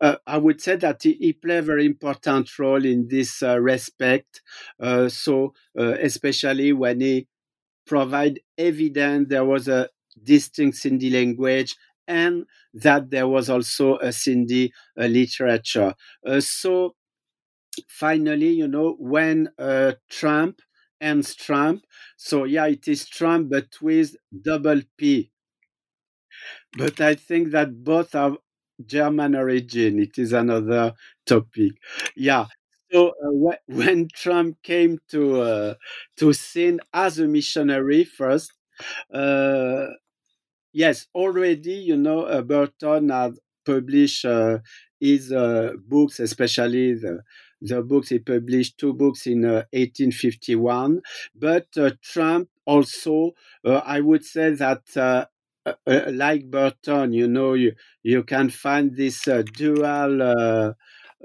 uh, 0.00 0.16
I 0.26 0.38
would 0.38 0.60
say 0.60 0.76
that 0.76 1.02
he, 1.02 1.14
he 1.14 1.32
played 1.32 1.58
a 1.58 1.62
very 1.62 1.86
important 1.86 2.56
role 2.58 2.84
in 2.84 3.08
this 3.08 3.42
uh, 3.42 3.58
respect. 3.60 4.42
Uh, 4.80 5.08
so 5.08 5.52
especially 5.76 6.72
when 6.72 7.00
he 7.00 7.26
provide 7.86 8.40
evidence 8.58 9.28
there 9.28 9.44
was 9.44 9.68
a 9.68 9.88
distinct 10.22 10.76
Sindhi 10.78 11.12
language 11.12 11.76
and 12.06 12.44
that 12.74 13.10
there 13.10 13.28
was 13.28 13.48
also 13.50 13.96
a 13.96 14.08
Sindhi 14.08 14.70
literature. 14.96 15.94
so 16.40 16.94
finally, 17.88 18.50
you 18.50 18.68
know, 18.68 18.96
when 18.98 19.48
Trumpp 19.58 20.58
and 21.00 21.24
Trump. 21.36 21.84
So 22.16 22.44
yeah, 22.44 22.66
it 22.66 22.88
is 22.88 23.06
Trump, 23.08 23.50
but 23.50 23.68
with 23.80 24.16
double 24.42 24.82
P. 24.96 25.30
But 26.76 27.00
I 27.00 27.14
think 27.14 27.50
that 27.52 27.82
both 27.84 28.14
are 28.14 28.36
German 28.84 29.34
origin. 29.34 29.98
It 29.98 30.18
is 30.18 30.32
another 30.32 30.94
topic. 31.26 31.72
Yeah. 32.16 32.46
So 32.92 33.08
uh, 33.08 33.56
when 33.66 34.08
Trumpp 34.08 34.56
came 34.62 34.98
to 35.10 35.40
uh, 35.42 35.74
to 36.18 36.32
Sindh 36.32 36.80
as 36.92 37.18
a 37.18 37.26
missionary 37.26 38.04
first, 38.04 38.52
Uh, 39.12 39.86
yes, 40.72 41.06
already, 41.14 41.74
you 41.90 41.96
know, 41.96 42.20
Burton 42.42 43.10
had 43.10 43.34
published 43.66 44.24
uh, 44.24 44.58
his 45.00 45.32
uh, 45.32 45.72
books, 45.86 46.20
especially 46.20 46.94
the, 46.94 47.22
the 47.60 47.82
books 47.82 48.10
he 48.10 48.18
published, 48.18 48.78
two 48.78 48.92
books 48.94 49.26
in 49.26 49.42
1851. 49.72 51.00
But 51.34 51.70
Trumpp 51.72 52.48
also, 52.64 53.32
I 53.64 54.00
would 54.00 54.24
say 54.24 54.50
that 54.50 55.26
uh, 55.86 56.02
like 56.10 56.50
Burton, 56.50 57.12
you 57.12 57.28
know, 57.28 57.54
you, 57.54 57.72
you 58.02 58.22
can 58.22 58.48
find 58.50 58.94
this 58.96 59.26
uh, 59.28 59.42
dual 59.54 60.22
uh, 60.22 60.72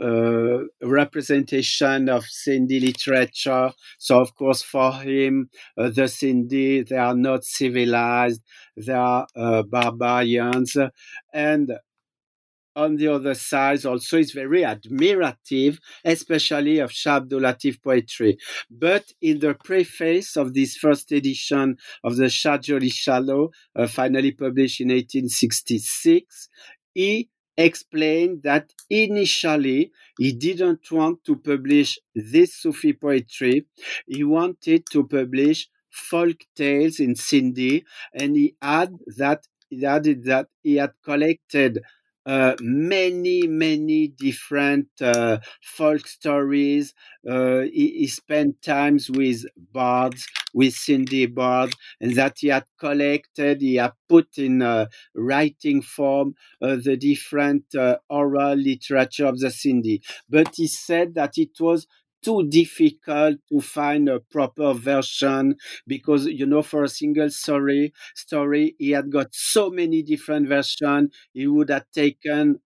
uh, 0.01 0.63
representation 0.81 2.09
of 2.09 2.23
Sindhi 2.25 2.81
literature. 2.81 3.71
So, 3.99 4.19
of 4.19 4.35
course, 4.35 4.61
for 4.61 4.91
him, 4.93 5.49
uh, 5.77 5.89
the 5.89 6.03
Sindhi, 6.03 6.87
they 6.87 6.97
are 6.97 7.15
not 7.15 7.43
civilized, 7.43 8.41
they 8.75 8.93
are 8.93 9.27
uh, 9.35 9.63
barbarians. 9.63 10.75
And 11.33 11.73
on 12.75 12.95
the 12.95 13.07
other 13.07 13.33
side 13.35 13.85
also 13.85 14.17
is 14.17 14.31
very 14.31 14.61
admirative, 14.61 15.77
especially 16.03 16.79
of 16.79 16.91
Shah 16.91 17.17
Abdul 17.17 17.41
Latif 17.41 17.81
poetry. 17.81 18.37
But 18.69 19.05
in 19.21 19.39
the 19.39 19.53
preface 19.55 20.35
of 20.37 20.53
this 20.53 20.75
first 20.77 21.11
edition 21.11 21.77
of 22.03 22.15
the 22.17 22.29
Shah 22.29 22.57
Jo 22.57 22.79
Risalo, 22.79 23.49
uh, 23.75 23.87
finally 23.87 24.31
published 24.31 24.81
in 24.81 24.89
1866, 24.89 26.49
he 26.93 27.29
explained 27.57 28.41
that 28.43 28.71
initially 28.89 29.91
he 30.17 30.33
didn't 30.33 30.91
want 30.91 31.23
to 31.25 31.35
publish 31.35 31.99
this 32.15 32.55
Sufi 32.55 32.93
poetry. 32.93 33.65
He 34.07 34.23
wanted 34.23 34.83
to 34.91 35.07
publish 35.07 35.67
folk 35.91 36.37
tales 36.55 36.99
in 36.99 37.13
Sindhi, 37.13 37.83
and 38.13 38.35
he 38.35 38.55
added 38.61 38.99
that 39.17 39.45
he 39.69 39.85
added 39.85 40.23
that 40.25 40.47
he 40.61 40.75
had 40.75 40.91
collected 41.03 41.81
uh, 42.25 42.55
many, 42.61 43.47
many 43.47 44.07
different 44.07 44.87
uh, 45.01 45.39
folk 45.61 46.07
stories. 46.07 46.93
Uh, 47.27 47.61
he, 47.61 47.99
he, 47.99 48.07
spent 48.07 48.61
times 48.61 49.09
with 49.09 49.45
bards, 49.71 50.27
with 50.53 50.73
Sindhi 50.73 51.33
bards, 51.33 51.75
and 51.99 52.15
that 52.15 52.37
he 52.39 52.47
had 52.47 52.65
collected, 52.79 53.61
he 53.61 53.75
had 53.75 53.93
put 54.07 54.37
in 54.37 54.61
writing 55.15 55.81
form 55.81 56.35
uh, 56.61 56.77
the 56.83 56.97
different 56.97 57.63
uh, 57.75 57.97
oral 58.09 58.55
literature 58.55 59.25
of 59.25 59.39
the 59.39 59.47
Sindhi. 59.47 60.01
But 60.29 60.55
he 60.55 60.67
said 60.67 61.15
that 61.15 61.37
it 61.37 61.59
was 61.59 61.87
too 62.23 62.47
difficult 62.47 63.37
to 63.49 63.59
find 63.61 64.09
a 64.09 64.19
proper 64.19 64.73
version 64.73 65.55
because 65.87 66.25
you 66.27 66.45
know 66.45 66.61
for 66.61 66.83
a 66.83 66.89
single 66.89 67.29
story 67.29 67.93
story 68.15 68.75
he 68.79 68.91
had 68.91 69.11
got 69.11 69.27
so 69.33 69.69
many 69.69 70.01
different 70.01 70.47
versions 70.47 71.13
it 71.35 71.47
would 71.47 71.69
have 71.69 71.85
taken 71.93 72.59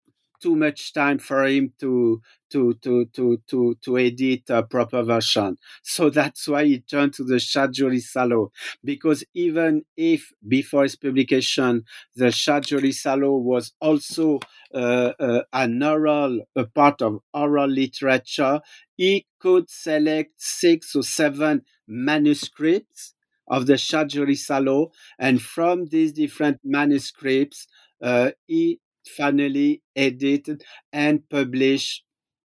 too 0.41 0.55
much 0.55 0.93
time 0.93 1.17
for 1.19 1.43
him 1.45 1.73
to 1.79 2.21
to 2.51 2.73
to 2.83 3.05
to 3.13 3.41
to 3.47 3.75
to 3.83 3.97
edit 3.97 4.43
a 4.49 4.63
proper 4.63 5.03
version. 5.03 5.57
So 5.83 6.09
that's 6.09 6.47
why 6.47 6.65
he 6.65 6.79
turned 6.79 7.13
to 7.15 7.23
the 7.23 7.39
Shah 7.39 7.67
Jo 7.67 7.88
Risalo 7.88 8.49
because 8.83 9.23
even 9.33 9.83
if 9.97 10.31
before 10.47 10.83
his 10.83 10.95
publication 10.95 11.83
the 12.15 12.31
Shah 12.31 12.59
Jo 12.59 12.77
Risalo 12.77 13.39
was 13.41 13.73
also 13.81 14.39
uh, 14.73 15.13
uh, 15.19 15.41
an 15.53 15.81
oral 15.81 16.41
a 16.55 16.65
part 16.65 17.01
of 17.01 17.19
oral 17.33 17.67
literature, 17.69 18.61
he 18.95 19.25
could 19.39 19.69
select 19.69 20.33
six 20.38 20.95
or 20.95 21.03
seven 21.03 21.63
manuscripts 21.88 23.13
of 23.47 23.67
the 23.67 23.77
Shah 23.77 24.05
Jo 24.05 24.25
Risalo, 24.25 24.91
and 25.19 25.41
from 25.41 25.86
these 25.88 26.11
different 26.13 26.59
manuscripts, 26.63 27.67
uh, 28.01 28.31
he 28.47 28.79
finally 29.08 29.82
edited 29.95 30.64
and 30.93 31.28
published 31.30 32.03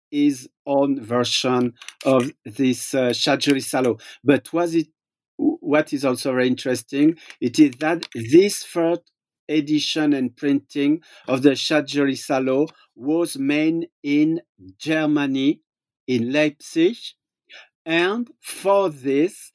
his 0.09 0.49
own 0.65 1.03
version 1.03 1.73
of 2.05 2.31
this 2.45 2.93
uh, 2.93 3.13
Salo. 3.13 3.97
But 4.23 4.51
was 4.53 4.75
it 4.75 4.87
what 5.37 5.93
is 5.93 6.05
also 6.05 6.31
very 6.31 6.47
interesting? 6.47 7.17
It 7.39 7.57
is 7.59 7.71
that 7.79 8.07
this 8.13 8.63
first 8.63 9.01
edition 9.49 10.13
and 10.13 10.35
printing 10.35 11.01
of 11.27 11.41
the 11.41 11.55
Shah 11.55 11.81
Jo 11.81 12.03
Risalo 12.03 12.69
was 12.95 13.37
made 13.37 13.87
in 14.03 14.41
Germany, 14.77 15.61
in 16.07 16.31
Leipzig, 16.31 16.97
and 17.85 18.29
for 18.41 18.89
this, 18.89 19.51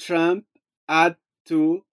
Trumpp 0.00 0.44
had 0.88 1.16
to 1.46 1.84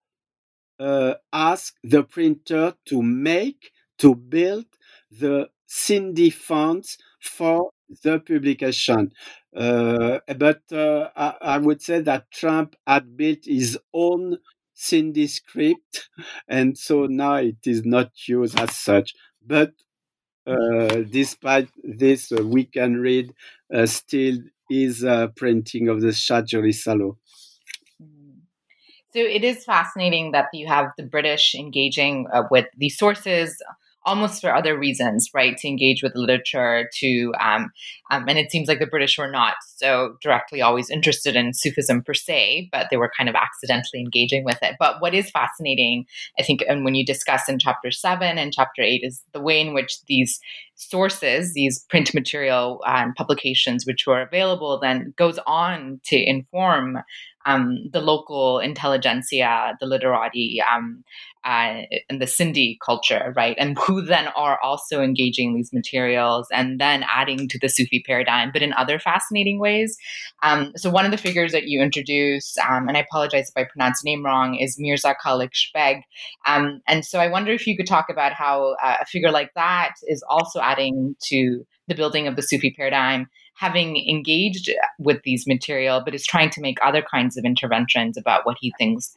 uh, 0.78 1.14
ask 1.32 1.74
the 1.82 2.02
printer 2.02 2.74
to 2.86 3.02
make 3.02 3.70
to 3.98 4.14
build 4.14 4.66
the 5.10 5.48
Sindhi 5.68 6.32
fonts 6.32 6.98
for 7.20 7.70
the 8.02 8.18
publication. 8.20 9.12
Uh, 9.54 10.18
but 10.36 10.60
uh, 10.72 11.08
I, 11.16 11.34
I, 11.40 11.58
would 11.58 11.80
say 11.80 12.00
that 12.00 12.30
Trumpp 12.30 12.74
had 12.86 13.16
built 13.16 13.44
his 13.44 13.78
own 13.94 14.38
Sindhi 14.76 15.28
script, 15.28 16.08
and 16.48 16.76
so 16.76 17.06
now 17.06 17.36
it 17.36 17.56
is 17.64 17.84
not 17.84 18.10
used 18.28 18.58
as 18.58 18.76
such. 18.76 19.14
But 19.44 19.72
uh, 20.46 21.02
despite 21.10 21.68
this, 21.82 22.30
uh, 22.32 22.44
we 22.44 22.64
can 22.64 23.00
read 23.00 23.32
uh, 23.72 23.86
still 23.86 24.38
is 24.70 25.02
a 25.02 25.32
printing 25.36 25.88
of 25.88 26.00
the 26.00 26.12
Shah 26.12 26.42
Jo 26.42 26.60
Risalo. 26.60 27.16
So 29.12 29.22
it 29.22 29.44
is 29.44 29.64
fascinating 29.64 30.32
that 30.32 30.46
you 30.52 30.66
have 30.66 30.90
the 30.98 31.04
British 31.04 31.54
engaging 31.54 32.26
uh, 32.32 32.42
with 32.50 32.66
these 32.76 32.98
sources 32.98 33.62
almost 34.06 34.40
for 34.40 34.54
other 34.54 34.78
reasons, 34.78 35.28
right? 35.34 35.56
To 35.58 35.68
engage 35.68 36.02
with 36.02 36.14
literature, 36.14 36.88
to 37.00 37.34
um, 37.40 37.70
um, 38.10 38.24
and 38.28 38.38
it 38.38 38.50
seems 38.50 38.68
like 38.68 38.78
the 38.78 38.86
British 38.86 39.18
were 39.18 39.30
not 39.30 39.56
so 39.76 40.16
directly 40.22 40.62
always 40.62 40.88
interested 40.88 41.36
in 41.36 41.52
Sufism 41.52 42.02
per 42.02 42.14
se, 42.14 42.70
but 42.72 42.86
they 42.90 42.96
were 42.96 43.10
kind 43.16 43.28
of 43.28 43.34
accidentally 43.34 44.00
engaging 44.00 44.44
with 44.44 44.58
it. 44.62 44.76
But 44.78 45.00
what 45.00 45.12
is 45.12 45.30
fascinating, 45.30 46.06
I 46.38 46.42
think, 46.42 46.64
and 46.68 46.84
when 46.84 46.94
you 46.94 47.04
discuss 47.04 47.48
in 47.48 47.58
chapter 47.58 47.90
seven 47.90 48.38
and 48.38 48.52
chapter 48.52 48.80
eight, 48.80 49.02
is 49.04 49.22
the 49.32 49.40
way 49.40 49.60
in 49.60 49.74
which 49.74 49.98
these 50.06 50.40
sources, 50.76 51.52
these 51.54 51.84
print 51.88 52.14
material 52.14 52.80
and 52.86 53.08
um, 53.08 53.14
publications 53.14 53.84
which 53.86 54.06
were 54.06 54.20
available, 54.20 54.78
then 54.80 55.12
goes 55.16 55.38
on 55.46 56.00
to 56.04 56.16
inform 56.16 56.98
um, 57.46 57.88
the 57.92 58.00
local 58.00 58.58
intelligentsia, 58.58 59.76
the 59.80 59.86
literati, 59.86 60.60
um, 60.60 61.04
uh, 61.44 61.82
and 62.10 62.20
the 62.20 62.26
Sindhi 62.26 62.76
culture, 62.84 63.32
right? 63.36 63.54
And 63.56 63.78
who 63.78 64.02
then 64.02 64.26
are 64.36 64.58
also 64.64 65.00
engaging 65.00 65.54
these 65.54 65.72
materials 65.72 66.48
and 66.52 66.80
then 66.80 67.04
adding 67.04 67.46
to 67.48 67.58
the 67.60 67.68
Sufi 67.68 68.02
paradigm, 68.04 68.50
but 68.52 68.62
in 68.62 68.72
other 68.72 68.98
fascinating 68.98 69.60
ways. 69.60 69.96
Um, 70.42 70.72
so, 70.74 70.90
one 70.90 71.04
of 71.04 71.12
the 71.12 71.16
figures 71.16 71.52
that 71.52 71.68
you 71.68 71.80
introduce, 71.80 72.58
um, 72.68 72.88
and 72.88 72.96
I 72.96 73.00
apologize 73.00 73.48
if 73.48 73.56
I 73.56 73.64
pronounce 73.64 74.02
the 74.02 74.10
name 74.10 74.24
wrong, 74.24 74.56
is 74.56 74.76
Mirza 74.76 75.14
Kalich 75.24 75.72
Beg. 75.72 75.98
Um, 76.48 76.80
and 76.88 77.04
so, 77.04 77.20
I 77.20 77.28
wonder 77.28 77.52
if 77.52 77.64
you 77.64 77.76
could 77.76 77.86
talk 77.86 78.06
about 78.10 78.32
how 78.32 78.74
uh, 78.82 78.96
a 79.02 79.06
figure 79.06 79.30
like 79.30 79.54
that 79.54 79.92
is 80.08 80.24
also 80.28 80.58
adding 80.66 81.14
to 81.28 81.64
the 81.88 81.94
building 81.94 82.26
of 82.26 82.36
the 82.36 82.42
Sufi 82.42 82.74
paradigm 82.76 83.28
having 83.56 83.96
engaged 84.08 84.70
with 84.98 85.22
these 85.24 85.46
material, 85.46 86.02
but 86.04 86.14
is 86.14 86.26
trying 86.26 86.50
to 86.50 86.60
make 86.60 86.78
other 86.84 87.02
kinds 87.02 87.36
of 87.36 87.44
interventions 87.44 88.16
about 88.16 88.44
what 88.44 88.56
he 88.60 88.72
thinks 88.78 89.14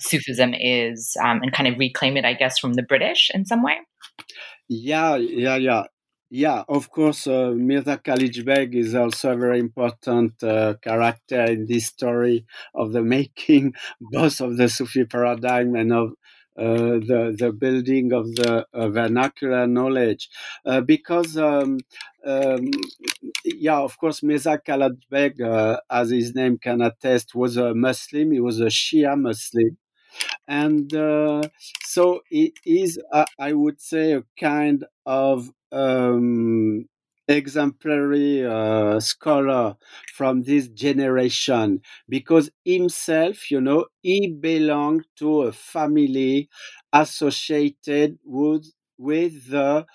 Sufism 0.00 0.54
is 0.54 1.16
um, 1.22 1.40
and 1.42 1.52
kind 1.52 1.68
of 1.68 1.78
reclaim 1.78 2.16
it, 2.16 2.24
I 2.24 2.34
guess, 2.34 2.58
from 2.58 2.74
the 2.74 2.82
British 2.82 3.30
in 3.32 3.46
some 3.46 3.62
way? 3.62 3.78
Yeah, 4.68 5.16
yeah, 5.16 5.56
yeah. 5.56 5.84
Yeah, 6.28 6.64
of 6.68 6.90
course, 6.90 7.28
uh, 7.28 7.52
Mirza 7.54 7.98
Kalich 7.98 8.44
Beg 8.44 8.74
is 8.74 8.96
also 8.96 9.32
a 9.32 9.36
very 9.36 9.60
important 9.60 10.42
uh, 10.42 10.74
character 10.82 11.44
in 11.44 11.66
this 11.66 11.86
story 11.86 12.44
of 12.74 12.90
the 12.92 13.02
making 13.16 13.74
both 14.00 14.40
of 14.40 14.56
the 14.56 14.68
Sufi 14.68 15.04
paradigm 15.04 15.76
and 15.76 15.92
of 15.92 16.14
uh, 16.58 16.98
the 17.10 17.34
the 17.38 17.52
building 17.52 18.12
of 18.12 18.34
the 18.34 18.66
uh, 18.72 18.88
vernacular 18.88 19.66
knowledge, 19.66 20.28
uh, 20.64 20.80
because 20.80 21.36
um, 21.36 21.78
um, 22.26 22.70
yeah, 23.44 23.78
of 23.78 23.98
course, 23.98 24.22
Mirza 24.22 24.58
Kalich 24.66 25.00
Beg, 25.10 25.40
uh, 25.40 25.78
as 25.90 26.10
his 26.10 26.34
name 26.34 26.58
can 26.58 26.80
attest, 26.82 27.34
was 27.34 27.56
a 27.56 27.74
Muslim. 27.74 28.32
He 28.32 28.40
was 28.40 28.60
a 28.60 28.66
Shia 28.66 29.18
Muslim, 29.20 29.76
and 30.48 30.92
uh, 30.94 31.42
so 31.84 32.22
it 32.30 32.54
is, 32.64 32.98
uh, 33.12 33.24
I 33.38 33.52
would 33.52 33.80
say, 33.80 34.12
a 34.12 34.24
kind 34.40 34.84
of 35.06 35.50
um, 35.72 36.86
exemplary 37.28 38.44
uh, 38.46 39.00
scholar 39.00 39.76
from 40.14 40.42
this 40.44 40.68
generation 40.68 41.80
because 42.08 42.50
himself, 42.64 43.50
you 43.50 43.60
know, 43.60 43.86
he 44.02 44.28
belonged 44.28 45.04
to 45.18 45.42
a 45.42 45.52
family 45.52 46.48
associated 46.92 48.18
with, 48.24 48.66
with 48.98 49.50
the 49.50 49.86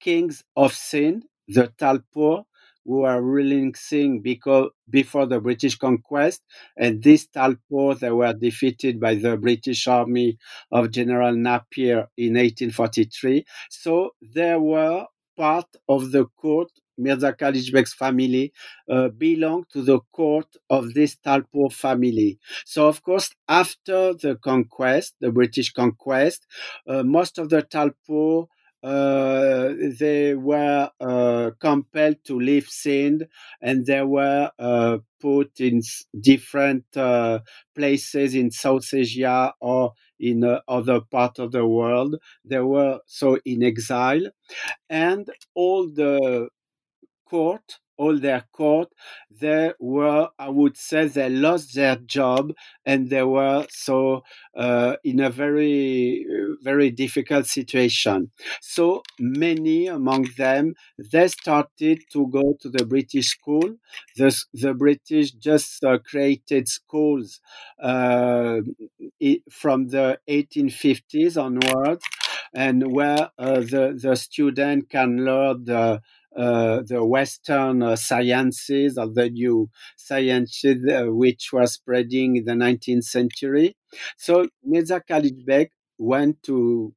kings 0.00 0.44
of 0.56 0.72
Sindh, 0.72 1.24
the 1.48 1.72
Talpur, 1.78 2.44
who 2.84 3.04
ruling 3.22 3.74
Sindh 3.74 4.22
because 4.22 4.70
before 4.88 5.26
the 5.26 5.40
British 5.40 5.76
conquest, 5.76 6.42
and 6.76 7.02
these 7.02 7.26
Talpur 7.28 7.98
they 7.98 8.10
were 8.10 8.32
defeated 8.32 8.98
by 9.00 9.14
the 9.14 9.36
British 9.36 9.86
army 9.86 10.38
of 10.72 10.90
General 10.90 11.34
Napier 11.34 12.08
in 12.16 12.36
1843. 12.36 13.44
So 13.70 14.10
there 14.22 14.58
were 14.60 15.04
part 15.38 15.68
of 15.88 16.12
the 16.12 16.24
court 16.42 16.70
Mirza 17.00 17.32
Kalich 17.32 17.70
family 17.94 18.52
uh, 18.90 19.08
belonged 19.08 19.66
to 19.72 19.82
the 19.82 20.00
court 20.12 20.48
of 20.68 20.94
this 20.94 21.16
Talpur 21.24 21.70
family. 21.72 22.38
So, 22.66 22.88
of 22.88 23.02
course, 23.04 23.30
after 23.48 24.14
the 24.14 24.36
conquest, 24.42 25.14
the 25.20 25.30
British 25.30 25.72
conquest, 25.72 26.44
uh, 26.88 27.04
most 27.04 27.38
of 27.38 27.50
the 27.50 27.62
Talpur 27.62 28.46
uh, 28.82 29.72
they 29.98 30.34
were 30.34 30.88
uh, 31.00 31.50
compelled 31.60 32.16
to 32.24 32.38
leave 32.38 32.68
Sindh 32.68 33.24
and 33.60 33.84
they 33.84 34.02
were 34.02 34.52
uh, 34.58 34.98
put 35.20 35.50
in 35.60 35.82
different 36.20 36.84
uh, 36.96 37.40
places 37.74 38.36
in 38.36 38.52
South 38.52 38.92
Asia 38.94 39.52
or 39.60 39.94
in 40.20 40.44
uh, 40.44 40.60
other 40.68 41.00
part 41.00 41.38
of 41.38 41.52
the 41.52 41.66
world. 41.66 42.16
They 42.44 42.60
were 42.60 43.00
so 43.06 43.38
in 43.44 43.62
exile, 43.62 44.26
and 44.90 45.30
all 45.54 45.88
the 45.88 46.48
court, 47.26 47.78
all 47.98 48.18
their 48.18 48.44
court, 48.52 48.88
they 49.30 49.72
were, 49.78 50.28
I 50.38 50.48
would 50.48 50.76
say, 50.76 51.06
they 51.08 51.28
lost 51.28 51.74
their 51.74 51.96
job 51.96 52.52
and 52.86 53.10
they 53.10 53.22
were 53.22 53.66
so 53.70 54.22
uh, 54.56 54.96
in 55.04 55.20
a 55.20 55.30
very, 55.30 56.26
very 56.62 56.90
difficult 56.90 57.46
situation. 57.46 58.30
So 58.60 59.02
many 59.18 59.86
among 59.86 60.28
them, 60.36 60.74
they 61.12 61.28
started 61.28 62.00
to 62.12 62.26
go 62.28 62.56
to 62.60 62.68
the 62.70 62.84
British 62.86 63.28
school. 63.28 63.76
The, 64.16 64.34
the 64.54 64.74
British 64.74 65.32
just 65.32 65.84
uh, 65.84 65.98
created 65.98 66.68
schools 66.68 67.40
uh, 67.82 68.60
from 69.50 69.88
the 69.88 70.18
1850s 70.28 71.36
onwards 71.36 72.04
and 72.54 72.92
where 72.92 73.30
uh, 73.38 73.60
the, 73.60 73.98
the 74.00 74.16
student 74.16 74.88
can 74.88 75.24
learn 75.24 75.64
the 75.64 76.00
uh, 76.36 76.82
the 76.86 77.04
Western 77.04 77.82
uh, 77.82 77.96
sciences 77.96 78.98
or 78.98 79.08
the 79.12 79.30
new 79.30 79.68
sciences 79.96 80.76
uh, 80.90 81.04
which 81.06 81.52
were 81.52 81.66
spreading 81.66 82.36
in 82.36 82.44
the 82.44 82.54
19th 82.54 83.04
century. 83.04 83.76
So 84.16 84.48
Mirza 84.64 85.02
Kalich 85.08 85.44
Beg 85.44 85.70
went 85.98 86.42
to 86.44 86.94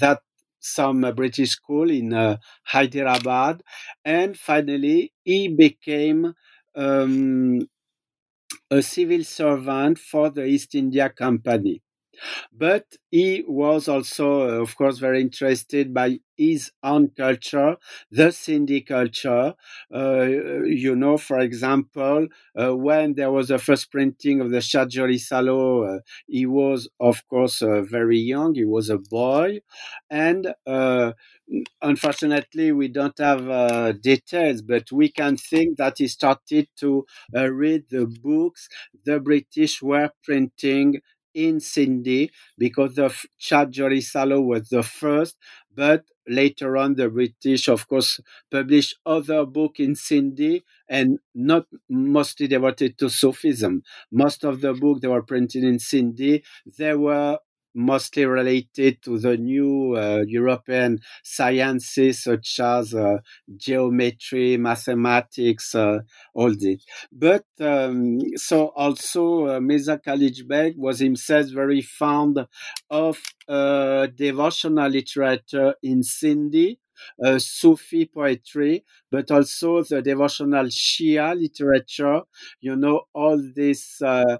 that 0.00 0.20
some 0.60 1.00
British 1.14 1.50
school 1.50 1.90
in 1.90 2.12
uh, 2.12 2.36
Hyderabad, 2.64 3.62
and 4.04 4.36
finally 4.38 5.12
he 5.24 5.48
became 5.48 6.34
um, 6.74 7.60
a 8.70 8.80
civil 8.80 9.24
servant 9.24 9.98
for 9.98 10.30
the 10.30 10.44
East 10.44 10.76
India 10.76 11.10
Company. 11.10 11.82
But 12.52 12.84
he 13.10 13.44
was 13.46 13.88
also, 13.88 14.42
uh, 14.42 14.62
of 14.62 14.76
course, 14.76 14.98
very 14.98 15.20
interested 15.20 15.92
by 15.94 16.20
his 16.36 16.70
own 16.82 17.08
culture, 17.16 17.76
the 18.10 18.24
Sindhi 18.28 18.86
culture. 18.86 19.54
Uh, 19.94 20.22
you 20.64 20.94
know, 20.94 21.16
for 21.16 21.38
example, 21.40 22.26
uh, 22.60 22.76
when 22.76 23.14
there 23.14 23.30
was 23.32 23.48
the 23.48 23.58
first 23.58 23.90
printing 23.90 24.40
of 24.40 24.50
the 24.50 24.60
Shah 24.60 24.84
Jo 24.86 25.04
Risalo, 25.04 25.96
uh, 25.96 26.00
he 26.26 26.46
was, 26.46 26.88
of 27.00 27.26
course, 27.28 27.62
uh, 27.62 27.82
very 27.82 28.18
young. 28.18 28.54
He 28.54 28.64
was 28.64 28.90
a 28.90 28.98
boy. 28.98 29.60
And 30.10 30.52
uh, 30.66 31.12
unfortunately, 31.82 32.72
we 32.72 32.88
don't 32.88 33.18
have 33.18 34.00
details, 34.00 34.62
but 34.62 34.90
we 34.92 35.08
can 35.08 35.36
think 35.36 35.76
that 35.78 35.98
he 35.98 36.08
started 36.08 36.68
to 36.80 37.06
read 37.32 37.84
the 37.90 38.06
books 38.06 38.68
the 39.04 39.20
British 39.20 39.80
were 39.82 40.10
printing 40.24 41.00
in 41.36 41.58
Sindhi 41.58 42.30
because 42.58 42.94
the 42.96 43.14
Shah 43.38 43.66
Jo 43.66 43.88
Risalo 43.88 44.44
was 44.44 44.68
the 44.70 44.82
first, 44.82 45.36
but 45.74 46.04
later 46.28 46.76
on 46.76 46.94
the 46.94 47.08
British, 47.08 47.68
of 47.68 47.86
course, 47.88 48.20
published 48.50 48.96
other 49.06 49.46
book 49.46 49.78
in 49.78 49.94
Sindhi 49.94 50.62
and 50.88 51.18
not 51.34 51.66
mostly 51.88 52.48
devoted 52.48 52.98
to 52.98 53.08
Sufism. 53.10 53.82
Most 54.10 54.44
of 54.44 54.60
the 54.60 54.72
book 54.74 55.00
they 55.00 55.08
were 55.08 55.22
printed 55.22 55.62
in 55.64 55.78
Sindhi, 55.78 56.42
they 56.78 56.94
were 56.94 57.38
mostly 57.76 58.24
related 58.24 59.02
to 59.02 59.18
the 59.18 59.36
new 59.36 59.94
uh, 59.96 60.24
European 60.26 60.98
sciences 61.22 62.22
such 62.24 62.58
as 62.60 62.94
uh, 62.94 63.18
geometry, 63.56 64.56
mathematics, 64.56 65.74
uh, 65.74 65.98
all 66.34 66.54
this. 66.54 66.84
But 67.12 67.44
um, 67.60 68.18
so 68.36 68.68
also 68.68 69.46
uh, 69.46 69.60
Mirza 69.60 69.98
Kalich 70.04 70.46
Beg 70.46 70.74
was 70.76 70.98
himself 71.00 71.46
very 71.50 71.82
fond 71.82 72.46
of 72.90 73.18
uh, 73.48 74.06
devotional 74.06 74.88
literature 74.90 75.74
in 75.82 76.00
Sindhi. 76.02 76.78
Uh, 77.22 77.38
Sufi 77.38 78.06
poetry, 78.06 78.82
but 79.10 79.30
also 79.30 79.82
the 79.82 80.00
devotional 80.00 80.64
Shia 80.64 81.38
literature. 81.38 82.22
You 82.62 82.74
know, 82.74 83.02
all 83.12 83.38
this 83.54 84.00
uh, 84.00 84.38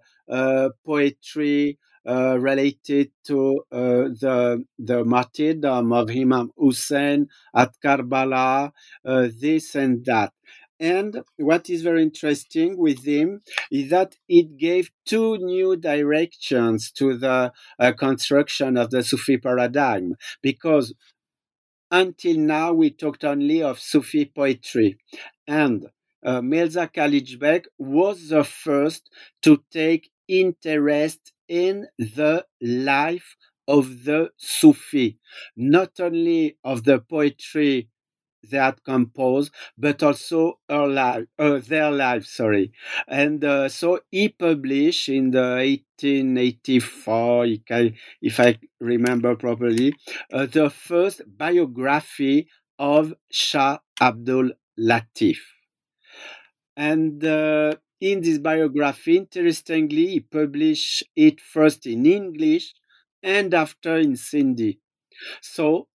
poetry 0.85 1.79
uh, 2.07 2.39
related 2.39 3.11
to 3.27 3.65
uh, 3.73 4.09
the 4.23 4.65
the 4.79 5.05
martyrdom 5.05 5.93
of 5.93 6.11
Imam 6.11 6.51
Hussein 6.57 7.29
at 7.55 7.73
Karbala, 7.85 8.73
uh, 9.05 9.29
this 9.41 9.75
and 9.75 10.05
that. 10.05 10.33
And 10.79 11.23
what 11.39 11.71
is 11.71 11.81
very 11.83 12.03
interesting 12.03 12.77
with 12.77 13.03
him 13.05 13.41
is 13.71 13.89
that 13.91 14.17
it 14.29 14.59
gave 14.59 14.91
two 15.07 15.39
new 15.39 15.75
directions 15.75 16.93
to 16.93 17.17
the 17.17 17.53
uh, 17.79 17.93
construction 17.93 18.77
of 18.77 18.91
the 18.91 19.03
Sufi 19.03 19.39
paradigm, 19.39 20.17
because 20.43 20.95
until 21.91 22.37
now 22.37 22.73
we 22.75 22.91
talked 22.91 23.25
only 23.25 23.63
of 23.63 23.79
Sufi 23.79 24.27
poetry, 24.27 24.99
and 25.47 25.87
uh, 26.25 26.43
Mirza 26.43 26.91
was 27.79 28.29
the 28.29 28.45
first 28.45 29.09
to 29.43 29.63
take 29.73 30.11
interest 30.29 31.33
in 31.49 31.87
the 31.99 32.45
life 32.61 33.37
of 33.69 34.05
the 34.05 34.31
Sufi, 34.37 35.19
not 35.57 35.99
only 36.01 36.57
of 36.65 36.85
the 36.85 37.01
poetry 37.01 37.89
they 38.49 38.59
had 38.59 38.83
composed, 38.85 39.53
but 39.77 40.03
also 40.03 40.61
her 40.69 40.87
life, 40.87 41.25
uh, 41.39 41.59
their 41.59 41.91
life, 41.91 42.25
sorry. 42.25 42.73
And 43.09 43.45
uh, 43.45 43.69
so 43.69 44.01
he 44.11 44.29
published 44.29 45.09
in 45.09 45.33
the 45.33 45.61
1884, 45.65 47.47
if 48.23 48.39
I 48.41 48.59
remember 48.81 49.35
properly, 49.37 49.95
uh, 50.33 50.47
the 50.47 50.71
first 50.71 51.23
biography 51.27 52.49
of 52.79 53.15
Shah 53.31 53.79
Abdul 54.01 54.51
Latif. 54.79 55.39
And 56.77 57.25
uh, 57.25 57.75
in 58.01 58.21
this 58.21 58.39
biography, 58.39 59.17
interestingly, 59.17 60.07
he 60.09 60.21
published 60.21 61.05
it 61.15 61.41
first 61.41 61.87
in 61.87 62.07
English 62.07 62.75
and 63.23 63.55
after 63.55 63.97
in 63.97 64.13
Sindhi. 64.13 64.79
So, 65.41 65.89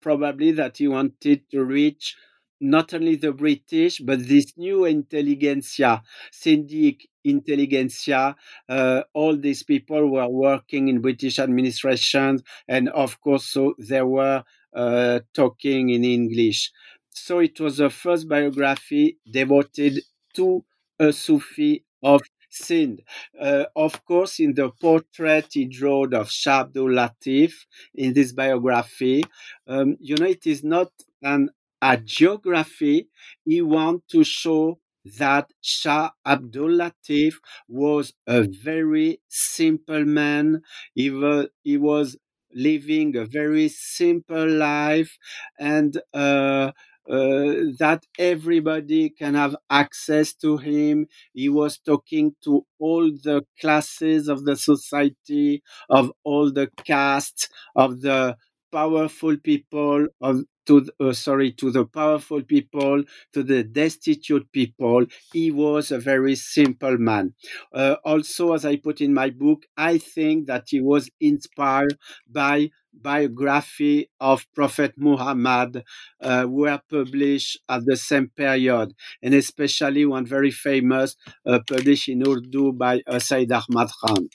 probably 0.00 0.52
that 0.52 0.78
he 0.78 0.88
wanted 0.88 1.50
to 1.50 1.64
reach 1.64 2.16
not 2.60 2.92
only 2.92 3.14
the 3.14 3.32
British, 3.32 4.00
but 4.00 4.26
this 4.26 4.56
new 4.56 4.84
intelligentsia, 4.84 6.02
Sindhi 6.32 6.98
intelligentsia. 7.24 8.34
Uh, 8.68 9.02
all 9.14 9.36
these 9.36 9.62
people 9.62 10.10
were 10.10 10.28
working 10.28 10.88
in 10.88 11.00
British 11.00 11.38
administrations, 11.38 12.42
and 12.66 12.88
of 12.90 13.20
course, 13.20 13.44
so 13.44 13.74
they 13.78 14.02
were 14.02 14.42
uh, 14.74 15.20
talking 15.34 15.90
in 15.90 16.04
English. 16.04 16.72
So 17.10 17.38
it 17.40 17.60
was 17.60 17.76
the 17.78 17.90
first 17.90 18.28
biography 18.28 19.18
devoted 19.30 20.00
to 20.34 20.64
a 20.98 21.12
Sufi 21.12 21.84
of 22.02 22.22
Sindh. 22.50 23.00
Uh, 23.38 23.64
of 23.76 24.04
course, 24.04 24.40
in 24.40 24.54
the 24.54 24.70
portrait 24.70 25.46
he 25.52 25.66
drew 25.66 26.04
of 26.14 26.30
Shah 26.30 26.60
Abdul 26.60 26.88
Latif 26.88 27.52
in 27.94 28.14
this 28.14 28.32
biography, 28.32 29.24
um, 29.66 29.96
you 30.00 30.16
know, 30.16 30.26
it 30.26 30.46
is 30.46 30.64
not 30.64 30.90
an 31.22 31.50
hagiography. 31.82 33.06
He 33.44 33.62
wants 33.62 34.06
to 34.12 34.24
show 34.24 34.80
that 35.18 35.50
Shah 35.60 36.10
Abdul 36.26 36.70
Latif 36.70 37.34
was 37.68 38.12
a 38.26 38.42
very 38.42 39.20
simple 39.28 40.04
man. 40.04 40.62
He 40.94 41.10
was, 41.10 41.48
he 41.62 41.76
was 41.78 42.16
living 42.54 43.14
a 43.16 43.24
very 43.26 43.68
simple 43.68 44.48
life 44.48 45.18
and 45.58 46.00
uh, 46.14 46.72
uh, 47.08 47.72
that 47.78 48.04
everybody 48.18 49.10
can 49.10 49.34
have 49.34 49.56
access 49.70 50.34
to 50.34 50.56
him. 50.58 51.06
He 51.32 51.48
was 51.48 51.78
talking 51.78 52.34
to 52.44 52.66
all 52.78 53.10
the 53.10 53.44
classes 53.60 54.28
of 54.28 54.44
the 54.44 54.56
society, 54.56 55.62
of 55.88 56.12
all 56.24 56.50
the 56.52 56.70
castes, 56.84 57.48
of 57.74 58.00
the 58.02 58.36
powerful 58.72 59.36
people, 59.38 60.06
of 60.20 60.44
to 60.66 60.86
uh, 61.00 61.14
sorry 61.14 61.50
to 61.52 61.70
the 61.70 61.86
powerful 61.86 62.42
people 62.42 63.02
to 63.32 63.42
the 63.42 63.64
destitute 63.64 64.46
people 64.52 65.06
he 65.32 65.50
was 65.50 65.90
a 65.90 65.98
very 65.98 66.34
simple 66.36 66.98
man 66.98 67.32
uh, 67.72 67.96
also 68.04 68.52
as 68.52 68.66
i 68.66 68.76
put 68.76 69.00
in 69.00 69.14
my 69.14 69.30
book 69.30 69.62
i 69.78 69.96
think 69.96 70.46
that 70.46 70.64
he 70.68 70.80
was 70.80 71.08
inspired 71.20 71.96
by 72.30 72.68
biography 73.02 74.10
of 74.20 74.46
prophet 74.54 74.92
muhammad 74.96 75.84
uh, 76.22 76.46
were 76.48 76.80
published 76.90 77.58
at 77.68 77.84
the 77.86 77.96
same 77.96 78.28
period 78.36 78.94
and 79.22 79.34
especially 79.34 80.04
one 80.04 80.26
very 80.26 80.50
famous 80.50 81.16
uh, 81.46 81.58
published 81.68 82.08
in 82.08 82.22
urdu 82.26 82.72
by 82.72 83.00
uh, 83.06 83.20
ahmad 83.30 83.88
khan. 84.00 84.28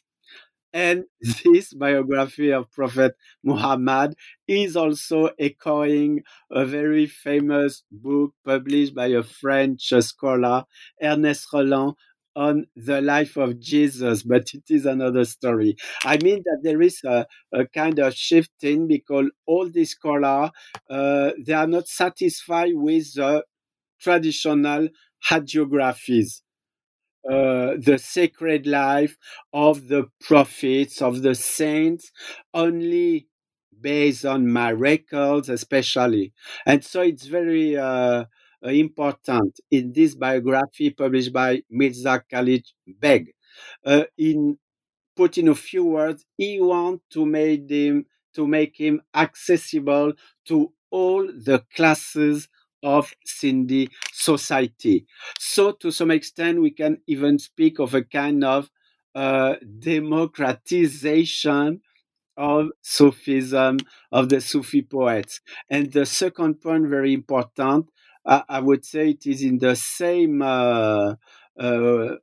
And 0.73 1.03
this 1.45 1.73
biography 1.73 2.51
of 2.51 2.71
Prophet 2.71 3.15
Muhammad 3.43 4.15
is 4.47 4.75
also 4.75 5.29
echoing 5.39 6.23
a 6.51 6.65
very 6.65 7.05
famous 7.05 7.83
book 7.91 8.33
published 8.43 8.95
by 8.95 9.07
a 9.07 9.21
French 9.23 9.93
scholar, 9.99 10.65
Ernest 11.01 11.47
Renan, 11.53 11.93
on 12.35 12.65
the 12.75 13.01
life 13.01 13.37
of 13.37 13.59
Jesus, 13.59 14.23
but 14.23 14.49
it 14.53 14.63
is 14.69 14.85
another 14.85 15.25
story. 15.25 15.75
I 16.03 16.17
mean 16.17 16.41
that 16.45 16.59
there 16.63 16.81
is 16.81 16.99
a, 17.05 17.27
a 17.53 17.67
kind 17.67 17.99
of 17.99 18.13
shifting 18.15 18.87
because 18.87 19.29
all 19.45 19.69
these 19.69 19.91
scholars, 19.91 20.49
uh, 20.89 21.31
they 21.45 21.53
are 21.53 21.67
not 21.67 21.87
satisfied 21.87 22.73
with 22.75 23.13
the 23.15 23.43
traditional 24.01 24.89
hagiographies 25.29 26.41
uh, 27.29 27.75
the 27.79 27.97
sacred 27.97 28.67
life 28.67 29.17
of 29.53 29.87
the 29.87 30.05
prophets, 30.19 31.01
of 31.01 31.21
the 31.21 31.35
saints, 31.35 32.11
only 32.53 33.27
based 33.79 34.25
on 34.25 34.51
miracles, 34.51 35.47
especially. 35.49 36.33
And 36.65 36.83
so 36.83 37.01
it's 37.01 37.25
very 37.25 37.77
uh, 37.77 38.25
important 38.69 39.59
in 39.71 39.91
this 39.93 40.15
biography 40.15 40.89
published 40.91 41.33
by 41.33 41.61
Mirza 41.69 42.23
Kalich 42.31 42.67
Beg. 42.87 43.33
Uh, 43.85 44.03
in 44.17 44.57
put 45.15 45.37
in 45.37 45.47
a 45.47 45.55
few 45.55 45.85
words, 45.85 46.25
he 46.37 46.59
want 46.59 47.01
to 47.11 47.25
make 47.25 47.69
him 47.69 48.05
to 48.35 48.47
make 48.47 48.77
him 48.77 49.01
accessible 49.13 50.13
to 50.47 50.73
all 50.91 51.25
the 51.27 51.63
classes 51.75 52.47
of 52.81 53.13
Sindhi 53.25 53.89
society. 54.11 55.05
So, 55.39 55.71
to 55.73 55.91
some 55.91 56.11
extent, 56.11 56.61
we 56.61 56.71
can 56.71 56.97
even 57.07 57.39
speak 57.39 57.79
of 57.79 57.93
a 57.93 58.03
kind 58.03 58.43
of 58.43 58.69
uh, 59.15 59.55
democratization 59.79 61.81
of 62.37 62.69
Sufism, 62.81 63.77
of 64.11 64.29
the 64.29 64.41
Sufi 64.41 64.81
poets. 64.81 65.39
And 65.69 65.91
the 65.91 66.05
second 66.05 66.61
point, 66.61 66.87
very 66.87 67.13
important, 67.13 67.89
uh, 68.25 68.41
I 68.47 68.59
would 68.59 68.85
say 68.85 69.11
it 69.11 69.25
is 69.25 69.41
in 69.41 69.57
the 69.57 69.75
same. 69.75 70.41
Uh, 70.41 71.15
uh 71.59 72.15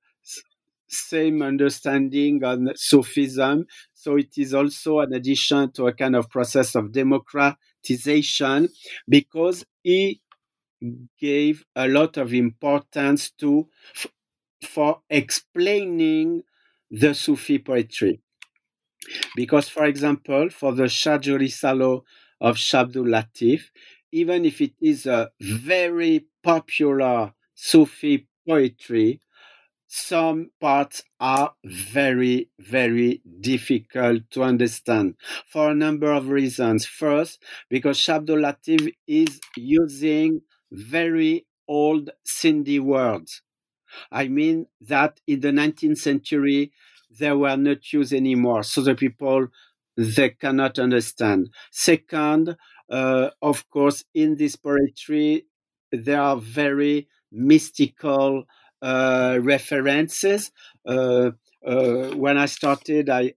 same 0.93 1.43
understanding 1.43 2.43
on 2.45 2.71
Sufism. 2.75 3.65
So 3.95 4.17
it 4.17 4.37
is 4.37 4.55
also 4.55 5.01
an 5.01 5.13
addition 5.13 5.71
to 5.73 5.87
a 5.87 5.93
kind 5.93 6.17
of 6.17 6.29
process 6.29 6.75
of 6.75 6.93
democratization 6.93 8.69
because 9.09 9.65
he 9.83 10.21
gave 11.19 11.65
a 11.77 11.87
lot 11.87 12.17
of 12.17 12.33
importance 12.35 13.31
to 13.39 13.69
for 14.63 15.01
explaining 15.09 16.43
the 16.91 17.15
Sufi 17.15 17.59
poetry. 17.59 18.21
Because, 19.35 19.69
for 19.69 19.85
example, 19.85 20.51
for 20.51 20.73
the 20.73 20.89
Shah 20.89 21.19
Jo 21.19 21.39
Risalo 21.39 22.03
of 22.41 22.57
Shabdul 22.57 23.07
Latif, 23.07 23.63
even 24.13 24.45
if 24.45 24.61
it 24.61 24.73
is 24.81 25.07
a 25.07 25.31
very 25.41 26.27
popular 26.43 27.35
Sufi 27.55 28.27
poetry, 28.49 29.21
some 29.89 30.51
parts 30.61 31.03
are 31.19 31.55
very, 31.65 32.49
very 32.59 33.23
difficult 33.41 34.23
to 34.31 34.43
understand 34.45 35.15
for 35.49 35.71
a 35.71 35.75
number 35.75 36.13
of 36.13 36.29
reasons. 36.29 36.87
First, 36.87 37.43
because 37.69 37.99
Shabdul 37.99 38.41
Latif 38.47 38.95
is 39.07 39.41
using 39.57 40.43
very 40.71 41.47
old 41.67 42.11
Sindhi 42.27 42.79
words. 42.81 43.43
I 44.13 44.29
mean 44.29 44.67
that 44.81 45.21
in 45.27 45.41
the 45.41 45.53
19th 45.53 45.99
century, 45.99 46.73
they 47.19 47.33
were 47.33 47.57
not 47.57 47.93
used 47.93 48.13
anymore. 48.13 48.63
So 48.63 48.83
the 48.83 48.95
people, 48.95 49.49
they 49.97 50.31
cannot 50.31 50.79
understand. 50.79 51.51
Second, 51.73 52.57
uh, 52.91 53.31
of 53.41 53.69
course, 53.71 54.05
in 54.15 54.37
this 54.37 54.57
poetry, 54.57 55.47
there 55.93 56.21
are 56.21 56.37
very 56.37 57.09
mystical 57.33 58.45
uh, 58.83 59.39
references. 59.41 60.51
Uh, 60.87 61.31
uh 61.65 62.11
when 62.17 62.39
I 62.39 62.47
started, 62.47 63.11
I 63.11 63.35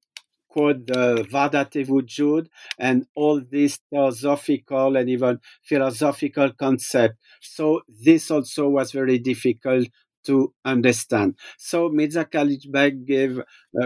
quote 0.47 0.85
the 0.87 1.27
Vahdati 1.29 1.85
Wujud 1.87 2.47
and 2.77 3.05
all 3.15 3.41
these 3.41 3.79
theosophical 3.91 4.95
and 4.95 5.09
even 5.09 5.39
philosophical 5.63 6.51
concepts. 6.53 7.17
So 7.41 7.81
this 7.89 8.29
also 8.31 8.69
was 8.69 8.91
very 8.91 9.17
difficult 9.17 9.87
to 10.25 10.53
understand. 10.63 11.35
So 11.57 11.89
Mirza 11.89 12.25
Kalich 12.25 12.71
Beg 12.71 13.05
gave 13.05 13.41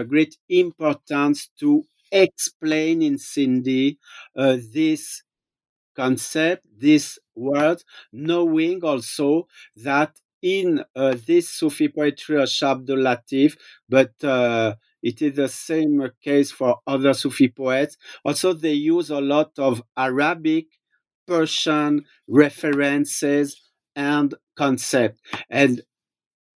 great 0.08 0.36
importance 0.48 1.48
to 1.58 1.84
explain 2.12 3.02
in 3.02 3.16
Sindhi 3.16 3.96
uh, 4.36 4.58
this 4.72 5.22
concept, 6.02 6.62
this 6.86 7.18
word, 7.34 7.82
knowing 8.12 8.78
also 8.84 9.46
that 9.76 10.12
in 10.42 10.84
uh, 10.94 11.16
this 11.26 11.48
Sufi 11.50 11.88
poetry 11.88 12.40
of 12.42 12.50
Abdul 12.62 12.98
Latif, 12.98 13.56
but 13.88 14.12
uh, 14.24 14.74
it 15.02 15.20
is 15.22 15.34
the 15.36 15.48
same 15.48 16.08
case 16.22 16.50
for 16.52 16.78
other 16.86 17.12
Sufi 17.14 17.48
poets. 17.48 17.96
Also, 18.24 18.52
they 18.52 18.74
use 18.74 19.10
a 19.10 19.20
lot 19.20 19.50
of 19.58 19.82
Arabic, 19.96 20.66
Persian 21.26 22.04
references 22.26 23.60
and 23.96 24.34
concept. 24.56 25.20
And 25.50 25.82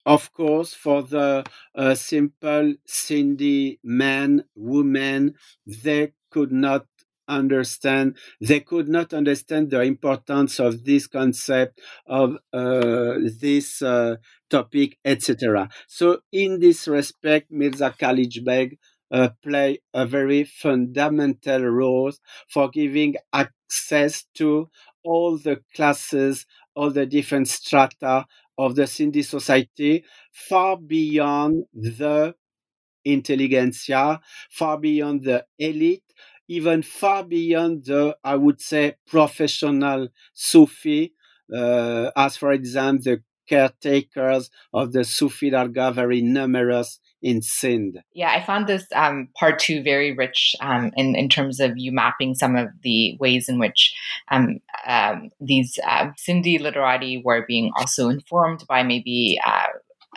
of 0.06 0.34
course, 0.34 0.74
for 0.74 1.04
the 1.04 1.44
uh, 1.76 1.96
simple 1.96 2.74
Sindhi 2.88 3.80
men, 3.84 4.44
women, 4.56 5.36
they 5.68 6.14
could 6.32 6.52
not 6.52 6.86
understand 7.28 8.18
they 8.40 8.60
could 8.60 8.88
not 8.88 9.14
understand 9.14 9.70
the 9.70 9.82
importance 9.82 10.60
of 10.60 10.84
this 10.84 11.08
concept 11.08 11.80
of 12.08 12.38
uh, 12.54 13.16
this 13.40 13.82
uh, 13.82 14.16
topic 14.50 14.98
etc 15.06 15.70
so 15.88 16.20
in 16.32 16.60
this 16.60 16.88
respect 16.88 17.52
Mirza 17.52 17.94
Kalich 17.98 18.44
Beg 18.44 18.78
uh, 19.12 19.30
play 19.44 19.80
a 19.94 20.06
very 20.06 20.44
fundamental 20.44 21.64
role 21.66 22.12
for 22.50 22.70
giving 22.70 23.16
access 23.34 24.26
to 24.36 24.70
all 25.04 25.38
the 25.38 25.62
classes 25.76 26.46
all 26.76 26.90
the 26.92 27.06
different 27.06 27.48
strata 27.48 28.26
of 28.58 28.76
the 28.76 28.84
Sindhi 28.84 29.24
society 29.26 30.04
far 30.32 30.78
beyond 30.78 31.66
the 31.74 32.36
intelligentsia, 33.06 34.22
far 34.50 34.78
beyond 34.78 35.24
the 35.24 35.46
elite, 35.58 36.04
even 36.52 36.82
far 36.82 37.24
beyond 37.24 37.86
the, 37.86 38.18
I 38.26 38.36
would 38.36 38.60
say, 38.60 38.96
professional 39.08 40.10
Sufi, 40.34 41.14
uh, 41.56 42.12
as 42.14 42.36
for 42.36 42.52
example, 42.52 43.04
the 43.06 43.24
caretakers 43.48 44.50
of 44.74 44.92
the 44.92 45.06
Sufi 45.06 45.50
Dargah, 45.50 45.94
very 45.94 46.22
numerous 46.22 47.00
in 47.22 47.42
Sindh. 47.42 48.00
Yeah, 48.14 48.32
I 48.32 48.44
found 48.44 48.68
this 48.68 48.86
um, 48.94 49.30
part 49.40 49.60
two 49.60 49.82
very 49.82 50.14
rich 50.14 50.54
um, 50.60 50.92
in, 50.98 51.16
in 51.16 51.30
terms 51.30 51.62
of 51.62 51.78
you 51.78 51.94
mapping 51.94 52.36
some 52.36 52.58
of 52.58 52.68
the 52.84 53.16
ways 53.18 53.48
in 53.48 53.58
which 53.58 53.96
um, 54.30 54.60
um 54.86 55.30
these 55.40 55.80
uh, 55.88 56.08
Sindhi 56.20 56.60
literati 56.60 57.22
were 57.24 57.46
being 57.48 57.72
also 57.78 58.10
informed 58.10 58.66
by 58.68 58.84
maybe 58.84 59.40
uh, 59.46 59.68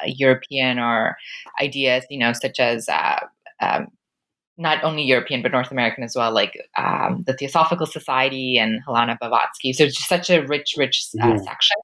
European 0.04 0.80
or 0.80 1.16
ideas, 1.62 2.04
you 2.10 2.18
know, 2.18 2.32
such 2.32 2.58
as 2.58 2.88
uh, 2.88 3.20
um, 3.60 3.86
not 4.56 4.82
only 4.84 5.02
European 5.02 5.42
but 5.42 5.52
North 5.52 5.70
American 5.70 6.04
as 6.04 6.14
well, 6.16 6.32
like 6.32 6.52
um, 6.76 7.24
the 7.26 7.34
Theosophical 7.34 7.86
Society 7.86 8.58
and 8.58 8.80
Helena 8.84 9.16
Blavatsky. 9.20 9.72
So 9.72 9.84
it's 9.84 9.96
just 9.96 10.08
such 10.08 10.30
a 10.30 10.44
rich, 10.46 10.74
rich 10.76 11.06
uh, 11.22 11.28
yeah. 11.28 11.36
section. 11.38 11.76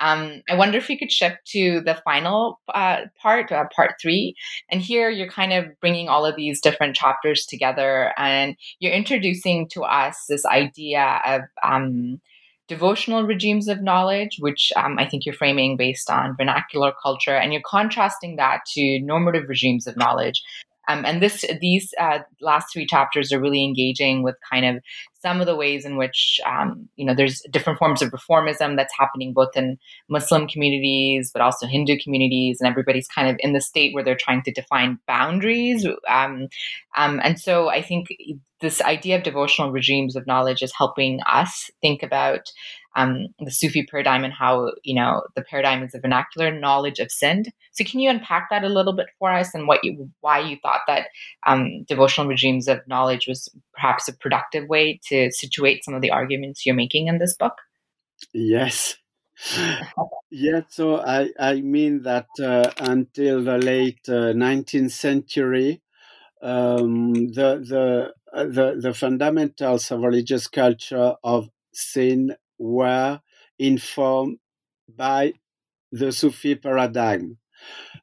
Um, 0.00 0.42
I 0.50 0.56
wonder 0.56 0.78
if 0.78 0.90
you 0.90 0.98
could 0.98 1.12
shift 1.12 1.38
to 1.48 1.80
the 1.80 2.00
final 2.04 2.60
uh, 2.74 3.02
part, 3.20 3.52
uh, 3.52 3.64
part 3.74 3.92
three. 4.00 4.34
And 4.70 4.80
here 4.80 5.10
you're 5.10 5.30
kind 5.30 5.52
of 5.52 5.66
bringing 5.80 6.08
all 6.08 6.26
of 6.26 6.36
these 6.36 6.60
different 6.60 6.96
chapters 6.96 7.46
together 7.46 8.12
and 8.16 8.56
you're 8.80 8.92
introducing 8.92 9.68
to 9.70 9.82
us 9.82 10.24
this 10.28 10.44
idea 10.44 11.20
of 11.24 11.42
um, 11.62 12.20
devotional 12.68 13.24
regimes 13.24 13.68
of 13.68 13.82
knowledge, 13.82 14.36
which 14.38 14.72
um, 14.76 14.98
I 14.98 15.06
think 15.06 15.26
you're 15.26 15.34
framing 15.34 15.76
based 15.76 16.08
on 16.08 16.36
vernacular 16.36 16.92
culture, 17.02 17.36
and 17.36 17.52
you're 17.52 17.62
contrasting 17.66 18.36
that 18.36 18.60
to 18.72 19.00
normative 19.00 19.48
regimes 19.48 19.86
of 19.86 19.96
knowledge, 19.96 20.42
Um, 20.88 21.04
and 21.04 21.22
this 21.22 21.44
these 21.60 21.92
uh, 22.00 22.18
last 22.40 22.72
three 22.72 22.86
chapters 22.86 23.32
are 23.32 23.40
really 23.40 23.64
engaging 23.64 24.22
with 24.22 24.36
kind 24.50 24.64
of 24.64 24.82
some 25.20 25.40
of 25.40 25.46
the 25.46 25.54
ways 25.54 25.84
in 25.84 25.96
which 25.96 26.40
um, 26.46 26.88
you 26.96 27.04
know 27.04 27.14
there's 27.14 27.40
different 27.50 27.78
forms 27.78 28.02
of 28.02 28.10
reformism 28.10 28.76
that's 28.76 28.94
happening 28.98 29.32
both 29.32 29.56
in 29.56 29.78
Muslim 30.08 30.48
communities 30.48 31.30
but 31.32 31.42
also 31.42 31.66
Hindu 31.66 31.98
communities, 32.02 32.58
and 32.60 32.68
everybody's 32.68 33.08
kind 33.08 33.28
of 33.28 33.36
in 33.40 33.52
the 33.52 33.60
state 33.60 33.94
where 33.94 34.04
they're 34.04 34.16
trying 34.16 34.42
to 34.42 34.52
define 34.52 34.98
boundaries. 35.06 35.86
Um, 36.08 36.48
um 36.96 37.20
and 37.22 37.38
so 37.38 37.68
I 37.68 37.82
think 37.82 38.08
this 38.60 38.80
idea 38.80 39.16
of 39.16 39.24
devotional 39.24 39.72
regimes 39.72 40.16
of 40.16 40.26
knowledge 40.26 40.62
is 40.62 40.72
helping 40.76 41.20
us 41.30 41.70
think 41.82 42.02
about 42.02 42.52
um, 42.94 43.28
the 43.38 43.50
Sufi 43.50 43.84
paradigm 43.84 44.24
and 44.24 44.32
how 44.32 44.72
you 44.82 44.94
know 44.94 45.22
the 45.34 45.42
paradigm 45.42 45.82
is 45.82 45.94
a 45.94 46.00
vernacular 46.00 46.58
knowledge 46.58 46.98
of 46.98 47.10
Sindh. 47.10 47.50
So 47.72 47.84
can 47.84 48.00
you 48.00 48.10
unpack 48.10 48.48
that 48.50 48.64
a 48.64 48.68
little 48.68 48.92
bit 48.92 49.06
for 49.18 49.30
us 49.30 49.54
and 49.54 49.66
what 49.66 49.80
you 49.82 50.10
why 50.20 50.40
you 50.40 50.56
thought 50.62 50.80
that 50.86 51.08
um, 51.46 51.84
devotional 51.84 52.28
regimes 52.28 52.68
of 52.68 52.86
knowledge 52.86 53.26
was 53.26 53.48
perhaps 53.72 54.08
a 54.08 54.12
productive 54.12 54.68
way 54.68 55.00
to 55.08 55.30
situate 55.32 55.84
some 55.84 55.94
of 55.94 56.02
the 56.02 56.10
arguments 56.10 56.66
you're 56.66 56.74
making 56.74 57.08
in 57.08 57.18
this 57.18 57.34
book? 57.34 57.54
Yes. 58.32 58.96
yeah, 60.30 60.60
so 60.68 61.00
I, 61.00 61.30
I 61.38 61.60
mean 61.60 62.02
that 62.02 62.28
uh, 62.40 62.70
until 62.78 63.42
the 63.42 63.58
late 63.58 64.00
uh, 64.08 64.32
19th 64.34 64.92
century, 64.92 65.82
um, 66.42 67.12
the, 67.14 67.58
the, 67.58 68.12
uh, 68.32 68.44
the, 68.44 68.78
the 68.80 68.94
fundamentals 68.94 69.90
of 69.90 70.02
religious 70.02 70.46
culture 70.46 71.14
of 71.24 71.48
Sindh 71.72 72.36
were 72.62 73.20
informed 73.58 74.38
by 74.88 75.32
the 75.90 76.12
Sufi 76.12 76.54
paradigm. 76.54 77.38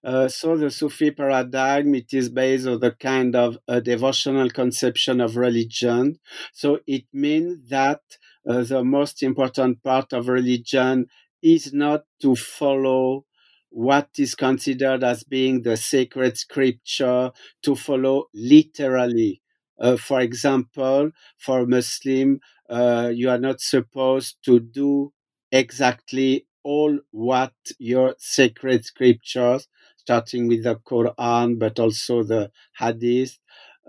Uh, 0.04 0.28
so 0.28 0.56
the 0.56 0.70
Sufi 0.70 1.12
paradigm, 1.12 1.96
it 1.96 2.14
is 2.14 2.30
based 2.30 2.68
on 2.68 2.80
the 2.80 2.92
kind 2.92 3.36
of 3.36 3.58
a 3.68 3.82
devotional 3.82 4.50
conception 4.50 5.20
of 5.20 5.36
religion. 5.36 6.20
So 6.54 6.80
it 6.88 7.06
means 7.12 7.70
that 7.70 8.02
uh, 8.50 8.64
the 8.64 8.84
most 8.84 9.24
important 9.24 9.84
part 9.84 10.14
of 10.14 10.30
religion 10.30 11.08
is 11.42 11.74
not 11.74 12.04
to 12.22 12.36
follow 12.36 13.26
what 13.70 14.10
is 14.18 14.36
considered 14.36 15.04
as 15.04 15.24
being 15.24 15.62
the 15.62 15.78
sacred 15.78 16.38
scripture, 16.38 17.32
to 17.64 17.76
follow 17.76 18.26
literally. 18.34 19.42
Uh, 19.80 19.96
for 19.96 20.20
example, 20.20 21.12
for 21.38 21.66
Muslim, 21.66 22.40
uh, 22.70 23.12
you 23.14 23.30
are 23.30 23.40
not 23.40 23.62
supposed 23.62 24.38
to 24.46 24.60
do 24.60 25.12
exactly 25.52 26.46
all 26.64 27.00
what 27.12 27.54
your 27.80 28.16
sacred 28.20 28.86
scriptures, 28.86 29.68
starting 29.98 30.48
with 30.48 30.64
the 30.64 30.76
Quran, 30.76 31.58
but 31.58 31.80
also 31.80 32.24
the 32.24 32.52
Hadith. 32.78 33.40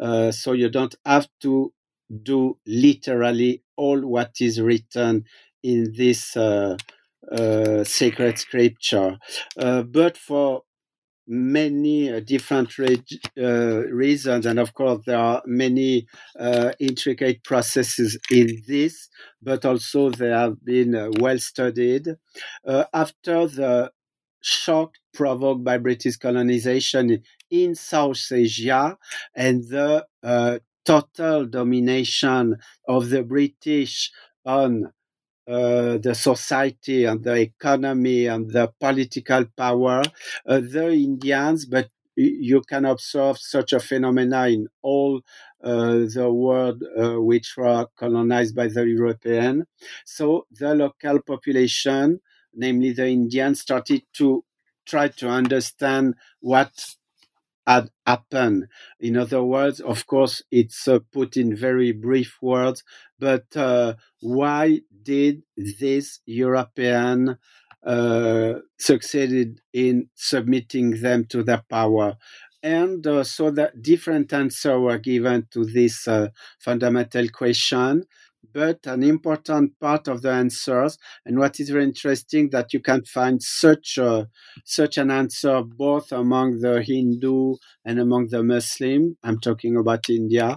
Uh, 0.01 0.31
so 0.31 0.53
you 0.53 0.71
don't 0.71 0.95
have 1.05 1.29
to 1.43 1.73
do 2.23 2.57
literally 2.67 3.63
all 3.77 4.01
what 4.01 4.33
is 4.41 4.61
written 4.61 5.25
in 5.63 5.93
this 5.97 6.37
uh, 6.37 6.77
uh, 7.31 7.85
sacred 7.85 8.39
scripture. 8.39 9.19
Uh, 9.59 9.83
but 9.83 10.17
for 10.17 10.63
many 11.31 12.13
uh, 12.13 12.21
different 12.21 12.77
re- 12.79 13.03
uh, 13.39 13.83
reasons, 13.89 14.47
and 14.47 14.59
of 14.59 14.75
course, 14.75 15.03
there 15.07 15.19
are 15.19 15.43
many 15.47 16.07
uh, 16.39 16.73
intricate 16.81 17.45
processes 17.45 18.19
in 18.31 18.63
this, 18.67 19.09
but 19.43 19.65
also 19.65 20.11
they 20.11 20.29
have 20.31 20.63
been 20.65 20.95
uh, 20.95 21.09
well 21.21 21.39
studied. 21.39 22.09
Uh, 22.67 22.85
after 22.93 23.47
the 23.47 23.93
shock 24.43 24.95
provoked 25.15 25.63
by 25.65 25.79
British 25.79 26.17
colonization 26.17 27.23
in 27.51 27.75
South 27.75 28.21
Asia 28.33 28.97
and 29.35 29.69
the 29.69 30.07
total 30.85 31.47
domination 31.47 32.57
of 32.89 33.11
the 33.11 33.23
British 33.23 34.11
on 34.45 34.93
uh, 35.51 35.99
the 35.99 36.15
society 36.15 37.05
and 37.05 37.25
the 37.25 37.35
economy 37.35 38.27
and 38.27 38.51
the 38.53 38.73
political 38.79 39.45
power, 39.57 40.03
uh, 40.47 40.61
the 40.61 40.93
Indians, 40.93 41.67
but 41.67 41.89
you 42.17 42.61
can 42.63 42.85
observe 42.85 43.39
such 43.39 43.73
a 43.73 43.81
phenomena 43.81 44.47
in 44.49 44.69
all 44.83 45.23
uh, 45.63 46.07
the 46.15 46.29
world 46.31 46.83
uh, 46.97 47.21
which 47.21 47.55
were 47.57 47.87
colonized 47.97 48.55
by 48.55 48.69
the 48.69 48.85
European. 48.87 49.67
So 50.05 50.47
the 50.51 50.75
local 50.75 51.21
population, 51.23 52.21
namely 52.55 52.93
the 52.93 53.09
Indians, 53.09 53.61
started 53.61 54.03
to 54.15 54.45
try 54.87 55.09
to 55.09 55.29
understand 55.29 56.15
what 56.41 56.73
had 57.73 57.91
happened. 58.07 58.61
In 58.99 59.17
other 59.17 59.43
words, 59.43 59.81
of 59.81 60.07
course, 60.07 60.43
it's 60.51 60.89
uh, 60.89 60.99
put 61.13 61.37
in 61.37 61.57
very 61.57 61.93
brief 61.93 62.31
words, 62.43 62.83
but 63.19 63.47
uh, 63.57 63.95
why 64.21 64.81
did 65.03 65.43
this 65.57 66.21
European 66.27 67.39
uh, 67.87 68.55
succeeded 68.79 69.61
in 69.73 70.09
submitting 70.15 71.01
them 71.01 71.25
to 71.33 71.43
their 71.43 71.63
power? 71.69 72.17
And 72.63 73.07
uh, 73.07 73.25
so 73.25 73.51
the 73.51 73.73
different 73.81 74.33
answers 74.33 74.79
were 74.81 74.99
given 74.99 75.47
to 75.53 75.65
this 75.65 76.07
uh, 76.07 76.29
fundamental 76.59 77.27
question 77.31 78.05
but 78.53 78.87
an 78.87 79.03
important 79.03 79.79
part 79.81 80.09
of 80.09 80.23
the 80.23 80.31
answers. 80.31 80.99
And 81.27 81.39
what 81.39 81.61
is 81.61 81.71
very 81.71 81.85
interesting 81.85 82.51
that 82.51 82.73
you 82.73 82.81
can 82.81 83.05
find 83.05 83.43
such 83.43 83.99
a, 83.99 84.29
such 84.65 84.99
an 84.99 85.11
answer 85.11 85.63
both 85.63 86.13
among 86.13 86.61
the 86.61 86.83
Hindu 86.83 87.57
and 87.85 87.99
among 87.99 88.29
the 88.29 88.43
Muslim. 88.43 89.17
I'm 89.23 89.41
talking 89.41 89.77
about 89.77 90.09
India. 90.11 90.57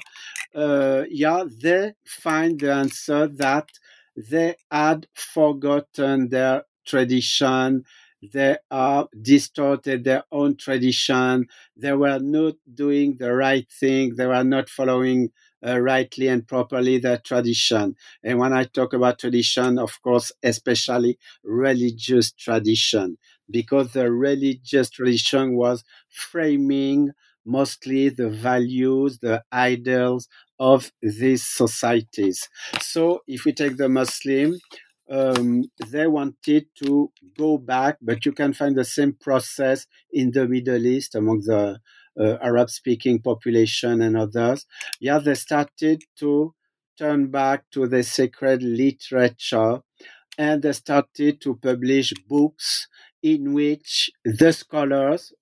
Uh, 0.56 1.04
yeah, 1.10 1.44
they 1.62 1.94
find 2.06 2.60
the 2.60 2.74
answer 2.74 3.28
that 3.28 3.68
they 4.16 4.56
had 4.72 5.08
forgotten 5.16 6.30
their 6.30 6.64
tradition. 6.86 7.84
They 8.32 8.58
are 8.72 9.08
distorted 9.22 10.04
their 10.04 10.24
own 10.32 10.56
tradition. 10.56 11.48
They 11.76 11.94
were 11.94 12.20
not 12.20 12.54
doing 12.74 13.18
the 13.18 13.34
right 13.34 13.68
thing. 13.70 14.16
They 14.16 14.28
were 14.28 14.44
not 14.44 14.70
following 14.70 15.32
uh, 15.66 15.80
rightly 15.80 16.28
and 16.28 16.48
properly 16.48 16.98
their 16.98 17.18
tradition. 17.18 17.96
And 18.24 18.40
when 18.40 18.54
I 18.54 18.66
talk 18.66 18.94
about 18.94 19.20
tradition, 19.20 19.80
of 19.80 20.02
course, 20.02 20.32
especially 20.44 21.18
religious 21.44 22.32
tradition, 22.32 23.18
because 23.50 23.94
the 23.94 24.12
religious 24.12 24.90
tradition 24.90 25.56
was 25.56 25.84
framing 26.10 27.12
mostly 27.46 28.10
the 28.10 28.30
values, 28.30 29.20
the 29.20 29.44
ideals 29.52 30.28
of 30.60 30.92
these 31.02 31.46
societies. 31.46 32.48
So 32.80 33.20
if 33.28 33.44
we 33.46 33.52
take 33.54 33.76
the 33.78 33.90
Muslim, 33.90 34.56
um, 35.10 35.66
they 35.88 36.08
wanted 36.08 36.68
to 36.84 37.12
go 37.38 37.58
back, 37.58 37.98
but 38.02 38.26
you 38.26 38.32
can 38.32 38.54
find 38.54 38.76
the 38.76 38.86
same 38.86 39.14
process 39.14 39.86
in 40.12 40.32
the 40.32 40.48
Middle 40.48 40.86
East 40.86 41.16
among 41.16 41.42
the 41.42 41.80
Uh, 42.20 42.38
Arab 42.42 42.70
speaking 42.70 43.20
population 43.20 44.02
and 44.02 44.16
others, 44.16 44.66
yeah, 45.00 45.18
they 45.18 45.34
started 45.34 46.04
to 46.20 46.54
turn 46.98 47.28
back 47.28 47.64
to 47.72 47.88
the 47.88 48.04
sacred 48.04 48.62
literature 48.62 49.82
and 50.38 50.62
they 50.62 50.74
started 50.74 51.42
to 51.42 51.56
publish 51.56 52.14
books 52.28 52.88
in 53.22 53.54
which 53.54 54.12
the 54.26 54.52
scholars 54.52 55.34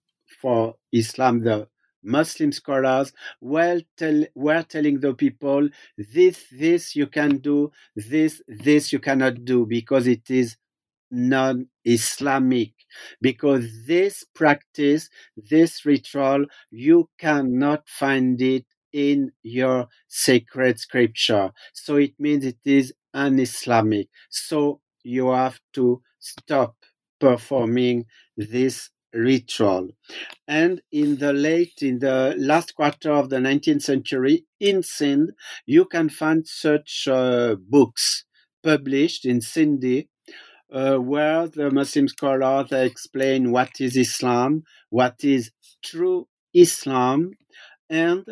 for 0.42 0.76
Islam, 0.92 1.42
the 1.42 1.68
Muslim 2.04 2.52
scholars 2.52 3.14
were, 3.42 3.82
tell, 3.98 4.24
were 4.36 4.64
telling 4.64 5.00
the 5.00 5.14
people 5.14 5.70
this, 5.98 6.46
this 6.52 6.96
you 6.96 7.08
can 7.08 7.38
do, 7.38 7.72
this, 7.96 8.42
this 8.48 8.92
you 8.92 9.00
cannot 9.00 9.46
do 9.46 9.66
because 9.66 10.08
it 10.08 10.30
is 10.30 10.58
non 11.12 11.68
Islamic 11.86 12.72
because 13.22 13.66
this 13.86 14.24
practice, 14.34 15.10
this 15.36 15.86
ritual, 15.86 16.46
you 16.72 17.10
cannot 17.18 17.88
find 17.88 18.42
it 18.42 18.66
in 18.94 19.32
your 19.44 19.88
sacred 20.08 20.80
scripture. 20.80 21.52
So 21.74 21.96
it 21.96 22.14
means 22.20 22.46
it 22.46 22.60
is 22.66 22.94
un 23.14 23.40
Islamic. 23.40 24.08
So 24.30 24.82
you 25.04 25.30
have 25.32 25.60
to 25.74 26.02
stop 26.20 26.76
performing 27.20 28.06
this 28.36 28.90
ritual. 29.14 29.90
And 30.48 30.82
in 30.92 31.18
the 31.18 31.34
late, 31.34 31.82
in 31.82 32.00
the 32.00 32.36
last 32.38 32.76
quarter 32.76 33.12
of 33.12 33.30
the 33.30 33.38
19th 33.40 33.82
century, 33.82 34.46
in 34.60 34.84
Sind, 34.84 35.32
you 35.66 35.86
can 35.86 36.10
find 36.10 36.48
such 36.48 37.08
uh, 37.08 37.56
books 37.56 38.26
published 38.64 39.26
in 39.26 39.40
Sindhi 39.40 40.08
uh, 40.72 40.98
where 40.98 41.48
the 41.48 41.70
Muslim 41.72 42.08
scholars 42.08 42.72
explain 42.72 43.52
what 43.52 43.72
is 43.80 43.98
Islam, 43.98 44.64
what 44.90 45.24
is 45.24 45.52
true 45.84 46.28
Islam, 46.54 47.32
and 47.90 48.26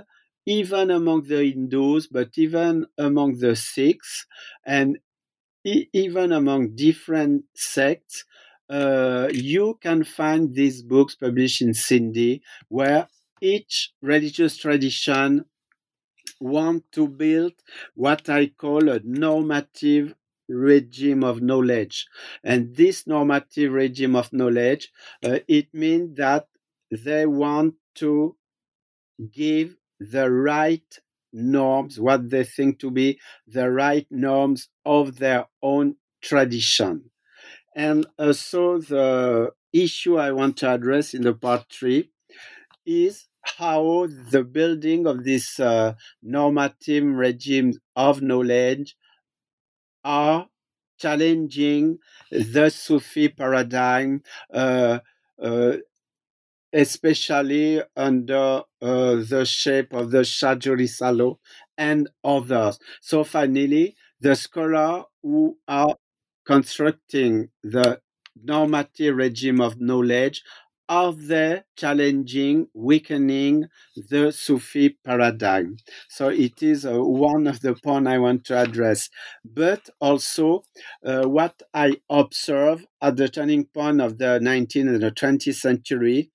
even 0.46 0.92
among 0.92 1.24
the 1.24 1.44
Hindus, 1.46 2.08
but 2.08 2.30
even 2.38 2.86
among 2.98 3.38
the 3.40 3.56
Sikhs, 3.56 4.26
and 4.66 5.00
e- 5.66 5.88
even 5.94 6.32
among 6.32 6.76
different 6.76 7.46
sects, 7.56 8.26
uh, 8.70 9.30
you 9.32 9.78
can 9.82 10.04
find 10.04 10.54
these 10.54 10.82
books 10.84 11.16
published 11.16 11.62
in 11.62 11.72
Sindhi, 11.72 12.42
where 12.70 13.08
each 13.42 13.92
religious 14.02 14.58
tradition 14.58 15.46
want 16.40 16.84
to 16.92 17.08
build 17.08 17.54
what 17.96 18.30
I 18.30 18.48
call 18.48 18.90
a 18.90 19.00
normative 19.04 20.16
regime 20.50 21.24
of 21.24 21.42
knowledge. 21.42 22.08
And 22.44 22.76
this 22.76 23.08
normative 23.08 23.72
regime 23.72 24.16
of 24.16 24.34
knowledge, 24.34 24.92
uh, 25.24 25.40
it 25.48 25.68
means 25.74 26.18
that 26.18 26.48
they 26.92 27.26
want 27.26 27.76
to 27.96 28.36
give 29.32 29.76
the 30.00 30.32
right 30.32 31.00
norms, 31.32 32.00
what 32.00 32.30
they 32.30 32.44
think 32.44 32.80
to 32.80 32.92
be 32.92 33.20
the 33.48 33.70
right 33.72 34.08
norms 34.10 34.70
of 34.86 35.18
their 35.18 35.46
own 35.62 35.96
tradition. 36.22 37.12
And 37.76 38.08
uh, 38.18 38.34
so 38.34 38.80
the 38.80 39.52
issue 39.74 40.18
I 40.18 40.32
want 40.32 40.58
to 40.58 40.72
address 40.72 41.14
in 41.14 41.24
the 41.24 41.34
part 41.34 41.66
three 41.72 42.12
is 42.86 43.28
how 43.44 44.08
the 44.32 44.44
building 44.44 45.08
of 45.08 45.24
this 45.24 45.60
uh, 45.60 45.94
normative 46.22 47.06
regime 47.06 47.74
of 47.96 48.22
knowledge 48.22 48.96
are 50.04 50.48
challenging 51.00 52.00
the 52.32 52.70
Sufi 52.70 53.30
paradigm, 53.30 54.22
uh, 54.54 55.00
uh, 55.42 55.74
especially 56.74 57.82
under 57.96 58.62
uh, 58.82 59.16
the 59.30 59.44
shape 59.46 59.94
of 59.94 60.12
the 60.12 60.24
Shah 60.24 60.56
Jo 60.56 60.74
Risalo 60.76 61.38
and 61.78 62.10
others. 62.24 62.80
So 63.02 63.24
finally, 63.24 63.96
the 64.22 64.36
scholars 64.36 65.06
who 65.24 65.58
are 65.68 65.96
constructing 66.46 67.50
the 67.64 68.00
normative 68.44 69.16
regime 69.16 69.62
of 69.62 69.80
knowledge 69.82 70.44
are 70.90 71.14
they 71.14 71.62
challenging, 71.78 72.68
weakening 72.74 73.68
the 74.10 74.32
Sufi 74.32 74.98
paradigm? 75.06 75.78
So 76.10 76.30
it 76.30 76.64
is 76.64 76.86
uh, 76.86 77.00
one 77.00 77.48
of 77.48 77.62
the 77.62 77.76
points 77.76 78.10
I 78.10 78.18
want 78.18 78.46
to 78.46 78.58
address. 78.58 79.10
But 79.46 79.90
also, 80.02 80.64
uh, 81.06 81.24
what 81.26 81.62
I 81.74 81.98
observe 82.10 82.86
at 83.02 83.18
the 83.18 83.30
turning 83.30 83.66
point 83.66 84.02
of 84.02 84.18
the 84.18 84.40
19th 84.42 84.90
and 84.90 85.02
the 85.02 85.12
20th 85.12 85.54
century 85.54 86.32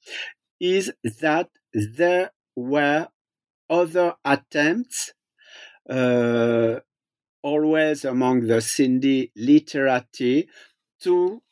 is 0.61 0.93
that 1.21 1.51
there 1.75 2.31
were 2.57 3.09
other 3.71 4.15
attempts, 4.25 5.13
uh, 5.89 6.81
always 7.43 8.05
among 8.05 8.43
the 8.49 8.57
Sindhi 8.61 9.31
literati, 9.37 10.49
to 11.03 11.43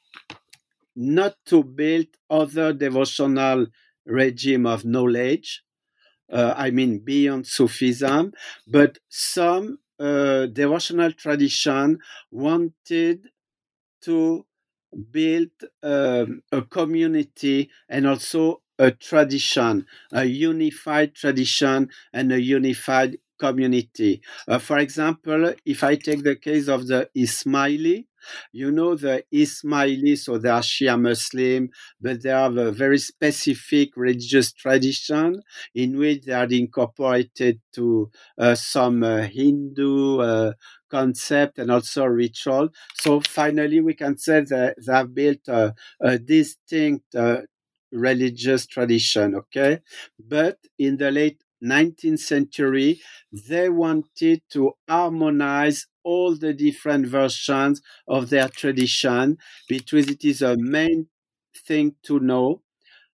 not 0.96 1.36
to 1.46 1.62
build 1.64 2.06
other 2.30 2.72
devotional 2.72 3.66
regime 4.06 4.66
of 4.66 4.84
knowledge. 4.84 5.62
Uh, 6.30 6.54
I 6.56 6.70
mean, 6.70 7.00
beyond 7.00 7.46
Sufism, 7.46 8.32
but 8.66 8.98
some 9.08 9.78
uh, 10.00 10.46
devotional 10.46 11.12
tradition 11.12 11.98
wanted 12.30 13.28
to 14.02 14.46
build 15.10 15.50
um, 15.82 16.42
a 16.52 16.62
community 16.62 17.70
and 17.88 18.06
also 18.06 18.62
a 18.78 18.90
tradition, 18.90 19.86
a 20.12 20.24
unified 20.24 21.14
tradition 21.14 21.88
and 22.12 22.32
a 22.32 22.40
unified 22.40 23.16
community. 23.38 24.22
Uh, 24.48 24.58
for 24.58 24.78
example, 24.78 25.54
if 25.64 25.84
I 25.84 25.96
take 25.96 26.22
the 26.24 26.36
case 26.36 26.68
of 26.68 26.86
the 26.86 27.08
Ismaili, 27.16 28.06
you 28.52 28.70
know, 28.70 28.94
the 28.94 29.24
Ismailis, 29.32 30.18
so 30.24 30.38
they 30.38 30.48
are 30.48 30.60
Shia 30.60 31.00
Muslim, 31.00 31.70
but 32.00 32.22
they 32.22 32.30
have 32.30 32.56
a 32.56 32.72
very 32.72 32.98
specific 32.98 33.96
religious 33.96 34.52
tradition 34.52 35.42
in 35.74 35.98
which 35.98 36.22
they 36.24 36.32
are 36.32 36.46
incorporated 36.46 37.60
to 37.74 38.10
uh, 38.38 38.54
some 38.54 39.02
uh, 39.02 39.22
Hindu 39.22 40.18
uh, 40.20 40.52
concept 40.90 41.58
and 41.58 41.70
also 41.70 42.04
ritual. 42.04 42.68
So 42.94 43.20
finally, 43.20 43.80
we 43.80 43.94
can 43.94 44.16
say 44.18 44.40
that 44.42 44.76
they 44.84 44.92
have 44.92 45.14
built 45.14 45.40
a, 45.48 45.74
a 46.00 46.18
distinct 46.18 47.14
uh, 47.14 47.42
religious 47.92 48.66
tradition, 48.66 49.34
okay? 49.34 49.80
But 50.18 50.58
in 50.78 50.96
the 50.96 51.10
late 51.10 51.42
19th 51.60 52.20
century, 52.20 53.00
they 53.32 53.68
wanted 53.68 54.42
to 54.50 54.72
harmonize 54.88 55.86
all 56.04 56.34
the 56.36 56.52
different 56.52 57.06
versions 57.06 57.82
of 58.08 58.30
their 58.30 58.48
tradition 58.48 59.38
because 59.68 60.08
it 60.08 60.24
is 60.24 60.42
a 60.42 60.56
main 60.56 61.08
thing 61.66 61.94
to 62.04 62.20
know. 62.20 62.62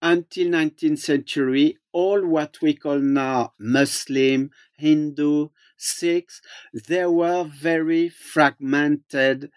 Until 0.02 0.48
19th 0.48 1.00
century, 1.00 1.78
all 1.92 2.24
what 2.26 2.58
we 2.62 2.74
call 2.74 2.98
now 2.98 3.52
Muslim, 3.58 4.50
Hindu, 4.78 5.48
Sikhs, 5.76 6.40
they 6.88 7.04
were 7.06 7.44
very 7.44 8.08
fragmented 8.08 9.50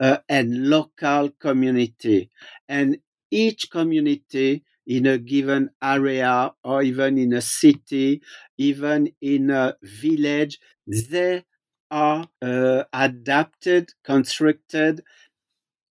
uh, 0.00 0.18
and 0.28 0.68
local 0.68 1.30
community. 1.30 2.30
And 2.68 2.98
each 3.30 3.70
community 3.70 4.64
in 4.86 5.06
a 5.06 5.18
given 5.18 5.70
area 5.82 6.52
or 6.62 6.82
even 6.82 7.18
in 7.18 7.32
a 7.32 7.40
city, 7.42 8.22
even 8.58 9.10
in 9.20 9.50
a 9.50 9.76
village, 9.82 10.58
they 10.86 11.44
are 11.90 12.28
uh, 12.42 12.84
adapted, 12.92 13.90
constructed 14.04 15.02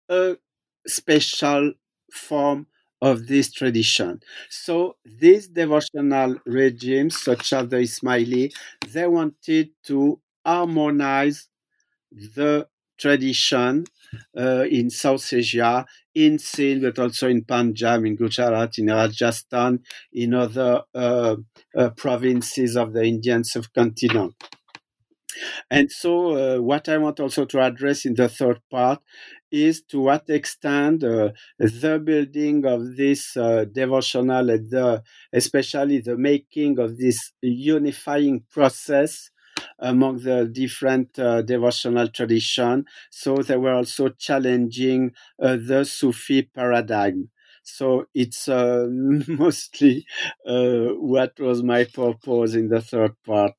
a 0.08 0.36
special 0.86 1.72
form 2.12 2.66
of 3.02 3.26
this 3.26 3.52
tradition. 3.52 4.20
So 4.48 4.96
these 5.04 5.48
devotional 5.48 6.36
regimes, 6.46 7.20
such 7.20 7.52
as 7.52 7.68
the 7.68 7.76
Ismaili, 7.78 8.52
they 8.88 9.06
wanted 9.06 9.70
to 9.84 10.20
harmonize 10.44 11.48
the 12.12 12.68
tradition 12.98 13.86
uh, 14.36 14.64
in 14.70 14.90
South 14.90 15.32
Asia, 15.32 15.86
in 16.14 16.38
Sindh, 16.38 16.82
but 16.82 16.98
also 16.98 17.28
in 17.28 17.44
Punjab, 17.44 18.04
in 18.06 18.16
Gujarat, 18.16 18.78
in 18.78 18.86
Rajasthan, 18.88 19.80
in 20.12 20.34
other 20.34 20.82
uh, 20.94 21.36
uh, 21.76 21.90
provinces 21.90 22.76
of 22.76 22.92
the 22.94 23.04
Indian 23.04 23.44
subcontinent. 23.44 24.34
And 25.70 25.90
so, 25.90 26.56
uh, 26.58 26.62
what 26.62 26.88
I 26.88 26.98
want 26.98 27.20
also 27.20 27.44
to 27.46 27.60
address 27.62 28.04
in 28.04 28.14
the 28.14 28.28
third 28.28 28.60
part 28.70 29.00
is 29.50 29.82
to 29.90 30.00
what 30.00 30.28
extent 30.28 31.04
uh, 31.04 31.30
the 31.58 32.00
building 32.04 32.66
of 32.66 32.96
this 32.96 33.36
uh, 33.36 33.64
devotional, 33.70 34.50
and 34.50 34.70
the, 34.70 35.02
especially 35.32 36.00
the 36.00 36.16
making 36.16 36.78
of 36.78 36.98
this 36.98 37.32
unifying 37.42 38.44
process 38.50 39.30
among 39.78 40.18
the 40.18 40.46
different 40.46 41.18
uh, 41.18 41.42
devotional 41.42 42.08
tradition. 42.08 42.84
So 43.10 43.36
they 43.36 43.56
were 43.56 43.74
also 43.74 44.08
challenging 44.10 45.12
uh, 45.40 45.56
the 45.56 45.84
Sufi 45.84 46.42
paradigm. 46.42 47.30
So 47.62 48.06
it's 48.14 48.48
uh, 48.48 48.86
mostly 49.28 50.06
uh, 50.46 50.88
what 51.12 51.38
was 51.40 51.62
my 51.62 51.84
purpose 51.84 52.54
in 52.54 52.68
the 52.68 52.80
third 52.80 53.12
part. 53.24 53.54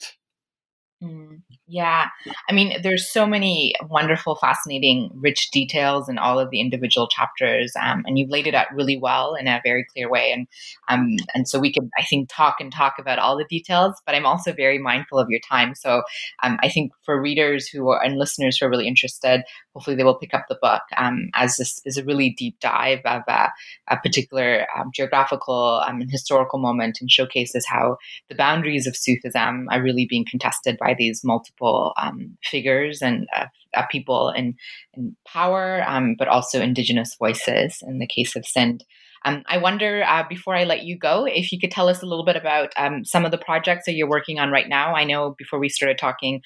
Mm, 1.03 1.43
yeah. 1.67 2.07
I 2.49 2.53
mean, 2.53 2.81
there's 2.81 3.11
so 3.11 3.27
many 3.27 3.75
wonderful, 3.87 4.35
fascinating, 4.35 5.11
rich 5.13 5.51
details 5.51 6.09
in 6.09 6.17
all 6.17 6.39
of 6.39 6.49
the 6.49 6.59
individual 6.59 7.07
chapters. 7.07 7.71
Um, 7.79 8.03
and 8.07 8.17
you've 8.17 8.31
laid 8.31 8.47
it 8.47 8.55
out 8.55 8.73
really 8.73 8.97
well 8.97 9.35
in 9.35 9.47
a 9.47 9.61
very 9.63 9.85
clear 9.93 10.09
way. 10.09 10.31
And 10.31 10.47
um, 10.89 11.15
and 11.35 11.47
so 11.47 11.59
we 11.59 11.71
could, 11.71 11.87
I 11.99 12.03
think, 12.03 12.29
talk 12.29 12.55
and 12.59 12.71
talk 12.71 12.95
about 12.97 13.19
all 13.19 13.37
the 13.37 13.45
details, 13.45 14.01
but 14.07 14.15
I'm 14.15 14.25
also 14.25 14.53
very 14.53 14.79
mindful 14.79 15.19
of 15.19 15.29
your 15.29 15.41
time. 15.47 15.75
So 15.75 16.01
um, 16.41 16.57
I 16.63 16.69
think 16.69 16.93
for 17.05 17.21
readers 17.21 17.67
who 17.67 17.89
are 17.89 18.03
and 18.03 18.17
listeners 18.17 18.57
who 18.57 18.65
are 18.65 18.69
really 18.69 18.87
interested, 18.87 19.43
hopefully 19.73 19.95
they 19.95 20.03
will 20.03 20.17
pick 20.17 20.33
up 20.33 20.45
the 20.49 20.57
book 20.59 20.81
um, 20.97 21.29
as 21.35 21.57
this 21.57 21.79
is 21.85 21.97
a 21.97 22.03
really 22.03 22.31
deep 22.31 22.59
dive 22.59 23.01
of 23.05 23.21
a, 23.27 23.49
a 23.89 23.97
particular 23.97 24.65
um, 24.75 24.89
geographical 24.93 25.83
um, 25.85 26.01
and 26.01 26.09
historical 26.09 26.57
moment 26.59 26.97
and 27.01 27.11
showcases 27.11 27.67
how 27.67 27.97
the 28.29 28.35
boundaries 28.35 28.87
of 28.87 28.95
Sufism 28.95 29.67
are 29.69 29.81
really 29.81 30.07
being 30.09 30.25
contested 30.27 30.77
by 30.79 30.86
by 30.87 30.95
these 30.97 31.21
multiple 31.23 31.93
um, 31.97 32.37
figures 32.43 33.01
and 33.01 33.27
uh, 33.35 33.47
uh, 33.75 33.85
people 33.91 34.29
in, 34.29 34.55
in 34.93 35.15
power, 35.27 35.83
um, 35.85 36.15
but 36.17 36.29
also 36.29 36.61
indigenous 36.61 37.15
voices 37.19 37.79
in 37.81 37.99
the 37.99 38.07
case 38.07 38.35
of 38.37 38.45
Sindh. 38.45 38.83
Um, 39.25 39.43
I 39.47 39.57
wonder, 39.57 40.05
uh, 40.07 40.23
before 40.29 40.55
I 40.55 40.63
let 40.63 40.83
you 40.83 40.97
go, 40.97 41.25
if 41.25 41.51
you 41.51 41.59
could 41.59 41.71
tell 41.71 41.89
us 41.89 42.01
a 42.01 42.05
little 42.05 42.23
bit 42.23 42.37
about 42.37 42.71
um, 42.77 43.03
some 43.03 43.25
of 43.25 43.31
the 43.31 43.37
projects 43.37 43.85
that 43.85 43.95
you're 43.95 44.09
working 44.09 44.39
on 44.39 44.51
right 44.51 44.69
now. 44.69 44.95
I 44.95 45.03
know 45.03 45.35
before 45.37 45.59
we 45.59 45.67
started 45.67 45.97
talking, 45.97 46.41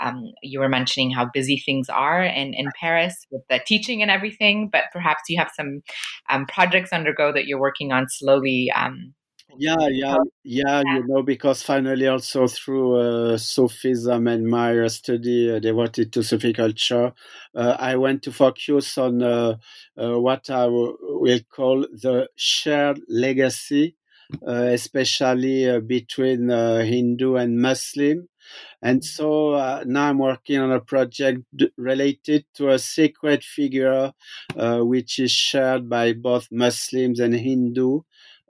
um, 0.00 0.32
you 0.42 0.60
were 0.60 0.68
mentioning 0.68 1.10
how 1.10 1.28
busy 1.34 1.58
things 1.58 1.90
are 1.90 2.22
in, 2.22 2.54
in 2.54 2.68
Paris 2.80 3.26
with 3.30 3.42
the 3.50 3.60
teaching 3.66 4.00
and 4.00 4.10
everything, 4.10 4.70
but 4.72 4.84
perhaps 4.92 5.22
you 5.28 5.38
have 5.38 5.50
some 5.54 5.82
um, 6.30 6.46
projects 6.46 6.92
undergo 6.92 7.32
that 7.32 7.46
you're 7.46 7.60
working 7.60 7.92
on 7.92 8.06
slowly 8.08 8.72
um, 9.52 9.58
yeah, 9.58 9.88
yeah, 9.90 10.16
yeah. 10.44 10.82
You 10.84 11.04
know, 11.06 11.22
because 11.22 11.62
finally, 11.62 12.06
also 12.08 12.46
through 12.46 12.96
uh, 13.34 13.38
Sufism 13.38 14.26
and 14.26 14.46
my 14.46 14.86
study 14.88 15.50
uh, 15.52 15.58
devoted 15.58 16.12
to 16.12 16.22
Sufi 16.22 16.52
culture, 16.52 17.12
uh, 17.54 17.76
I 17.78 17.96
went 17.96 18.22
to 18.24 18.32
focus 18.32 18.96
on 18.98 19.22
uh, 19.22 19.56
uh, 20.00 20.18
what 20.18 20.48
I 20.50 20.64
w- 20.64 20.96
will 21.00 21.40
call 21.50 21.82
the 21.92 22.28
shared 22.36 23.00
legacy 23.08 23.96
uh, 24.48 24.70
especially 24.72 25.68
uh, 25.70 25.80
between 25.80 26.50
uh, 26.50 26.78
Hindu 26.80 27.36
and 27.36 27.60
Muslim. 27.60 28.28
And 28.82 29.04
so 29.04 29.52
uh, 29.52 29.84
now 29.86 30.08
I'm 30.08 30.18
working 30.18 30.58
on 30.58 30.72
a 30.72 30.80
project 30.80 31.40
related 31.76 32.44
to 32.54 32.70
a 32.70 32.78
sacred 32.78 33.44
figure 33.44 34.12
uh, 34.56 34.80
which 34.80 35.18
is 35.18 35.30
shared 35.30 35.88
by 35.88 36.12
both 36.12 36.48
Muslims 36.50 37.20
and 37.20 37.34
Hindu 37.34 38.00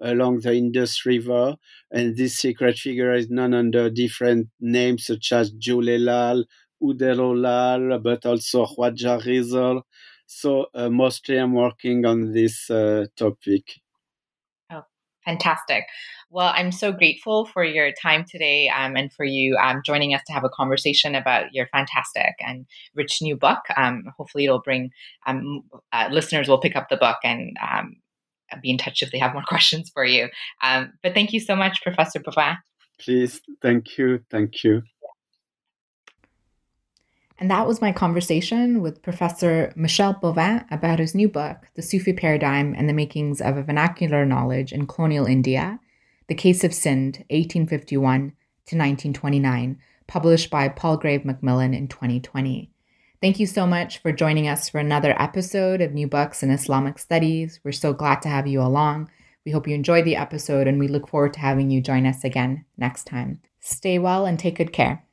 along 0.00 0.40
the 0.40 0.54
Indus 0.54 1.04
River. 1.06 1.56
And 1.90 2.16
this 2.16 2.36
secret 2.36 2.78
figure 2.78 3.12
is 3.12 3.30
known 3.30 3.54
under 3.54 3.90
different 3.90 4.48
names 4.60 5.06
such 5.06 5.32
as 5.32 5.52
Jhulelal, 5.52 6.44
Uderolal, 6.82 8.02
but 8.02 8.26
also 8.26 8.66
Khwaja 8.66 9.22
Khizr. 9.22 9.82
So 10.26 10.66
uh, 10.74 10.88
mostly 10.88 11.36
I'm 11.36 11.52
working 11.52 12.06
on 12.06 12.32
this 12.32 12.70
uh, 12.70 13.06
topic. 13.16 13.80
Oh, 14.70 14.82
fantastic. 15.24 15.84
Well, 16.30 16.50
I'm 16.56 16.72
so 16.72 16.92
grateful 16.92 17.44
for 17.44 17.62
your 17.62 17.92
time 17.92 18.24
today 18.26 18.70
um, 18.70 18.96
and 18.96 19.12
for 19.12 19.26
you 19.26 19.54
um, 19.56 19.82
joining 19.84 20.14
us 20.14 20.22
to 20.26 20.32
have 20.32 20.44
a 20.44 20.48
conversation 20.48 21.14
about 21.14 21.52
your 21.52 21.66
fantastic 21.66 22.32
and 22.40 22.64
rich 22.94 23.20
new 23.20 23.36
book. 23.36 23.60
Um, 23.76 24.04
hopefully, 24.16 24.46
it'll 24.46 24.62
bring 24.62 24.90
um, 25.26 25.60
uh, 25.92 26.08
listeners 26.10 26.48
will 26.48 26.60
pick 26.60 26.74
up 26.74 26.88
the 26.88 26.96
book 26.96 27.18
and 27.22 27.54
um, 27.60 27.96
be 28.60 28.70
in 28.70 28.78
touch 28.78 29.02
if 29.02 29.10
they 29.10 29.18
have 29.18 29.32
more 29.32 29.42
questions 29.46 29.90
for 29.92 30.04
you. 30.04 30.28
Um, 30.62 30.92
but 31.02 31.14
thank 31.14 31.32
you 31.32 31.40
so 31.40 31.56
much, 31.56 31.82
Professor 31.82 32.20
Boivin. 32.20 32.58
Please, 32.98 33.40
thank 33.60 33.98
you. 33.98 34.20
Thank 34.30 34.62
you. 34.64 34.82
And 37.38 37.50
that 37.50 37.66
was 37.66 37.80
my 37.80 37.90
conversation 37.90 38.82
with 38.82 39.02
Professor 39.02 39.72
Michel 39.74 40.14
Boivin 40.14 40.64
about 40.70 41.00
his 41.00 41.12
new 41.12 41.28
book, 41.28 41.56
The 41.74 41.82
Sufi 41.82 42.12
Paradigm 42.12 42.72
and 42.76 42.88
the 42.88 42.92
Makings 42.92 43.40
of 43.40 43.56
a 43.56 43.64
Vernacular 43.64 44.24
Knowledge 44.24 44.72
in 44.72 44.86
Colonial 44.86 45.26
India 45.26 45.80
The 46.28 46.36
Case 46.36 46.62
of 46.62 46.72
Sind, 46.72 47.24
1851 47.30 48.20
to 48.20 48.76
1929, 48.76 49.78
published 50.06 50.50
by 50.50 50.68
Palgrave 50.68 51.24
Macmillan 51.24 51.74
in 51.74 51.88
2020. 51.88 52.71
Thank 53.22 53.38
you 53.38 53.46
so 53.46 53.68
much 53.68 53.98
for 53.98 54.10
joining 54.10 54.48
us 54.48 54.68
for 54.68 54.80
another 54.80 55.14
episode 55.16 55.80
of 55.80 55.92
New 55.92 56.08
Books 56.08 56.42
in 56.42 56.50
Islamic 56.50 56.98
Studies. 56.98 57.60
We're 57.62 57.70
so 57.70 57.92
glad 57.92 58.20
to 58.22 58.28
have 58.28 58.48
you 58.48 58.60
along. 58.60 59.12
We 59.46 59.52
hope 59.52 59.68
you 59.68 59.76
enjoyed 59.76 60.04
the 60.04 60.16
episode 60.16 60.66
and 60.66 60.80
we 60.80 60.88
look 60.88 61.06
forward 61.06 61.34
to 61.34 61.40
having 61.40 61.70
you 61.70 61.80
join 61.80 62.04
us 62.04 62.24
again 62.24 62.64
next 62.76 63.04
time. 63.04 63.40
Stay 63.60 63.96
well 64.00 64.26
and 64.26 64.40
take 64.40 64.56
good 64.56 64.72
care. 64.72 65.04